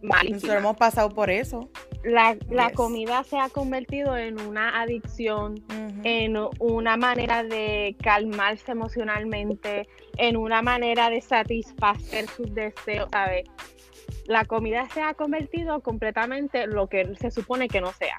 malísima. 0.02 0.34
Nosotros 0.34 0.56
hemos 0.56 0.76
pasado 0.76 1.10
por 1.10 1.30
eso 1.30 1.70
la, 2.02 2.36
la 2.50 2.70
comida 2.70 3.24
se 3.24 3.38
ha 3.38 3.48
convertido 3.50 4.16
en 4.16 4.40
una 4.40 4.80
adicción, 4.80 5.62
en 6.04 6.36
una 6.58 6.96
manera 6.96 7.42
de 7.42 7.96
calmarse 8.02 8.72
emocionalmente, 8.72 9.88
en 10.16 10.36
una 10.36 10.62
manera 10.62 11.10
de 11.10 11.20
satisfacer 11.20 12.26
sus 12.28 12.54
deseos, 12.54 13.08
¿sabes? 13.12 13.44
La 14.26 14.44
comida 14.44 14.88
se 14.94 15.02
ha 15.02 15.14
convertido 15.14 15.80
completamente 15.80 16.66
lo 16.66 16.88
que 16.88 17.14
se 17.16 17.30
supone 17.30 17.68
que 17.68 17.80
no 17.80 17.92
sea. 17.92 18.16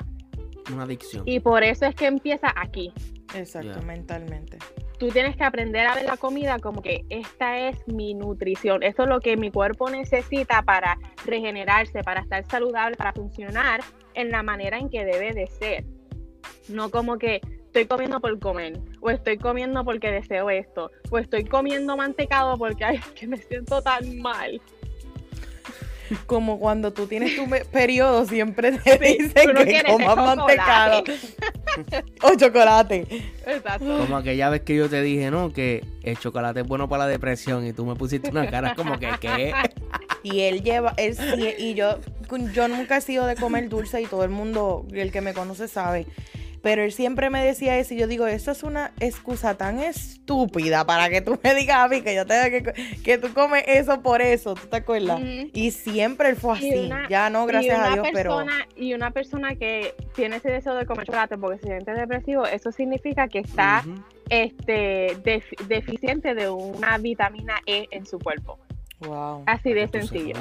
Una 0.71 0.83
adicción. 0.83 1.23
Y 1.25 1.39
por 1.39 1.63
eso 1.63 1.85
es 1.85 1.95
que 1.95 2.05
empieza 2.05 2.53
aquí. 2.55 2.93
Exacto, 3.35 3.81
mentalmente. 3.81 4.57
Tú 4.97 5.09
tienes 5.09 5.35
que 5.35 5.43
aprender 5.43 5.87
a 5.87 5.95
ver 5.95 6.05
la 6.05 6.17
comida 6.17 6.59
como 6.59 6.81
que 6.81 7.05
esta 7.09 7.57
es 7.57 7.75
mi 7.87 8.13
nutrición, 8.13 8.83
esto 8.83 9.03
es 9.03 9.09
lo 9.09 9.19
que 9.19 9.35
mi 9.35 9.49
cuerpo 9.49 9.89
necesita 9.89 10.61
para 10.61 10.97
regenerarse, 11.25 12.03
para 12.03 12.21
estar 12.21 12.45
saludable, 12.45 12.95
para 12.97 13.13
funcionar 13.13 13.81
en 14.13 14.29
la 14.29 14.43
manera 14.43 14.77
en 14.77 14.89
que 14.89 15.03
debe 15.03 15.33
de 15.33 15.47
ser. 15.47 15.85
No 16.69 16.91
como 16.91 17.17
que 17.17 17.41
estoy 17.65 17.85
comiendo 17.85 18.19
por 18.19 18.37
comer, 18.39 18.79
o 18.99 19.09
estoy 19.09 19.37
comiendo 19.37 19.83
porque 19.83 20.11
deseo 20.11 20.49
esto, 20.49 20.91
o 21.09 21.17
estoy 21.17 21.45
comiendo 21.45 21.97
mantecado 21.97 22.57
porque 22.57 22.85
ay, 22.85 22.99
que 23.15 23.27
me 23.27 23.37
siento 23.37 23.81
tan 23.81 24.19
mal 24.19 24.61
como 26.25 26.59
cuando 26.59 26.93
tú 26.93 27.07
tienes 27.07 27.35
tu 27.35 27.47
periodo, 27.71 28.25
siempre 28.25 28.71
te 28.73 28.97
dicen 28.97 29.55
que 29.55 29.83
comas 29.85 30.15
mantecado 30.15 31.03
o 32.23 32.35
chocolate. 32.35 33.07
Exacto. 33.45 33.97
Como 33.99 34.17
aquella 34.17 34.49
vez 34.49 34.61
que 34.61 34.75
yo 34.75 34.89
te 34.89 35.01
dije, 35.01 35.31
¿no? 35.31 35.51
Que 35.53 35.83
el 36.03 36.17
chocolate 36.17 36.61
es 36.61 36.67
bueno 36.67 36.89
para 36.89 37.05
la 37.05 37.09
depresión 37.09 37.65
y 37.65 37.73
tú 37.73 37.85
me 37.85 37.95
pusiste 37.95 38.29
una 38.29 38.49
cara 38.49 38.75
como 38.75 38.99
que, 38.99 39.09
¿qué? 39.19 39.53
Y 40.23 40.41
él 40.41 40.61
lleva, 40.61 40.93
él 40.97 41.17
y 41.57 41.73
yo, 41.73 41.97
yo 42.53 42.67
nunca 42.67 42.97
he 42.97 43.01
sido 43.01 43.25
de 43.25 43.35
comer 43.35 43.69
dulce 43.69 43.99
y 44.03 44.05
todo 44.05 44.23
el 44.23 44.29
mundo, 44.29 44.85
el 44.93 45.11
que 45.11 45.19
me 45.19 45.33
conoce 45.33 45.67
sabe. 45.67 46.05
Pero 46.61 46.83
él 46.83 46.91
siempre 46.91 47.29
me 47.29 47.43
decía 47.43 47.77
eso 47.77 47.93
y 47.93 47.97
yo 47.97 48.07
digo, 48.07 48.27
eso 48.27 48.51
es 48.51 48.63
una 48.63 48.91
excusa 48.99 49.57
tan 49.57 49.79
estúpida 49.79 50.85
para 50.85 51.09
que 51.09 51.21
tú 51.21 51.39
me 51.43 51.55
digas 51.55 51.77
a 51.77 51.87
mí 51.87 52.01
que 52.01 52.13
yo 52.15 52.25
tenga 52.25 52.49
que, 52.49 52.73
que 53.03 53.17
tú 53.17 53.33
comes 53.33 53.63
eso 53.67 54.01
por 54.01 54.21
eso, 54.21 54.53
¿tú 54.53 54.67
te 54.67 54.77
acuerdas? 54.77 55.19
Y 55.53 55.71
siempre 55.71 56.29
él 56.29 56.35
fue 56.35 56.53
así, 56.53 56.89
ya 57.09 57.29
no, 57.29 57.45
gracias 57.45 57.79
a 57.79 57.93
Dios, 57.93 58.07
pero... 58.13 58.45
Y 58.75 58.93
una 58.93 59.11
persona 59.11 59.55
que 59.55 59.95
tiene 60.15 60.37
ese 60.37 60.49
deseo 60.49 60.75
de 60.75 60.85
comer 60.85 61.05
chocolate 61.05 61.37
porque 61.37 61.59
se 61.59 61.67
siente 61.67 61.93
depresivo, 61.93 62.45
eso 62.45 62.71
significa 62.71 63.27
que 63.27 63.39
está 63.39 63.83
este, 64.29 65.17
deficiente 65.67 66.33
de 66.35 66.49
una 66.49 66.97
vitamina 66.97 67.55
E 67.65 67.87
en 67.91 68.05
su 68.05 68.19
cuerpo. 68.19 68.57
Wow. 69.01 69.43
Así 69.47 69.73
de 69.73 69.87
sencillo. 69.87 70.35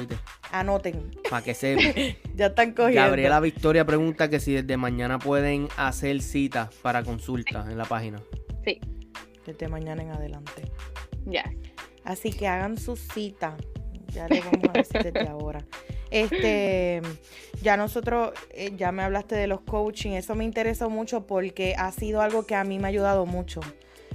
Anoten. 0.51 1.11
Para 1.29 1.43
que 1.43 1.53
se. 1.53 2.17
ya 2.35 2.47
están 2.47 2.73
cogiendo. 2.73 3.01
Gabriela 3.01 3.39
Victoria 3.39 3.85
pregunta 3.85 4.29
que 4.29 4.39
si 4.39 4.53
desde 4.53 4.77
mañana 4.77 5.19
pueden 5.19 5.67
hacer 5.77 6.21
citas 6.21 6.73
para 6.81 7.03
consultas 7.03 7.69
en 7.69 7.77
la 7.77 7.85
página. 7.85 8.21
Sí. 8.63 8.79
Desde 9.45 9.67
mañana 9.67 10.03
en 10.03 10.11
adelante. 10.11 10.71
Ya. 11.25 11.51
Así 12.03 12.31
que 12.31 12.47
hagan 12.47 12.77
su 12.77 12.95
cita. 12.95 13.57
Ya 14.07 14.27
les 14.27 14.43
vamos 14.43 14.69
a 14.69 14.73
decir 14.73 15.03
desde 15.03 15.27
ahora. 15.27 15.65
Este, 16.11 17.01
ya 17.61 17.77
nosotros, 17.77 18.33
eh, 18.51 18.73
ya 18.75 18.91
me 18.91 19.01
hablaste 19.01 19.35
de 19.35 19.47
los 19.47 19.61
coaching, 19.61 20.11
eso 20.11 20.35
me 20.35 20.43
interesó 20.43 20.89
mucho 20.89 21.25
porque 21.25 21.73
ha 21.77 21.89
sido 21.93 22.21
algo 22.21 22.45
que 22.45 22.53
a 22.53 22.65
mí 22.65 22.79
me 22.79 22.85
ha 22.85 22.89
ayudado 22.89 23.25
mucho 23.25 23.61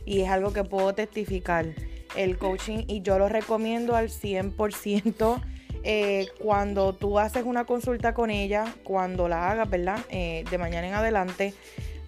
y 0.05 0.21
es 0.21 0.29
algo 0.29 0.53
que 0.53 0.63
puedo 0.63 0.95
testificar. 0.95 1.75
El 2.15 2.39
coaching 2.39 2.85
y 2.87 3.03
yo 3.03 3.19
lo 3.19 3.29
recomiendo 3.29 3.97
al 3.97 4.09
100%. 4.09 5.43
Eh, 5.89 6.27
cuando 6.41 6.95
tú 6.95 7.19
haces 7.19 7.45
una 7.45 7.65
consulta 7.65 8.13
con 8.13 8.31
ella, 8.31 8.75
cuando 8.83 9.29
la 9.29 9.51
hagas, 9.51 9.71
¿verdad? 9.71 9.99
Eh, 10.09 10.45
de 10.51 10.59
mañana 10.59 10.89
en 10.89 10.95
adelante, 10.95 11.55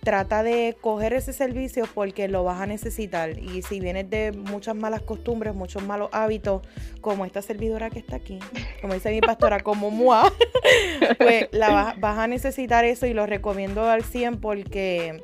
trata 0.09 0.43
de 0.43 0.77
coger 0.81 1.13
ese 1.13 1.33
servicio 1.33 1.87
porque 1.95 2.29
lo 2.29 2.45
vas 2.45 2.61
a 2.61 2.67
necesitar. 2.67 3.39
Y 3.39 3.63
si 3.63 3.79
vienes 3.79 4.09
de 4.09 4.33
muchas 4.33 4.75
malas 4.75 5.03
costumbres, 5.03 5.55
muchos 5.55 5.83
malos 5.85 6.09
hábitos, 6.13 6.63
como 7.01 7.25
esta 7.25 7.43
servidora 7.43 7.91
que 7.91 7.99
está 7.99 8.17
aquí, 8.17 8.39
como 8.81 8.95
dice 8.95 9.11
mi 9.11 9.21
pastora, 9.21 9.61
como 9.63 9.91
Mua, 9.91 10.33
pues 11.19 11.49
la 11.53 11.95
vas, 12.01 12.19
a 12.19 12.27
necesitar 12.27 12.85
eso 12.85 13.07
y 13.07 13.13
lo 13.13 13.27
recomiendo 13.27 13.85
al 13.89 14.03
100 14.03 14.41
porque 14.41 15.23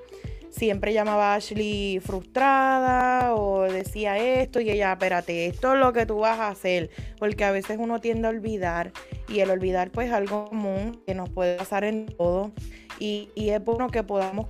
siempre 0.55 0.92
llamaba 0.92 1.32
a 1.32 1.36
Ashley 1.36 2.00
frustrada 2.00 3.34
o 3.34 3.62
decía 3.62 4.18
esto 4.18 4.61
y 4.61 4.70
ella, 4.70 4.92
espérate, 4.92 5.46
esto 5.46 5.74
es 5.74 5.80
lo 5.80 5.92
que 5.92 6.07
tú 6.07 6.18
vas 6.18 6.38
a 6.38 6.48
hacer, 6.48 6.90
porque 7.18 7.44
a 7.44 7.50
veces 7.50 7.76
uno 7.80 8.00
tiende 8.00 8.28
a 8.28 8.30
olvidar 8.30 8.92
y 9.28 9.40
el 9.40 9.50
olvidar 9.50 9.90
pues 9.90 10.09
es 10.09 10.12
algo 10.14 10.46
común 10.46 11.02
que 11.07 11.14
nos 11.14 11.28
puede 11.30 11.57
pasar 11.57 11.84
en 11.84 12.07
todo 12.07 12.52
y, 12.99 13.30
es 13.36 13.64
bueno 13.64 13.88
que 13.88 14.03
podamos 14.03 14.49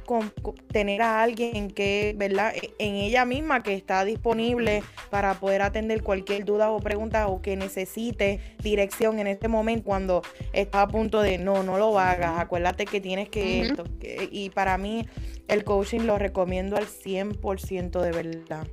tener 0.73 1.03
a 1.03 1.23
alguien 1.23 1.71
que, 1.71 2.15
¿verdad? 2.17 2.55
E, 2.55 2.75
en 2.79 2.95
ella 2.95 3.25
misma 3.25 3.63
que 3.63 3.75
está 3.75 4.05
disponible 4.05 4.83
para 5.11 5.35
poder 5.35 5.63
atender 5.63 6.03
cualquier 6.03 6.45
duda 6.45 6.71
o 6.71 6.81
pregunta 6.81 7.29
o 7.29 7.43
que 7.43 7.57
necesite 7.57 8.41
dirección 8.63 9.19
en 9.19 9.27
este 9.27 9.49
momento 9.49 9.85
cuando 9.85 10.23
está 10.53 10.83
a 10.83 10.89
punto 10.89 11.21
de 11.21 11.39
no, 11.39 11.63
no 11.63 11.79
lo 11.79 11.99
hagas, 11.99 12.39
acuérdate 12.39 12.87
que 12.87 13.01
tienes 13.01 13.29
que 13.29 13.63
esto. 13.63 13.85
y 14.31 14.51
para 14.51 14.79
mí 14.79 15.07
el 15.49 15.65
coaching 15.65 16.01
lo 16.01 16.19
recomiendo 16.19 16.77
al 16.77 16.87
100% 16.87 18.01
de 18.01 18.11
verdad. 18.11 18.67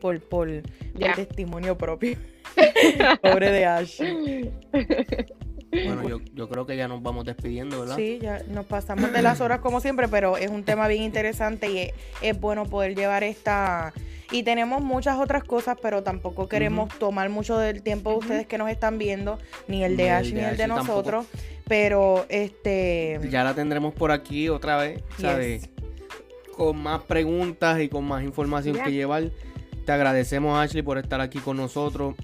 Por, 0.00 0.20
por, 0.20 0.48
testimonio 1.14 1.78
propio. 1.78 2.16
Pobre 3.22 3.52
de 3.52 3.64
Ash. 3.64 4.00
Bueno, 5.72 6.06
yo, 6.06 6.20
yo, 6.34 6.48
creo 6.50 6.66
que 6.66 6.76
ya 6.76 6.86
nos 6.86 7.02
vamos 7.02 7.24
despidiendo, 7.24 7.80
¿verdad? 7.80 7.96
Sí, 7.96 8.18
ya 8.20 8.42
nos 8.48 8.66
pasamos 8.66 9.10
de 9.10 9.22
las 9.22 9.40
horas 9.40 9.60
como 9.60 9.80
siempre, 9.80 10.06
pero 10.06 10.36
es 10.36 10.50
un 10.50 10.64
tema 10.64 10.86
bien 10.86 11.02
interesante 11.02 11.70
y 11.70 11.90
es, 12.20 12.40
bueno 12.40 12.66
poder 12.66 12.94
llevar 12.94 13.24
esta... 13.24 13.94
Y 14.30 14.42
tenemos 14.44 14.82
muchas 14.82 15.18
otras 15.18 15.44
cosas, 15.44 15.76
pero 15.80 16.02
tampoco 16.02 16.48
queremos 16.48 16.88
tomar 16.98 17.28
mucho 17.28 17.58
del 17.58 17.82
tiempo 17.82 18.10
de 18.12 18.16
ustedes 18.16 18.46
que 18.46 18.56
nos 18.56 18.70
están 18.70 18.98
viendo, 18.98 19.38
ni 19.68 19.84
el 19.84 19.96
de 19.96 20.10
Ash 20.10 20.32
ni 20.32 20.40
el 20.40 20.56
de 20.56 20.66
nosotros. 20.66 21.26
Pero 21.68 22.26
este... 22.28 23.20
Ya 23.30 23.44
la 23.44 23.54
tendremos 23.54 23.94
por 23.94 24.10
aquí 24.10 24.48
otra 24.48 24.76
vez, 24.76 25.02
¿sabes? 25.18 25.68
Con 26.56 26.82
más 26.82 27.02
preguntas 27.02 27.80
y 27.80 27.88
con 27.88 28.04
más 28.04 28.22
información 28.22 28.78
que 28.82 28.92
llevar. 28.92 29.30
Te 29.84 29.92
agradecemos, 29.92 30.58
Ashley, 30.58 30.82
por 30.82 30.96
estar 30.96 31.20
aquí 31.20 31.38
con 31.38 31.56
nosotros. 31.56 32.14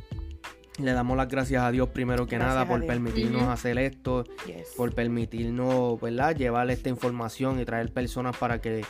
Le 0.79 0.93
damos 0.93 1.17
las 1.17 1.29
gracias 1.29 1.63
a 1.65 1.73
Dios 1.73 1.89
primero 1.89 2.27
que 2.27 2.39
nada 2.39 2.67
por 2.67 2.87
permitirnos 2.87 3.43
hacer 3.49 3.79
esto, 3.79 4.25
por 4.77 4.95
permitirnos, 4.95 6.01
¿verdad? 6.01 6.37
Llevar 6.37 6.71
esta 6.71 6.89
información 6.89 7.59
y 7.61 7.65
traer 7.65 7.93
personas 7.93 8.37
para 8.37 8.61
que 8.61 8.85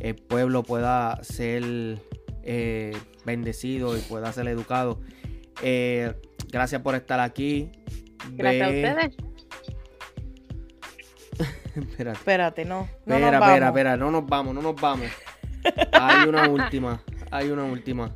el 0.00 0.14
pueblo 0.14 0.62
pueda 0.62 1.22
ser 1.22 2.00
eh, 2.42 2.96
bendecido 3.26 3.96
y 3.96 4.00
pueda 4.00 4.32
ser 4.32 4.48
educado. 4.48 5.00
Eh, 5.62 6.14
gracias 6.50 6.80
por 6.80 6.94
estar 6.94 7.20
aquí. 7.20 7.70
Gracias 8.32 8.66
a 8.66 8.70
ustedes. 8.70 9.16
espérate. 11.76 12.18
Espérate, 12.18 12.64
no. 12.64 12.88
no 13.04 13.14
espera, 13.16 13.38
espera, 13.38 13.66
espera, 13.68 13.96
no 13.96 14.10
nos 14.10 14.26
vamos, 14.26 14.54
no 14.54 14.62
nos 14.62 14.80
vamos. 14.80 15.08
Hay 15.92 16.28
una 16.28 16.48
última, 16.48 17.02
hay 17.30 17.50
una 17.50 17.64
última. 17.64 18.14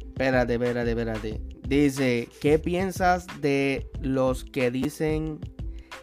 Espérate, 0.00 0.54
espérate, 0.54 0.90
espérate. 0.90 1.45
Dice, 1.66 2.28
¿qué 2.40 2.58
piensas 2.58 3.26
de 3.40 3.88
los 4.00 4.44
que 4.44 4.70
dicen 4.70 5.40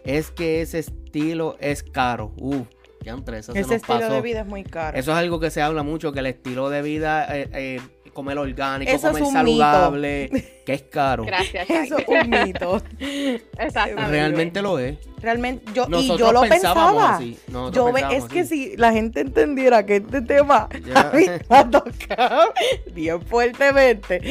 es 0.04 0.30
que 0.30 0.62
ese 0.62 0.80
estilo 0.80 1.56
es 1.60 1.84
caro? 1.84 2.34
Uh, 2.38 2.66
ya 3.02 3.14
entre 3.14 3.40
eso 3.40 3.54
Ese 3.54 3.76
estilo 3.76 4.10
de 4.10 4.22
vida 4.22 4.42
es 4.42 4.48
muy 4.48 4.64
caro. 4.64 4.98
Eso 4.98 5.12
es 5.12 5.18
algo 5.18 5.40
que 5.40 5.52
se 5.52 5.62
habla 5.62 5.84
mucho, 5.84 6.12
que 6.12 6.20
el 6.20 6.26
estilo 6.26 6.70
de 6.70 6.82
vida 6.82 7.26
eh, 7.38 7.50
eh, 7.54 7.82
comer 8.14 8.38
orgánico, 8.38 8.92
comer 9.00 9.26
saludable, 9.26 10.30
que 10.66 10.74
es 10.74 10.84
caro. 10.84 11.26
Gracias. 11.26 11.70
Eso 11.70 11.98
es 11.98 12.08
un 12.08 12.30
mito. 12.30 12.82
Exactamente. 13.58 14.12
Realmente 14.12 14.62
lo 14.62 14.80
es. 14.80 14.98
Realmente, 15.24 15.72
yo, 15.74 15.88
y 15.90 16.18
yo 16.18 16.34
lo 16.34 16.42
pensaba. 16.42 17.18
Yo 17.72 17.88
es 17.98 18.26
que 18.26 18.44
si 18.44 18.76
la 18.76 18.92
gente 18.92 19.22
entendiera 19.22 19.86
que 19.86 19.96
este 19.96 20.22
tema 20.22 20.68
a 20.96 21.12
mí 21.16 21.26
me 21.50 21.58
ha 21.58 21.70
tocado 21.70 22.54
bien 22.94 23.22
fuertemente. 23.22 24.22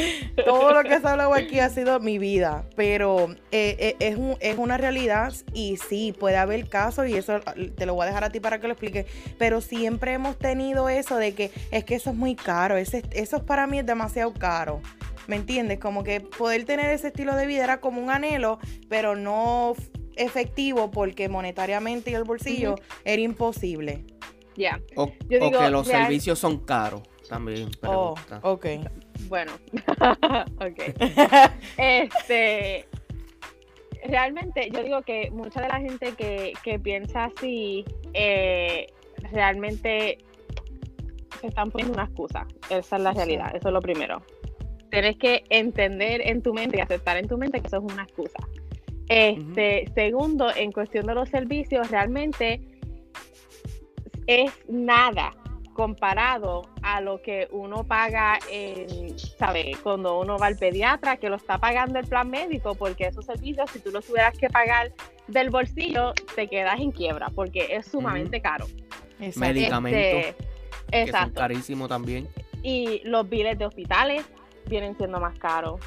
Todo 0.44 0.74
lo 0.74 0.82
que 0.82 1.00
se 1.00 1.06
ha 1.06 1.12
hablado 1.12 1.32
aquí 1.32 1.60
ha 1.60 1.70
sido 1.70 1.98
mi 1.98 2.18
vida. 2.18 2.66
Pero 2.76 3.34
eh, 3.50 3.76
eh, 3.78 3.96
es, 4.00 4.18
un, 4.18 4.36
es 4.40 4.58
una 4.58 4.76
realidad 4.76 5.32
y 5.54 5.78
sí, 5.78 6.12
puede 6.12 6.36
haber 6.36 6.68
casos 6.68 7.08
y 7.08 7.14
eso 7.14 7.40
te 7.74 7.86
lo 7.86 7.94
voy 7.94 8.02
a 8.02 8.06
dejar 8.08 8.24
a 8.24 8.30
ti 8.30 8.40
para 8.40 8.60
que 8.60 8.66
lo 8.66 8.74
expliques. 8.74 9.06
Pero 9.38 9.62
siempre 9.62 10.12
hemos 10.12 10.36
tenido 10.36 10.90
eso 10.90 11.16
de 11.16 11.32
que 11.32 11.50
es 11.70 11.84
que 11.84 11.94
eso 11.94 12.10
es 12.10 12.16
muy 12.16 12.34
caro. 12.34 12.76
Ese, 12.76 13.02
eso 13.12 13.38
es 13.38 13.42
para 13.42 13.66
mí 13.66 13.78
es 13.78 13.86
demasiado 13.86 14.34
caro. 14.34 14.82
¿Me 15.26 15.36
entiendes? 15.36 15.78
Como 15.78 16.02
que 16.04 16.20
poder 16.20 16.64
tener 16.64 16.90
ese 16.90 17.08
estilo 17.08 17.34
de 17.36 17.46
vida 17.46 17.64
era 17.64 17.80
como 17.80 18.02
un 18.02 18.10
anhelo, 18.10 18.58
pero 18.88 19.14
no 19.14 19.74
efectivo 20.16 20.90
porque 20.90 21.28
monetariamente 21.28 22.10
y 22.10 22.14
el 22.14 22.24
bolsillo 22.24 22.74
era 23.04 23.22
imposible. 23.22 24.04
Ya. 24.56 24.80
O, 24.96 25.10
que 25.28 25.70
los 25.70 25.86
servicios 25.86 26.38
son 26.38 26.58
caros 26.58 27.02
también. 27.28 27.70
Oh, 27.82 28.14
ok. 28.42 28.66
Bueno, 29.28 29.52
ok. 30.60 30.80
este, 31.78 32.86
realmente 34.04 34.70
yo 34.70 34.82
digo 34.82 35.02
que 35.02 35.30
mucha 35.30 35.62
de 35.62 35.68
la 35.68 35.80
gente 35.80 36.12
que, 36.12 36.52
que 36.62 36.78
piensa 36.78 37.24
así, 37.24 37.84
eh, 38.12 38.88
realmente 39.30 40.18
se 41.40 41.46
están 41.46 41.70
poniendo 41.70 41.94
una 41.94 42.04
excusa. 42.04 42.46
Esa 42.68 42.96
es 42.96 43.02
la 43.02 43.12
realidad, 43.12 43.54
eso 43.56 43.68
es 43.68 43.74
lo 43.74 43.80
primero. 43.80 44.22
Tienes 44.92 45.16
que 45.16 45.42
entender 45.48 46.20
en 46.20 46.42
tu 46.42 46.52
mente 46.52 46.76
y 46.76 46.80
aceptar 46.80 47.16
en 47.16 47.26
tu 47.26 47.38
mente 47.38 47.62
que 47.62 47.66
eso 47.66 47.78
es 47.78 47.82
una 47.94 48.02
excusa. 48.02 48.46
Este, 49.08 49.90
Segundo, 49.94 50.54
en 50.54 50.70
cuestión 50.70 51.06
de 51.06 51.14
los 51.14 51.30
servicios, 51.30 51.90
realmente 51.90 52.60
es 54.26 54.52
nada 54.68 55.34
comparado 55.72 56.68
a 56.82 57.00
lo 57.00 57.22
que 57.22 57.48
uno 57.52 57.84
paga 57.84 58.38
en, 58.50 59.18
¿sabe? 59.18 59.72
Cuando 59.82 60.20
uno 60.20 60.36
va 60.36 60.48
al 60.48 60.58
pediatra, 60.58 61.16
que 61.16 61.30
lo 61.30 61.36
está 61.36 61.56
pagando 61.56 61.98
el 61.98 62.06
plan 62.06 62.28
médico, 62.28 62.74
porque 62.74 63.06
esos 63.06 63.24
servicios, 63.24 63.70
si 63.70 63.80
tú 63.80 63.92
los 63.92 64.04
tuvieras 64.04 64.36
que 64.36 64.50
pagar 64.50 64.92
del 65.26 65.48
bolsillo, 65.48 66.12
te 66.36 66.48
quedas 66.48 66.78
en 66.80 66.90
quiebra, 66.90 67.30
porque 67.34 67.68
es 67.70 67.86
sumamente 67.86 68.42
caro. 68.42 68.66
Medicamentos. 69.36 70.02
Este, 70.02 70.34
exacto. 70.90 71.40
Son 71.40 71.48
carísimos 71.48 71.88
también. 71.88 72.28
Y 72.62 73.00
los 73.04 73.26
biles 73.26 73.58
de 73.58 73.64
hospitales 73.64 74.26
vienen 74.72 74.96
siendo 74.96 75.20
más 75.20 75.38
caros 75.38 75.78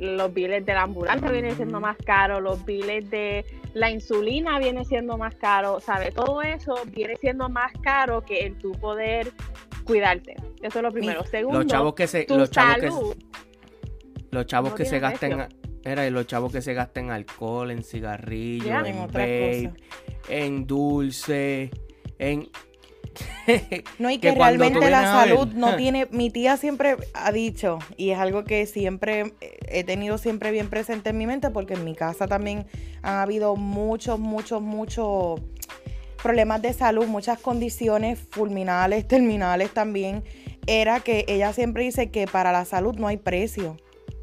los 0.00 0.32
biles 0.32 0.64
de 0.64 0.72
la 0.72 0.82
ambulancia 0.82 1.30
vienen 1.30 1.54
siendo 1.56 1.78
más 1.80 1.96
caros, 1.98 2.42
los 2.42 2.64
biles 2.64 3.08
de 3.10 3.44
la 3.74 3.90
insulina 3.90 4.58
viene 4.58 4.84
siendo 4.84 5.18
más 5.18 5.34
caro, 5.34 5.78
¿sabes? 5.80 6.14
Todo 6.14 6.42
eso 6.42 6.74
viene 6.86 7.16
siendo 7.16 7.48
más 7.48 7.72
caro 7.82 8.22
que 8.22 8.46
el 8.46 8.56
tu 8.56 8.72
poder 8.72 9.32
cuidarte. 9.84 10.36
Eso 10.62 10.78
es 10.78 10.82
lo 10.82 10.90
primero. 10.90 11.24
Segundo, 11.24 11.58
los 11.58 11.66
chavos 11.66 11.94
que 11.94 12.06
se, 12.06 12.26
los 12.28 12.50
chavos 12.50 12.76
que, 12.76 12.90
los 14.30 14.46
chavos 14.46 14.72
que 14.72 14.84
se 14.86 14.98
gasten 14.98 15.48
era 15.84 16.08
los 16.10 16.26
chavos 16.26 16.52
que 16.52 16.62
se 16.62 16.74
gasten 16.74 17.10
alcohol, 17.10 17.70
en 17.70 17.82
cigarrillos, 17.82 18.86
en, 18.86 19.06
vape, 19.06 19.72
en 20.28 20.66
dulce, 20.66 21.70
en 22.18 22.48
no, 23.98 24.10
y 24.10 24.18
que, 24.18 24.32
realmente 24.32 24.90
la 24.90 25.02
salud 25.02 25.48
no 25.54 25.76
tiene, 25.78 26.06
mi 26.10 26.30
tía 26.30 26.56
siempre 26.56 26.96
ha 27.14 27.32
dicho, 27.32 27.78
y 27.96 28.10
es 28.10 28.18
algo 28.18 28.44
que 28.44 28.66
siempre 28.66 29.34
he 29.40 29.84
tenido 29.84 30.18
siempre 30.18 30.50
bien 30.50 30.68
presente 30.68 31.10
en 31.10 31.18
mi 31.18 31.26
mente, 31.26 31.50
porque 31.50 31.74
en 31.74 31.84
mi 31.84 31.94
casa 31.94 32.26
también 32.26 32.66
han 33.02 33.18
habido 33.18 33.56
muchos, 33.56 34.18
muchos, 34.18 34.62
muchos 34.62 35.40
problemas 36.22 36.62
de 36.62 36.72
salud, 36.72 37.06
muchas 37.06 37.38
condiciones 37.40 38.18
fulminales, 38.30 39.06
terminales 39.08 39.72
también, 39.72 40.24
era 40.66 41.00
que 41.00 41.24
ella 41.28 41.52
siempre 41.52 41.84
dice 41.84 42.10
que 42.10 42.26
para 42.26 42.52
la 42.52 42.64
salud 42.64 42.94
no 42.96 43.08
hay 43.08 43.16
precio. 43.16 43.76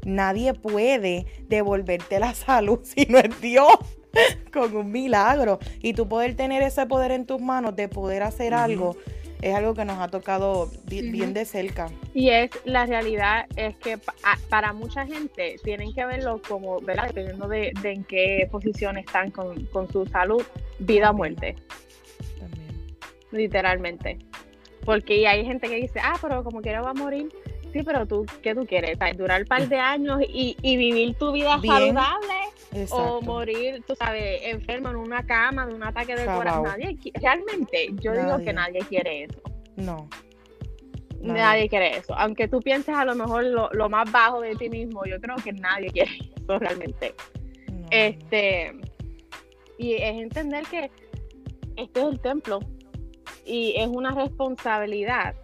Nadie 0.04 0.54
puede 0.54 1.26
devolverte 1.48 2.20
la 2.20 2.34
salud 2.34 2.80
si 2.84 3.06
no 3.06 3.18
es 3.18 3.40
Dios 3.40 3.78
con 4.52 4.76
un 4.76 4.90
milagro. 4.90 5.58
Y 5.82 5.92
tú 5.94 6.08
poder 6.08 6.36
tener 6.36 6.62
ese 6.62 6.86
poder 6.86 7.10
en 7.12 7.26
tus 7.26 7.40
manos 7.40 7.76
de 7.76 7.88
poder 7.88 8.22
hacer 8.22 8.54
algo 8.54 8.96
es 9.42 9.54
algo 9.54 9.74
que 9.74 9.84
nos 9.84 9.98
ha 9.98 10.08
tocado 10.08 10.70
bien, 10.86 11.32
de 11.32 11.44
cerca. 11.44 11.88
Y 12.14 12.30
es 12.30 12.50
la 12.64 12.86
realidad 12.86 13.46
es 13.56 13.76
que 13.76 13.98
para 14.48 14.72
mucha 14.72 15.06
gente 15.06 15.56
tienen 15.62 15.94
que 15.94 16.04
verlo 16.04 16.40
como, 16.46 16.80
¿verdad? 16.80 17.08
Dependiendo 17.08 17.46
de, 17.48 17.72
en 17.82 18.04
qué 18.04 18.48
posición 18.50 18.98
están 18.98 19.30
con, 19.30 19.68
su 19.92 20.06
salud, 20.06 20.42
vida 20.80 21.10
o 21.10 21.14
muerte. 21.14 21.54
También. 22.38 22.96
Literalmente. 23.30 24.18
Porque 24.84 25.26
hay 25.28 25.44
gente 25.44 25.68
que 25.68 25.76
dice, 25.76 26.00
ah, 26.02 26.16
pero 26.20 26.42
como 26.42 26.60
quiera 26.60 26.80
va 26.80 26.90
a 26.90 26.94
morir. 26.94 27.28
Sí, 27.72 27.82
pero 27.84 28.06
tú, 28.06 28.24
¿qué 28.42 28.54
tú 28.54 28.66
quieres? 28.66 28.98
Durar 29.16 29.42
un 29.42 29.46
par 29.46 29.68
de 29.68 29.78
años 29.78 30.20
y, 30.26 30.56
vivir 30.62 31.14
tu 31.16 31.32
vida 31.32 31.60
saludable 31.64 32.34
o 32.90 33.20
morir, 33.22 33.82
tú 33.86 33.94
sabes, 33.94 34.40
enfermo 34.44 34.90
en 34.90 34.96
una 34.96 35.24
cama 35.24 35.66
de 35.66 35.74
un 35.74 35.82
ataque 35.82 36.14
de 36.16 36.26
corazón. 36.26 36.64
Nadie, 36.64 36.98
realmente, 37.14 37.88
yo 38.00 38.12
digo 38.12 38.38
que 38.38 38.52
nadie 38.52 38.80
quiere 38.88 39.24
eso. 39.24 39.40
No. 39.76 40.08
Nadie. 41.20 41.68
quiere 41.68 41.96
eso. 41.96 42.14
Aunque 42.14 42.48
tú 42.48 42.60
pienses 42.60 42.94
a 42.94 43.04
lo 43.04 43.14
mejor 43.14 43.44
lo, 43.44 43.88
más 43.88 44.10
bajo 44.10 44.40
de 44.40 44.54
ti 44.54 44.68
mismo, 44.68 45.04
yo 45.04 45.20
creo 45.20 45.36
que 45.36 45.52
nadie 45.52 45.90
quiere 45.90 46.10
eso 46.36 46.58
realmente. 46.58 47.14
Este, 47.90 48.72
y 49.78 49.94
es 49.94 50.22
entender 50.22 50.64
que 50.66 50.90
este 51.76 52.00
es 52.00 52.06
el 52.06 52.20
templo 52.20 52.60
y 53.46 53.74
es 53.76 53.88
una 53.88 54.10
responsabilidad 54.10 55.34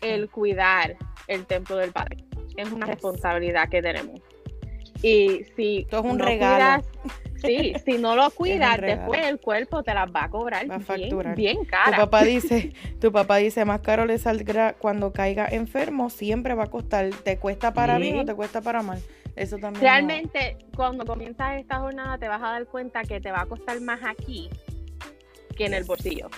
el 0.00 0.30
cuidar 0.30 0.96
el 1.26 1.46
templo 1.46 1.76
del 1.76 1.92
Padre. 1.92 2.16
Es 2.56 2.70
una 2.72 2.86
responsabilidad 2.86 3.68
que 3.68 3.82
tenemos. 3.82 4.20
Y 5.02 5.44
si 5.56 5.86
es 5.90 6.00
un 6.00 6.18
regalo. 6.18 6.82
sí, 7.42 7.74
si 7.84 7.98
no 7.98 8.16
lo 8.16 8.30
cuidas, 8.34 8.80
después 8.80 9.26
el 9.26 9.40
cuerpo 9.40 9.82
te 9.82 9.94
las 9.94 10.10
va 10.10 10.24
a 10.24 10.30
cobrar 10.30 10.66
bien, 10.96 11.34
bien 11.34 11.64
cara. 11.64 11.96
Tu 11.96 12.02
papá 12.02 12.22
dice, 12.24 12.72
tu 13.00 13.12
papá 13.12 13.36
dice, 13.36 13.64
más 13.64 13.80
caro 13.80 14.04
le 14.04 14.18
saldrá 14.18 14.74
cuando 14.74 15.12
caiga 15.12 15.46
enfermo, 15.46 16.10
siempre 16.10 16.54
va 16.54 16.64
a 16.64 16.70
costar. 16.70 17.10
¿Te 17.10 17.38
cuesta 17.38 17.72
para 17.72 17.98
bien 17.98 18.18
o 18.18 18.24
te 18.24 18.34
cuesta 18.34 18.60
para 18.60 18.82
mal? 18.82 19.00
Eso 19.36 19.56
también. 19.58 19.82
Realmente, 19.82 20.58
cuando 20.76 21.06
comienzas 21.06 21.58
esta 21.58 21.78
jornada, 21.78 22.18
te 22.18 22.28
vas 22.28 22.42
a 22.42 22.50
dar 22.50 22.66
cuenta 22.66 23.02
que 23.04 23.20
te 23.20 23.30
va 23.30 23.42
a 23.42 23.46
costar 23.46 23.80
más 23.80 24.00
aquí 24.04 24.50
que 25.56 25.66
en 25.66 25.74
el 25.74 25.84
bolsillo. 25.84 26.28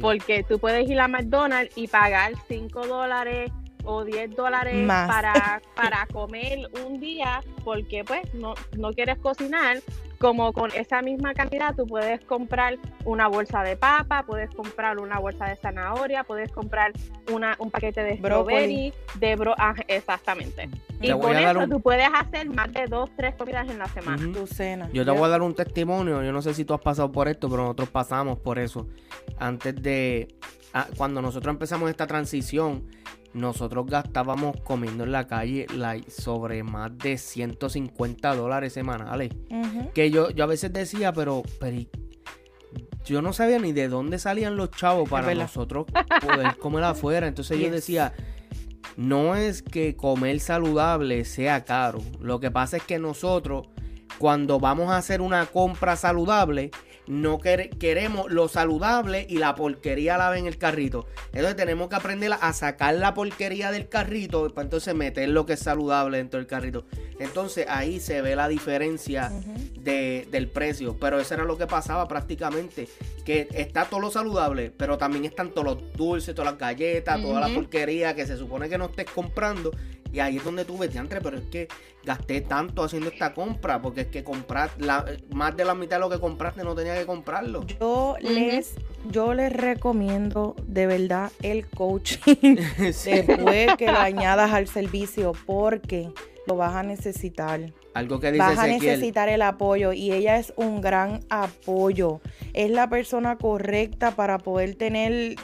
Porque 0.00 0.42
tú 0.42 0.58
puedes 0.58 0.88
ir 0.88 1.00
a 1.00 1.08
McDonald's 1.08 1.76
y 1.76 1.86
pagar 1.88 2.32
5 2.48 2.86
dólares 2.86 3.50
o 3.86 4.04
10 4.04 4.36
dólares 4.36 4.86
para, 4.86 5.62
para 5.74 6.06
comer 6.12 6.68
un 6.84 7.00
día 7.00 7.42
porque 7.64 8.04
pues 8.04 8.32
no, 8.34 8.54
no 8.76 8.92
quieres 8.92 9.18
cocinar, 9.18 9.78
como 10.18 10.52
con 10.52 10.70
esa 10.72 11.02
misma 11.02 11.34
cantidad 11.34 11.74
tú 11.74 11.86
puedes 11.86 12.24
comprar 12.24 12.78
una 13.04 13.28
bolsa 13.28 13.62
de 13.62 13.76
papa, 13.76 14.24
puedes 14.26 14.50
comprar 14.54 14.98
una 14.98 15.18
bolsa 15.18 15.46
de 15.46 15.56
zanahoria, 15.56 16.24
puedes 16.24 16.50
comprar 16.52 16.92
una, 17.32 17.54
un 17.58 17.70
paquete 17.70 18.02
de 18.02 18.16
strawberry, 18.18 18.92
de 19.18 19.36
bro 19.36 19.54
ah, 19.58 19.74
exactamente. 19.88 20.68
Y 21.00 21.10
con 21.12 21.36
eso 21.36 21.68
tú 21.68 21.80
puedes 21.80 22.08
hacer 22.12 22.48
más 22.48 22.72
de 22.72 22.86
dos, 22.86 23.10
tres 23.16 23.34
comidas 23.34 23.68
en 23.68 23.78
la 23.78 23.86
semana. 23.86 24.32
Tu 24.32 24.46
cena. 24.46 24.88
Yo 24.92 25.04
te 25.04 25.10
voy 25.10 25.24
a 25.24 25.28
dar 25.28 25.42
un 25.42 25.54
testimonio, 25.54 26.22
yo 26.22 26.32
no 26.32 26.40
sé 26.40 26.54
si 26.54 26.64
tú 26.64 26.74
has 26.74 26.80
pasado 26.80 27.12
por 27.12 27.28
esto, 27.28 27.50
pero 27.50 27.62
nosotros 27.62 27.90
pasamos 27.90 28.38
por 28.38 28.58
eso. 28.58 28.88
Antes 29.38 29.74
de, 29.82 30.28
ah, 30.72 30.86
cuando 30.96 31.20
nosotros 31.20 31.52
empezamos 31.52 31.90
esta 31.90 32.06
transición, 32.06 32.86
nosotros 33.36 33.86
gastábamos 33.86 34.60
comiendo 34.62 35.04
en 35.04 35.12
la 35.12 35.26
calle 35.26 35.66
sobre 36.08 36.62
más 36.62 36.96
de 36.98 37.18
150 37.18 38.34
dólares 38.34 38.72
semanales. 38.72 39.30
Que 39.94 40.10
yo, 40.10 40.30
yo 40.30 40.44
a 40.44 40.46
veces 40.46 40.72
decía, 40.72 41.12
pero, 41.12 41.42
pero 41.60 41.78
yo 43.04 43.22
no 43.22 43.32
sabía 43.32 43.58
ni 43.58 43.72
de 43.72 43.88
dónde 43.88 44.18
salían 44.18 44.56
los 44.56 44.70
chavos 44.70 45.08
para 45.08 45.34
nosotros 45.34 45.86
poder 46.20 46.56
comer 46.58 46.84
afuera. 46.84 47.28
Entonces 47.28 47.60
yo 47.60 47.70
decía, 47.70 48.14
no 48.96 49.36
es 49.36 49.62
que 49.62 49.96
comer 49.96 50.40
saludable 50.40 51.24
sea 51.24 51.64
caro. 51.64 51.98
Lo 52.20 52.40
que 52.40 52.50
pasa 52.50 52.78
es 52.78 52.84
que 52.84 52.98
nosotros, 52.98 53.68
cuando 54.18 54.58
vamos 54.58 54.90
a 54.90 54.96
hacer 54.96 55.20
una 55.20 55.44
compra 55.46 55.94
saludable, 55.96 56.70
no 57.06 57.38
queremos 57.38 58.30
lo 58.30 58.48
saludable 58.48 59.26
y 59.28 59.38
la 59.38 59.54
porquería 59.54 60.18
la 60.18 60.30
ve 60.30 60.38
en 60.38 60.46
el 60.46 60.58
carrito. 60.58 61.06
Entonces 61.32 61.56
tenemos 61.56 61.88
que 61.88 61.96
aprender 61.96 62.32
a 62.40 62.52
sacar 62.52 62.94
la 62.94 63.14
porquería 63.14 63.70
del 63.70 63.88
carrito 63.88 64.48
para 64.52 64.64
entonces 64.64 64.94
meter 64.94 65.28
lo 65.28 65.46
que 65.46 65.54
es 65.54 65.60
saludable 65.60 66.18
dentro 66.18 66.38
del 66.38 66.46
carrito. 66.46 66.84
Entonces 67.18 67.66
ahí 67.68 68.00
se 68.00 68.20
ve 68.22 68.36
la 68.36 68.48
diferencia 68.48 69.32
del 69.78 70.48
precio. 70.48 70.96
Pero 70.98 71.20
eso 71.20 71.34
era 71.34 71.44
lo 71.44 71.56
que 71.56 71.66
pasaba 71.66 72.08
prácticamente. 72.08 72.88
Que 73.24 73.48
está 73.54 73.86
todo 73.86 74.00
lo 74.00 74.10
saludable, 74.10 74.72
pero 74.76 74.98
también 74.98 75.24
están 75.24 75.50
todos 75.50 75.64
los 75.64 75.92
dulces, 75.94 76.34
todas 76.34 76.52
las 76.52 76.60
galletas, 76.60 77.20
toda 77.20 77.40
la 77.40 77.54
porquería 77.54 78.14
que 78.14 78.26
se 78.26 78.36
supone 78.36 78.68
que 78.68 78.78
no 78.78 78.86
estés 78.86 79.06
comprando. 79.10 79.72
Y 80.12 80.20
ahí 80.20 80.36
es 80.36 80.44
donde 80.44 80.64
tú 80.64 80.78
ves, 80.78 80.94
entre, 80.94 81.20
pero 81.20 81.36
es 81.36 81.44
que 81.50 81.68
gasté 82.06 82.40
tanto 82.40 82.84
haciendo 82.84 83.10
esta 83.10 83.34
compra, 83.34 83.82
porque 83.82 84.02
es 84.02 84.06
que 84.06 84.22
comprar 84.22 84.70
la, 84.78 85.04
más 85.34 85.56
de 85.56 85.64
la 85.64 85.74
mitad 85.74 85.96
de 85.96 86.00
lo 86.00 86.08
que 86.08 86.20
compraste 86.20 86.62
no 86.62 86.74
tenía 86.74 86.96
que 86.96 87.04
comprarlo. 87.04 87.66
Yo 87.80 88.16
les, 88.20 88.76
yo 89.10 89.34
les 89.34 89.52
recomiendo 89.52 90.54
de 90.66 90.86
verdad 90.86 91.32
el 91.42 91.66
coaching 91.66 92.56
después 92.78 93.76
que 93.76 93.86
lo 93.86 93.98
añadas 93.98 94.52
al 94.52 94.68
servicio, 94.68 95.32
porque 95.44 96.10
lo 96.46 96.56
vas 96.56 96.76
a 96.76 96.84
necesitar. 96.84 97.72
Algo 97.92 98.20
que 98.20 98.30
dice 98.30 98.44
Vas 98.44 98.58
a 98.58 98.66
necesitar 98.66 99.28
el 99.28 99.42
apoyo 99.42 99.92
y 99.92 100.12
ella 100.12 100.38
es 100.38 100.52
un 100.56 100.80
gran 100.80 101.20
apoyo. 101.28 102.20
Es 102.52 102.70
la 102.70 102.88
persona 102.88 103.36
correcta 103.36 104.12
para 104.12 104.38
poder 104.38 104.76
tener 104.76 105.34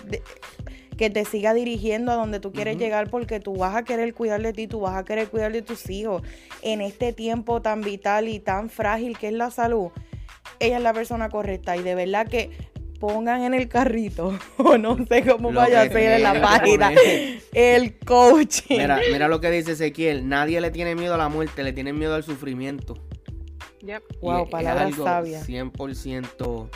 que 1.03 1.11
te 1.11 1.25
siga 1.25 1.53
dirigiendo 1.53 2.13
a 2.13 2.15
donde 2.15 2.39
tú 2.39 2.53
quieres 2.53 2.77
llegar 2.77 3.11
porque 3.11 3.41
tú 3.41 3.57
vas 3.57 3.75
a 3.75 3.83
querer 3.83 4.15
cuidar 4.15 4.41
de 4.41 4.53
ti, 4.53 4.69
tú 4.69 4.79
vas 4.79 4.95
a 4.95 5.05
querer 5.05 5.27
cuidar 5.27 5.51
de 5.51 5.61
tus 5.61 5.91
hijos 5.91 6.23
en 6.63 6.81
este 6.81 7.13
tiempo 7.13 7.61
tan 7.61 7.81
vital 7.81 8.29
y 8.29 8.39
tan 8.39 8.71
frágil 8.71 9.19
que 9.19 9.27
es 9.27 9.35
la 9.35 9.51
salud. 9.51 9.91
Ella 10.61 10.77
es 10.77 10.83
la 10.85 10.93
persona 10.93 11.29
correcta 11.29 11.77
y 11.77 11.83
de 11.83 11.97
verdad 11.97 12.29
que 12.29 12.53
pongan 13.01 13.43
en 13.43 13.53
el 13.53 13.69
carrito 13.69 14.39
o 14.59 14.79
no 14.79 14.97
sé 15.09 15.27
cómo 15.27 15.53
vaya 15.53 15.81
a 15.81 15.89
ser 15.89 16.13
en 16.13 16.23
la 16.23 16.41
página 16.41 16.93
el 17.53 17.99
coaching. 17.99 18.79
Mira, 18.79 19.01
mira 19.11 19.27
lo 19.27 19.41
que 19.41 19.51
dice 19.51 19.73
Ezequiel, 19.73 20.29
nadie 20.29 20.61
le 20.61 20.71
tiene 20.71 20.95
miedo 20.95 21.15
a 21.15 21.19
la 21.19 21.29
muerte, 21.29 21.65
le 21.65 21.73
tiene 21.73 21.93
miedo 21.93 22.15
al 22.15 22.23
sufrimiento. 22.23 22.97
Yep. 23.81 24.21
Wow, 24.21 24.49
palabras 24.49 24.95
sabias. 24.95 25.49
100% 25.49 26.71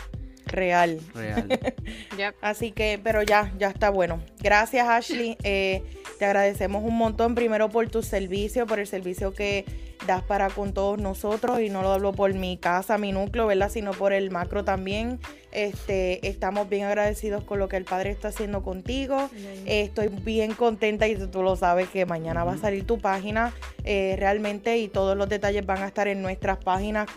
real. 0.46 1.00
Real. 1.14 1.48
Así 2.40 2.72
que, 2.72 3.00
pero 3.02 3.22
ya, 3.22 3.52
ya 3.58 3.68
está 3.68 3.90
bueno. 3.90 4.20
Gracias, 4.40 4.86
Ashley. 4.88 5.36
Eh, 5.48 5.82
te 6.18 6.24
agradecemos 6.24 6.82
un 6.82 6.96
montón, 6.96 7.34
primero 7.34 7.68
por 7.68 7.88
tu 7.88 8.02
servicio, 8.02 8.66
por 8.66 8.80
el 8.80 8.86
servicio 8.86 9.32
que 9.32 9.64
das 10.06 10.22
para 10.22 10.50
con 10.50 10.72
todos 10.72 10.98
nosotros. 10.98 11.60
Y 11.60 11.68
no 11.68 11.82
lo 11.82 11.92
hablo 11.92 12.12
por 12.12 12.32
mi 12.34 12.56
casa, 12.56 12.98
mi 12.98 13.12
núcleo, 13.12 13.46
¿verdad? 13.46 13.70
Sino 13.70 13.92
por 13.92 14.12
el 14.12 14.30
macro 14.30 14.64
también. 14.64 15.20
Este, 15.52 16.26
estamos 16.26 16.68
bien 16.68 16.84
agradecidos 16.84 17.44
con 17.44 17.58
lo 17.58 17.68
que 17.68 17.76
el 17.76 17.84
Padre 17.84 18.10
está 18.10 18.28
haciendo 18.28 18.62
contigo. 18.62 19.30
estoy 19.66 20.08
bien 20.08 20.52
contenta 20.52 21.06
y 21.06 21.16
tú 21.16 21.42
lo 21.42 21.56
sabes 21.56 21.88
que 21.88 22.04
mañana 22.06 22.44
va 22.44 22.52
a 22.52 22.58
salir 22.58 22.86
tu 22.86 22.98
página 22.98 23.54
eh, 23.84 24.16
realmente 24.18 24.76
y 24.78 24.88
todos 24.88 25.16
los 25.16 25.28
detalles 25.28 25.64
van 25.64 25.82
a 25.82 25.86
estar 25.86 26.08
en 26.08 26.20
nuestras 26.20 26.58
páginas 26.58 27.08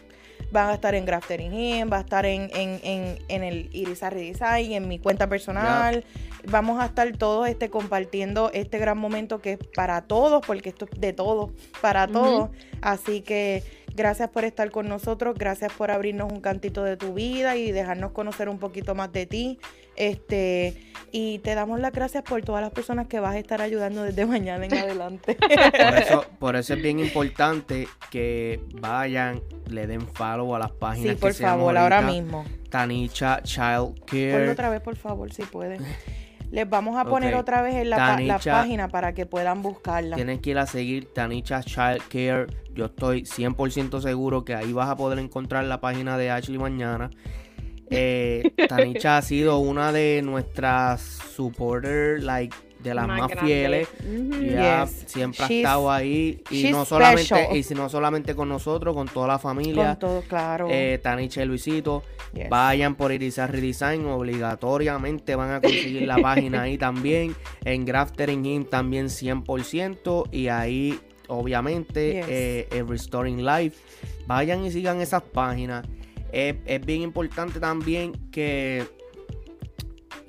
van 0.51 0.69
a 0.69 0.73
estar 0.73 0.95
en 0.95 1.05
Graftering 1.05 1.53
In, 1.53 1.89
va 1.91 1.97
a 1.97 2.01
estar 2.01 2.25
en, 2.25 2.49
en, 2.53 2.79
en, 2.83 3.19
en 3.27 3.43
el 3.43 3.69
Iris 3.71 4.01
Redesign, 4.01 4.73
en 4.73 4.87
mi 4.87 4.99
cuenta 4.99 5.27
personal. 5.27 6.03
Vamos 6.45 6.81
a 6.81 6.85
estar 6.85 7.11
todos 7.17 7.47
este, 7.47 7.69
compartiendo 7.69 8.49
este 8.53 8.77
gran 8.79 8.97
momento 8.97 9.41
que 9.41 9.53
es 9.53 9.59
para 9.75 10.01
todos, 10.03 10.45
porque 10.45 10.69
esto 10.69 10.87
es 10.91 10.99
de 10.99 11.13
todos, 11.13 11.51
para 11.81 12.07
todos. 12.07 12.49
Así 12.81 13.21
que 13.21 13.63
gracias 13.95 14.29
por 14.29 14.43
estar 14.43 14.71
con 14.71 14.87
nosotros, 14.87 15.35
gracias 15.37 15.71
por 15.73 15.91
abrirnos 15.91 16.31
un 16.31 16.41
cantito 16.41 16.83
de 16.83 16.97
tu 16.97 17.13
vida 17.13 17.55
y 17.55 17.71
dejarnos 17.71 18.11
conocer 18.11 18.49
un 18.49 18.59
poquito 18.59 18.95
más 18.95 19.11
de 19.11 19.25
ti. 19.25 19.59
Este, 19.95 20.75
y 21.11 21.39
te 21.39 21.55
damos 21.55 21.79
las 21.81 21.91
gracias 21.91 22.23
por 22.23 22.41
todas 22.41 22.61
las 22.61 22.71
personas 22.71 23.07
que 23.07 23.19
vas 23.19 23.35
a 23.35 23.39
estar 23.39 23.61
ayudando 23.61 24.03
desde 24.03 24.25
mañana 24.27 24.65
en 24.65 24.73
adelante. 24.77 25.35
Por 25.35 25.97
eso, 25.97 26.25
por 26.39 26.55
eso 26.55 26.73
es 26.73 26.81
bien 26.81 26.99
importante 26.99 27.87
que 28.09 28.61
vayan, 28.79 29.41
le 29.67 29.87
den 29.87 30.07
follow 30.07 30.55
a 30.55 30.59
las 30.59 30.71
páginas. 30.71 31.15
Sí, 31.15 31.19
por 31.19 31.33
favor, 31.33 31.77
ahora 31.77 32.01
mismo. 32.01 32.45
Tanicha 32.69 33.41
Child 33.43 34.05
Care. 34.05 34.33
Ponlo 34.33 34.51
otra 34.51 34.69
vez, 34.69 34.81
por 34.81 34.95
favor, 34.95 35.33
si 35.33 35.43
puedes. 35.43 35.81
Les 36.51 36.67
vamos 36.67 36.97
a 36.97 37.05
poner 37.05 37.35
otra 37.35 37.61
vez 37.61 37.75
en 37.75 37.91
la, 37.91 38.19
la, 38.19 38.39
página 38.39 38.87
para 38.87 39.13
que 39.13 39.25
puedan 39.25 39.61
buscarla. 39.61 40.15
Tienen 40.15 40.39
que 40.39 40.51
ir 40.51 40.57
a 40.57 40.65
seguir 40.65 41.13
Tanicha 41.13 41.61
Child 41.61 42.01
Care. 42.09 42.47
Yo 42.73 42.85
estoy 42.85 43.23
100% 43.23 44.01
seguro 44.01 44.43
que 44.43 44.55
ahí 44.55 44.73
vas 44.73 44.89
a 44.89 44.95
poder 44.95 45.19
encontrar 45.19 45.65
la 45.65 45.79
página 45.79 46.17
de 46.17 46.31
Ashley 46.31 46.57
mañana. 46.57 47.11
Eh, 47.91 48.51
Tanicha 48.69 49.17
ha 49.17 49.21
sido 49.21 49.59
una 49.59 49.91
de 49.91 50.21
nuestras 50.23 51.01
supporters, 51.01 52.23
like, 52.23 52.55
de 52.79 52.93
las 52.93 53.07
más, 53.07 53.31
fieles. 53.39 53.87
Ya 54.51 54.87
siempre 54.87 55.43
ha 55.43 55.47
estado 55.47 55.91
ahí. 55.91 56.41
Y 56.49 56.71
no 56.71 56.85
solamente, 56.85 57.49
y 57.53 57.73
no 57.75 57.89
solamente 57.89 58.35
con 58.35 58.49
nosotros, 58.49 58.95
con 58.95 59.07
toda 59.07 59.27
la 59.27 59.39
familia. 59.39 59.89
Con 59.89 59.99
todo, 59.99 60.21
claro. 60.21 60.67
Eh, 60.69 60.99
Tanicha 61.01 61.43
y 61.43 61.45
Luisito. 61.45 62.03
Vayan 62.49 62.95
por 62.95 63.11
Irizar 63.11 63.51
Redesign. 63.51 64.05
Obligatoriamente 64.05 65.35
van 65.35 65.51
a 65.51 65.61
conseguir 65.61 66.07
la 66.07 66.17
página 66.21 66.63
ahí 66.63 66.77
también. 66.77 67.35
En 67.65 67.85
Graftering 67.85 68.45
In 68.45 68.65
también 68.65 69.07
100%. 69.07 70.29
Y 70.31 70.47
ahí, 70.47 70.99
obviamente, 71.27 72.23
eh, 72.27 72.83
Restoring 72.87 73.45
Life. 73.45 73.77
Vayan 74.25 74.63
y 74.63 74.71
sigan 74.71 75.01
esas 75.01 75.23
páginas. 75.23 75.85
es 76.31 76.85
bien 76.85 77.01
importante 77.01 77.59
también 77.59 78.13
que 78.31 78.98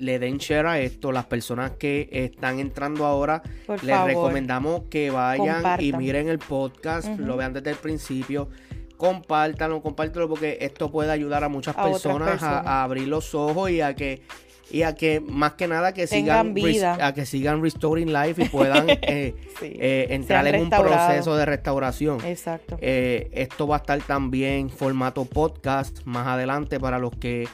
le 0.01 0.19
den 0.19 0.37
share 0.37 0.65
a 0.65 0.79
esto. 0.79 1.11
Las 1.11 1.25
personas 1.25 1.71
que 1.71 2.09
están 2.11 2.59
entrando 2.59 3.05
ahora, 3.05 3.41
les 3.83 4.03
recomendamos 4.03 4.83
que 4.89 5.11
vayan 5.11 5.79
y 5.79 5.93
miren 5.93 6.27
el 6.27 6.39
podcast, 6.39 7.07
lo 7.19 7.37
vean 7.37 7.53
desde 7.53 7.69
el 7.69 7.77
principio. 7.77 8.49
Compártanlo, 8.97 9.81
compártanlo 9.81 10.27
porque 10.27 10.57
esto 10.61 10.91
puede 10.91 11.11
ayudar 11.11 11.43
a 11.43 11.49
muchas 11.49 11.75
personas, 11.75 12.43
A, 12.43 12.83
abrir 12.83 13.07
los 13.07 13.33
ojos 13.33 13.71
y 13.71 13.81
a 13.81 13.95
que 13.95 14.21
y 14.69 14.83
a 14.83 14.95
que 14.95 15.19
más 15.19 15.53
que 15.53 15.67
nada 15.67 15.93
que 15.93 16.07
sigan 16.07 16.55
a 17.01 17.13
que 17.13 17.25
sigan 17.25 17.61
restoring 17.61 18.13
life 18.13 18.41
y 18.41 18.47
puedan 18.47 18.89
eh, 18.89 19.35
eh, 19.61 20.07
entrar 20.11 20.47
en 20.47 20.61
un 20.61 20.69
proceso 20.69 21.35
de 21.35 21.45
restauración. 21.45 22.23
Exacto. 22.23 22.77
Eh, 22.79 23.29
esto 23.33 23.67
va 23.67 23.77
a 23.77 23.79
estar 23.79 24.01
también 24.01 24.69
formato 24.69 25.25
podcast 25.25 26.05
más 26.05 26.27
adelante 26.27 26.79
para 26.79 26.99
los 26.99 27.11
que 27.17 27.47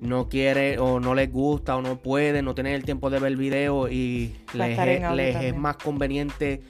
no 0.00 0.28
quiere 0.28 0.78
o 0.78 1.00
no 1.00 1.14
les 1.14 1.30
gusta 1.30 1.76
o 1.76 1.82
no 1.82 1.98
puede 1.98 2.42
no 2.42 2.54
tener 2.54 2.74
el 2.74 2.84
tiempo 2.84 3.10
de 3.10 3.18
ver 3.18 3.32
el 3.32 3.36
video 3.36 3.88
y 3.88 4.34
les, 4.54 4.78
es, 4.78 5.56
más 5.56 5.76
conveniente 5.76 6.62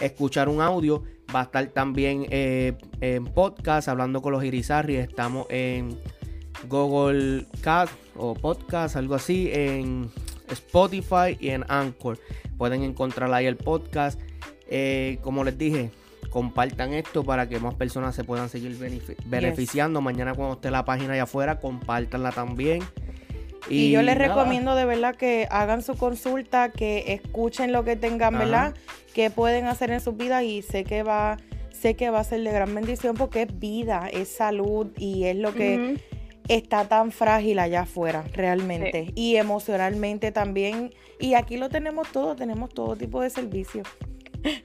escuchar 0.00 0.48
un 0.48 0.60
audio. 0.60 1.02
Va 1.34 1.40
a 1.40 1.42
estar 1.44 1.66
también 1.68 2.26
eh, 2.30 2.76
en 3.00 3.24
podcast 3.24 3.88
hablando 3.88 4.20
con 4.20 4.32
los 4.32 4.44
Irizarri. 4.44 4.96
Estamos 4.96 5.46
en 5.48 5.98
Google 6.68 7.46
Cast 7.62 7.92
o 8.16 8.34
Podcast, 8.34 8.96
algo 8.96 9.14
así, 9.14 9.50
en 9.52 10.10
Spotify 10.50 11.36
y 11.40 11.48
en 11.48 11.64
Anchor. 11.68 12.18
Pueden 12.58 12.82
encontrar 12.82 13.32
ahí 13.32 13.46
el 13.46 13.56
podcast. 13.56 14.20
Eh, 14.68 15.18
como 15.22 15.44
les 15.44 15.56
dije, 15.56 15.90
compartan 16.34 16.92
esto 16.94 17.22
para 17.22 17.48
que 17.48 17.60
más 17.60 17.74
personas 17.74 18.16
se 18.16 18.24
puedan 18.24 18.48
seguir 18.48 18.76
beneficiando. 19.24 20.00
Mañana 20.00 20.34
cuando 20.34 20.56
esté 20.56 20.72
la 20.72 20.84
página 20.84 21.12
allá 21.14 21.22
afuera, 21.22 21.60
compártanla 21.60 22.32
también. 22.32 22.82
Y, 23.70 23.92
yo 23.92 24.02
les 24.02 24.18
recomiendo 24.18 24.74
de 24.74 24.84
verdad 24.84 25.14
que 25.14 25.46
hagan 25.48 25.80
su 25.80 25.96
consulta, 25.96 26.70
que 26.70 27.14
escuchen 27.14 27.70
lo 27.70 27.84
que 27.84 27.94
tengan, 27.94 28.36
¿verdad? 28.36 28.74
Que 29.14 29.30
pueden 29.30 29.66
hacer 29.66 29.92
en 29.92 30.00
sus 30.00 30.16
vidas 30.16 30.42
y 30.42 30.62
sé 30.62 30.82
que 30.82 31.04
va, 31.04 31.36
sé 31.70 31.94
que 31.94 32.10
va 32.10 32.18
a 32.18 32.24
ser 32.24 32.42
de 32.42 32.50
gran 32.50 32.74
bendición 32.74 33.16
porque 33.16 33.42
es 33.42 33.58
vida, 33.60 34.08
es 34.12 34.28
salud 34.28 34.88
y 34.98 35.24
es 35.24 35.36
lo 35.36 35.54
que 35.54 36.00
está 36.48 36.88
tan 36.88 37.12
frágil 37.12 37.60
allá 37.60 37.82
afuera, 37.82 38.24
realmente. 38.32 39.12
Y 39.14 39.36
emocionalmente 39.36 40.32
también. 40.32 40.92
Y 41.20 41.34
aquí 41.34 41.58
lo 41.58 41.68
tenemos 41.68 42.10
todo, 42.10 42.34
tenemos 42.34 42.74
todo 42.74 42.96
tipo 42.96 43.22
de 43.22 43.30
servicios. 43.30 43.86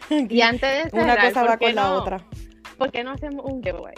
Y 0.09 0.41
antes 0.41 0.91
de 0.91 0.99
una 0.99 1.17
cosa 1.17 1.43
va 1.43 1.57
con 1.57 1.75
la 1.75 1.93
otra. 1.93 2.25
¿Por 2.77 2.91
qué 2.91 3.03
no 3.03 3.11
hacemos 3.11 3.45
un 3.45 3.61
giveaway? 3.61 3.95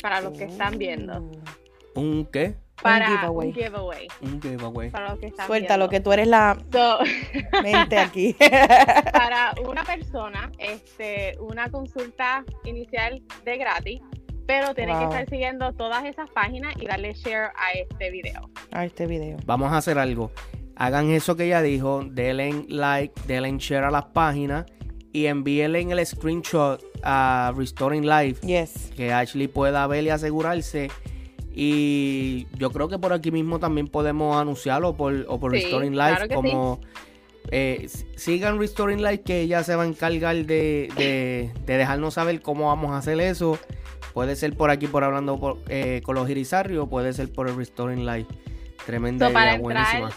Para 0.00 0.20
los 0.20 0.36
que 0.36 0.44
están 0.44 0.78
viendo. 0.78 1.20
Uh. 1.20 2.00
¿Un 2.00 2.26
qué? 2.26 2.54
Para 2.82 3.30
un 3.30 3.52
giveaway. 3.52 4.08
Un 4.20 4.40
giveaway. 4.40 4.90
Para 4.90 5.10
los 5.10 5.18
que 5.18 5.26
están 5.26 5.46
Suéltalo, 5.46 5.88
que 5.88 6.00
tú 6.00 6.12
eres 6.12 6.28
la 6.28 6.56
mente 7.62 7.98
aquí. 7.98 8.36
para 9.12 9.54
una 9.66 9.82
persona, 9.82 10.52
este, 10.58 11.36
una 11.40 11.70
consulta 11.70 12.44
inicial 12.64 13.22
de 13.44 13.56
gratis, 13.56 14.00
pero 14.46 14.74
tiene 14.74 14.92
que 14.96 15.04
estar 15.04 15.28
siguiendo 15.28 15.72
todas 15.72 16.04
esas 16.04 16.30
páginas 16.30 16.74
y 16.78 16.86
darle 16.86 17.14
share 17.14 17.50
a 17.56 17.72
este 17.72 18.10
video. 18.10 18.50
A 18.70 18.84
este 18.84 19.06
video. 19.06 19.38
Vamos 19.46 19.72
a 19.72 19.78
hacer 19.78 19.98
algo 19.98 20.30
hagan 20.76 21.10
eso 21.10 21.36
que 21.36 21.46
ella 21.46 21.62
dijo, 21.62 22.04
denle 22.08 22.66
like, 22.68 23.14
denle 23.26 23.56
share 23.58 23.84
a 23.84 23.90
las 23.90 24.04
páginas 24.06 24.66
y 25.12 25.26
envíenle 25.26 25.80
el 25.80 26.06
screenshot 26.06 26.82
a 27.02 27.52
Restoring 27.56 28.06
Life. 28.06 28.46
Yes. 28.46 28.92
Que 28.94 29.12
Ashley 29.12 29.48
pueda 29.48 29.86
ver 29.86 30.04
y 30.04 30.10
asegurarse. 30.10 30.90
Y 31.54 32.46
yo 32.58 32.70
creo 32.70 32.88
que 32.88 32.98
por 32.98 33.14
aquí 33.14 33.30
mismo 33.30 33.58
también 33.58 33.88
podemos 33.88 34.36
anunciarlo 34.36 34.94
por, 34.94 35.24
o 35.26 35.40
por 35.40 35.52
Restoring 35.52 35.96
Life. 35.96 36.28
como 36.34 36.80
eh, 37.50 37.88
sigan 38.16 38.58
Restoring 38.58 39.02
Life, 39.02 39.22
que 39.22 39.40
ella 39.40 39.64
se 39.64 39.74
va 39.74 39.84
a 39.84 39.86
encargar 39.86 40.36
de, 40.44 41.50
dejarnos 41.64 42.14
saber 42.14 42.42
cómo 42.42 42.66
vamos 42.66 42.90
a 42.90 42.98
hacer 42.98 43.18
eso. 43.20 43.58
Puede 44.12 44.36
ser 44.36 44.54
por 44.54 44.70
aquí, 44.70 44.86
por 44.86 45.02
hablando 45.02 45.62
eh, 45.68 46.02
con 46.04 46.14
los 46.14 46.28
Irizarri, 46.28 46.76
o 46.76 46.88
puede 46.88 47.14
ser 47.14 47.32
por 47.32 47.48
el 47.48 47.56
Restoring 47.56 48.04
Life. 48.04 48.28
Tremenda 48.84 49.30
idea, 49.30 49.58
buenísima 49.58 50.10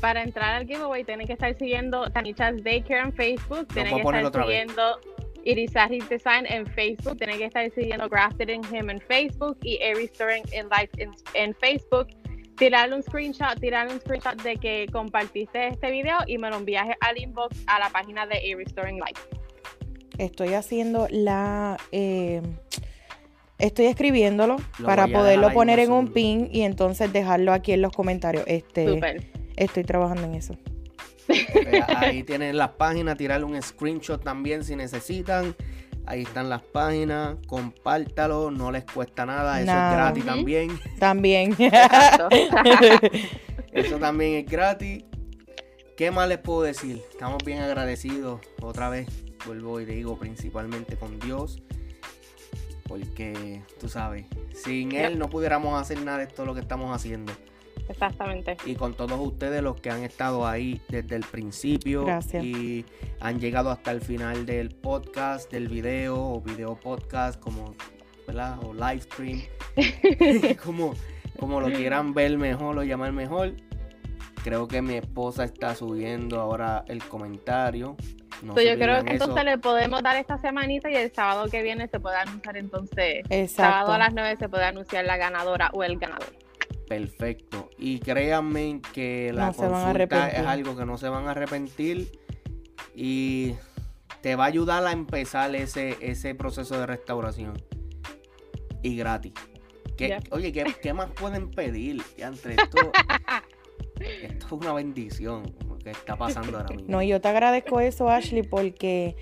para 0.00 0.22
entrar 0.22 0.54
al 0.54 0.66
giveaway 0.66 1.04
tienen 1.04 1.26
que 1.26 1.32
estar 1.34 1.56
siguiendo 1.56 2.10
Tanicha's 2.10 2.62
Daycare 2.62 3.00
en 3.00 3.12
Facebook, 3.12 3.66
tienen 3.68 3.94
que 3.94 4.00
estar 4.00 4.42
siguiendo 4.42 5.00
Irizarry 5.44 6.00
Design 6.08 6.46
en 6.48 6.66
Facebook, 6.66 7.16
tienen 7.16 7.38
que 7.38 7.46
estar 7.46 7.70
siguiendo 7.70 8.08
Grafted 8.08 8.48
in 8.48 8.62
Him 8.72 8.90
en 8.90 9.00
Facebook 9.00 9.56
y 9.62 9.78
A 9.82 9.94
Restoring 9.94 10.44
in 10.52 10.68
Life 10.68 10.90
en, 11.34 11.54
Facebook. 11.54 12.08
Tirarle 12.56 12.96
un 12.96 13.02
screenshot, 13.02 13.58
tirarle 13.60 13.94
un 13.94 14.00
screenshot 14.00 14.42
de 14.42 14.56
que 14.56 14.86
compartiste 14.92 15.68
este 15.68 15.90
video 15.90 16.18
y 16.26 16.38
me 16.38 16.50
lo 16.50 16.56
envías 16.56 16.88
al 17.00 17.18
inbox 17.18 17.56
a 17.66 17.78
la 17.78 17.88
página 17.90 18.26
de 18.26 18.36
A 18.36 18.56
Restoring 18.56 18.96
Life. 18.96 19.22
Estoy 20.18 20.54
haciendo 20.54 21.06
la 21.10 21.78
eh, 21.92 22.42
estoy 23.58 23.86
escribiéndolo 23.86 24.56
para 24.84 25.06
poderlo 25.06 25.52
poner 25.52 25.78
en 25.78 25.92
un 25.92 26.08
pin 26.08 26.48
y 26.52 26.62
entonces 26.62 27.12
dejarlo 27.12 27.52
aquí 27.52 27.72
en 27.72 27.82
los 27.82 27.92
comentarios. 27.92 28.44
Este, 28.46 28.88
Super. 28.88 29.37
Estoy 29.58 29.82
trabajando 29.82 30.22
en 30.22 30.36
eso. 30.36 30.56
Ahí 31.96 32.22
tienen 32.22 32.56
las 32.56 32.70
páginas, 32.70 33.18
tirarle 33.18 33.44
un 33.44 33.60
screenshot 33.60 34.22
también 34.22 34.62
si 34.62 34.76
necesitan. 34.76 35.56
Ahí 36.06 36.22
están 36.22 36.48
las 36.48 36.62
páginas, 36.62 37.36
compártalo, 37.48 38.52
no 38.52 38.70
les 38.70 38.84
cuesta 38.84 39.26
nada, 39.26 39.60
eso 39.60 39.70
es 39.70 39.76
gratis 39.76 40.24
también. 40.24 40.80
También. 40.98 41.56
eso 43.72 43.98
también 43.98 44.36
es 44.36 44.46
gratis. 44.46 45.04
¿Qué 45.96 46.12
más 46.12 46.28
les 46.28 46.38
puedo 46.38 46.62
decir? 46.62 47.02
Estamos 47.10 47.44
bien 47.44 47.58
agradecidos 47.58 48.40
otra 48.62 48.88
vez, 48.88 49.08
vuelvo 49.44 49.80
y 49.80 49.84
digo, 49.84 50.18
principalmente 50.18 50.96
con 50.96 51.18
Dios. 51.18 51.60
Porque, 52.86 53.62
tú 53.78 53.88
sabes, 53.88 54.24
sin 54.54 54.92
Él 54.92 55.18
no 55.18 55.28
pudiéramos 55.28 55.78
hacer 55.78 56.00
nada 56.00 56.18
de 56.18 56.28
todo 56.28 56.46
lo 56.46 56.54
que 56.54 56.60
estamos 56.60 56.94
haciendo. 56.94 57.32
Exactamente. 57.88 58.56
Y 58.64 58.74
con 58.74 58.94
todos 58.94 59.18
ustedes 59.18 59.62
los 59.62 59.80
que 59.80 59.90
han 59.90 60.02
estado 60.02 60.46
ahí 60.46 60.80
desde 60.88 61.16
el 61.16 61.24
principio 61.24 62.06
y 62.42 62.84
han 63.20 63.40
llegado 63.40 63.70
hasta 63.70 63.90
el 63.90 64.00
final 64.00 64.46
del 64.46 64.70
podcast, 64.70 65.50
del 65.50 65.68
video 65.68 66.16
o 66.16 66.40
video 66.40 66.78
podcast, 66.78 67.40
como, 67.40 67.74
¿verdad? 68.26 68.58
O 68.64 68.74
live 68.74 69.00
stream, 69.00 69.42
como, 70.64 70.94
como 71.38 71.60
lo 71.60 71.68
quieran 71.68 72.12
ver 72.12 72.36
mejor 72.38 72.78
o 72.78 72.82
llamar 72.82 73.12
mejor. 73.12 73.54
Creo 74.44 74.68
que 74.68 74.82
mi 74.82 74.94
esposa 74.94 75.44
está 75.44 75.74
subiendo 75.74 76.40
ahora 76.40 76.84
el 76.88 77.02
comentario. 77.02 77.96
yo 78.42 78.54
creo 78.54 79.04
que 79.04 79.12
entonces 79.12 79.44
le 79.44 79.58
podemos 79.58 80.02
dar 80.02 80.16
esta 80.16 80.38
semanita 80.38 80.90
y 80.90 80.94
el 80.94 81.12
sábado 81.12 81.48
que 81.50 81.62
viene 81.62 81.88
se 81.88 81.98
puede 81.98 82.16
anunciar 82.16 82.56
entonces. 82.56 83.24
Sábado 83.50 83.92
a 83.92 83.98
las 83.98 84.14
9 84.14 84.36
se 84.36 84.48
puede 84.48 84.64
anunciar 84.64 85.04
la 85.06 85.16
ganadora 85.16 85.70
o 85.72 85.82
el 85.82 85.98
ganador 85.98 86.47
perfecto. 86.88 87.70
Y 87.78 87.98
créanme 88.00 88.80
que 88.92 89.32
la 89.32 89.52
consulta 89.52 90.28
es 90.28 90.46
algo 90.46 90.76
que 90.76 90.84
no 90.84 90.98
se 90.98 91.08
van 91.08 91.28
a 91.28 91.32
arrepentir 91.32 92.10
y 92.94 93.54
te 94.20 94.36
va 94.36 94.44
a 94.44 94.46
ayudar 94.48 94.84
a 94.86 94.92
empezar 94.92 95.54
ese, 95.54 95.96
ese 96.00 96.34
proceso 96.34 96.78
de 96.78 96.86
restauración. 96.86 97.62
Y 98.82 98.96
gratis. 98.96 99.32
Oye, 100.30 100.52
¿qué, 100.52 100.92
más 100.92 101.10
pueden 101.10 101.50
pedir? 101.50 102.02
Entre 102.18 102.54
esto, 102.54 102.78
esto 104.00 104.46
es 104.46 104.52
una 104.52 104.72
bendición 104.72 105.54
lo 105.66 105.78
que 105.78 105.90
está 105.90 106.16
pasando 106.16 106.56
ahora 106.58 106.74
mismo. 106.74 106.88
No, 106.88 107.02
yo 107.02 107.20
te 107.20 107.28
agradezco 107.28 107.80
eso, 107.80 108.08
Ashley, 108.08 108.42
porque 108.42 109.16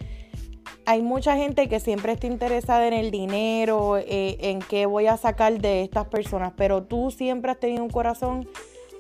hay 0.87 1.03
mucha 1.03 1.37
gente 1.37 1.69
que 1.69 1.81
siempre 1.81 2.13
está 2.13 2.29
interesada 2.29 2.87
en 2.87 2.95
el 2.95 3.11
dinero, 3.11 3.99
eh, 3.99 4.39
en 4.41 4.61
qué 4.61 4.87
voy 4.87 5.09
a 5.09 5.17
sacar 5.17 5.61
de 5.61 5.83
estas 5.83 6.07
personas, 6.07 6.53
pero 6.57 6.85
tú 6.85 7.11
siempre 7.11 7.51
has 7.51 7.59
tenido 7.59 7.83
un 7.83 7.91
corazón 7.91 8.49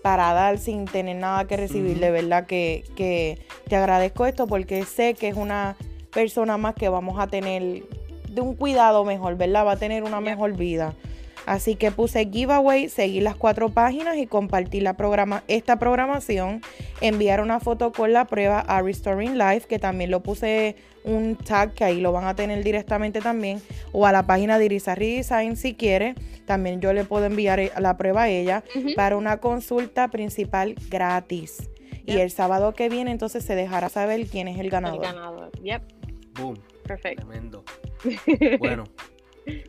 para 0.02 0.32
dar 0.32 0.58
sin 0.58 0.84
tener 0.86 1.16
nada 1.16 1.46
que 1.46 1.56
recibir. 1.56 2.00
De 2.00 2.10
verdad 2.10 2.44
que, 2.46 3.38
te 3.68 3.76
agradezco 3.76 4.26
esto 4.26 4.48
porque 4.48 4.84
sé 4.84 5.14
que 5.14 5.28
es 5.28 5.36
una 5.36 5.76
persona 6.12 6.56
más 6.56 6.74
que 6.74 6.88
vamos 6.88 7.20
a 7.20 7.28
tener 7.28 7.84
de 8.28 8.40
un 8.40 8.56
cuidado 8.56 9.04
mejor, 9.04 9.36
¿verdad? 9.36 9.64
Va 9.64 9.72
a 9.72 9.76
tener 9.76 10.02
una 10.02 10.20
mejor 10.20 10.56
vida. 10.56 10.92
Así 11.46 11.76
que 11.76 11.92
puse 11.92 12.28
giveaway, 12.28 12.88
seguir 12.88 13.22
las 13.22 13.36
cuatro 13.36 13.68
páginas 13.68 14.16
y 14.16 14.26
compartir 14.26 14.82
la 14.82 14.94
programa, 14.96 15.44
esta 15.46 15.78
programación. 15.78 16.62
Enviar 17.00 17.40
una 17.40 17.60
foto 17.60 17.92
con 17.92 18.12
la 18.12 18.24
prueba 18.24 18.58
a 18.58 18.82
Restoring 18.82 19.38
Life, 19.38 19.68
que 19.68 19.78
también 19.78 20.10
lo 20.10 20.24
puse 20.24 20.74
un 21.06 21.36
tag 21.36 21.72
que 21.72 21.84
ahí 21.84 22.00
lo 22.00 22.12
van 22.12 22.24
a 22.24 22.34
tener 22.34 22.62
directamente 22.62 23.20
también. 23.20 23.62
O 23.92 24.06
a 24.06 24.12
la 24.12 24.26
página 24.26 24.58
de 24.58 24.66
Irizarry 24.66 25.16
Design 25.16 25.56
si 25.56 25.74
quiere. 25.74 26.14
También 26.44 26.80
yo 26.80 26.92
le 26.92 27.04
puedo 27.04 27.24
enviar 27.24 27.60
eh, 27.60 27.72
la 27.78 27.96
prueba 27.96 28.24
a 28.24 28.28
ella 28.28 28.62
para 28.94 29.16
una 29.16 29.38
consulta 29.38 30.08
principal 30.08 30.74
gratis. 30.90 31.70
Y 32.04 32.18
el 32.18 32.30
sábado 32.30 32.72
que 32.74 32.88
viene 32.88 33.10
entonces 33.10 33.44
se 33.44 33.56
dejará 33.56 33.88
saber 33.88 34.26
quién 34.26 34.46
es 34.46 34.58
el 34.58 34.70
ganador. 34.70 35.04
El 35.04 35.12
ganador, 35.12 35.50
yep. 35.62 35.82
Boom. 36.34 36.56
Perfecto. 36.84 37.26
Tremendo. 37.26 37.64
Bueno. 38.58 38.84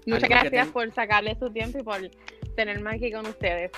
Muchas 0.05 0.29
gracias 0.29 0.67
por 0.69 0.91
sacarle 0.91 1.35
su 1.39 1.51
tiempo 1.51 1.79
y 1.79 1.83
por 1.83 1.99
tenerme 2.55 2.95
aquí 2.95 3.11
con 3.11 3.25
ustedes. 3.25 3.71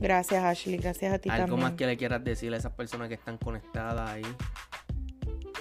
Gracias, 0.00 0.42
Ashley. 0.42 0.78
Gracias 0.78 1.12
a 1.12 1.18
ti 1.18 1.28
¿Algo 1.28 1.46
también. 1.46 1.62
más 1.62 1.72
que 1.74 1.86
le 1.86 1.96
quieras 1.96 2.24
decir 2.24 2.52
a 2.54 2.56
esas 2.56 2.72
personas 2.72 3.08
que 3.08 3.14
están 3.14 3.36
conectadas 3.36 4.08
ahí? 4.08 4.22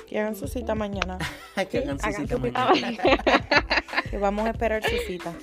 Que 0.10 0.20
hagan 0.20 0.36
su 0.36 0.47
cita 0.47 0.74
mañana. 0.76 1.18
que 1.70 1.78
hagan 1.80 1.99
su 1.99 2.05
Hagan 2.07 2.22
cita 2.28 2.36
su 2.38 2.43
cita 2.43 2.66
mañana. 2.70 2.97
que 4.10 4.18
vamos 4.18 4.47
a 4.47 4.49
esperar 4.51 4.84
su 4.84 4.95
cita. 5.07 5.34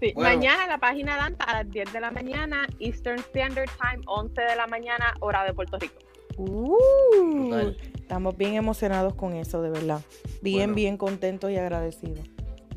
Sí, 0.00 0.12
Bueno. 0.14 0.30
mañana 0.36 0.66
la 0.66 0.78
página 0.78 1.16
danza 1.16 1.44
a 1.44 1.62
las 1.62 1.70
10 1.70 1.92
de 1.92 2.00
la 2.00 2.10
mañana, 2.10 2.66
Eastern 2.80 3.20
Standard 3.20 3.70
Time, 3.80 4.02
11 4.06 4.40
de 4.40 4.56
la 4.56 4.66
mañana, 4.66 5.14
hora 5.20 5.44
de 5.44 5.54
Puerto 5.54 5.78
Rico. 5.78 5.94
Uh, 6.36 7.50
Total. 7.50 7.76
estamos 7.94 8.36
bien 8.36 8.54
emocionados 8.54 9.14
con 9.14 9.34
eso, 9.34 9.62
de 9.62 9.70
verdad. 9.70 10.00
Bien, 10.40 10.58
Bueno. 10.70 10.74
bien 10.74 10.96
contentos 10.96 11.50
y 11.50 11.56
agradecidos. 11.56 12.26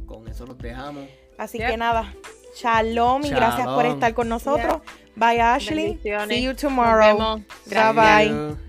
Con 0.06 0.28
eso 0.28 0.46
los 0.46 0.58
dejamos. 0.58 1.06
Así 1.38 1.58
Yep. 1.58 1.68
que 1.70 1.78
nada, 1.78 2.14
shalom 2.56 3.26
y 3.26 3.30
gracias 3.30 3.68
por 3.68 3.86
estar 3.86 4.14
con 4.14 4.30
nosotros. 4.30 4.82
Bye 5.16 5.42
Ashley. 5.42 6.00
See 6.28 6.44
you 6.44 6.52
Nos 6.52 6.62
tomorrow. 6.62 7.18
vemos. 7.18 7.42
Bye 7.66 7.94
bye. 7.94 8.65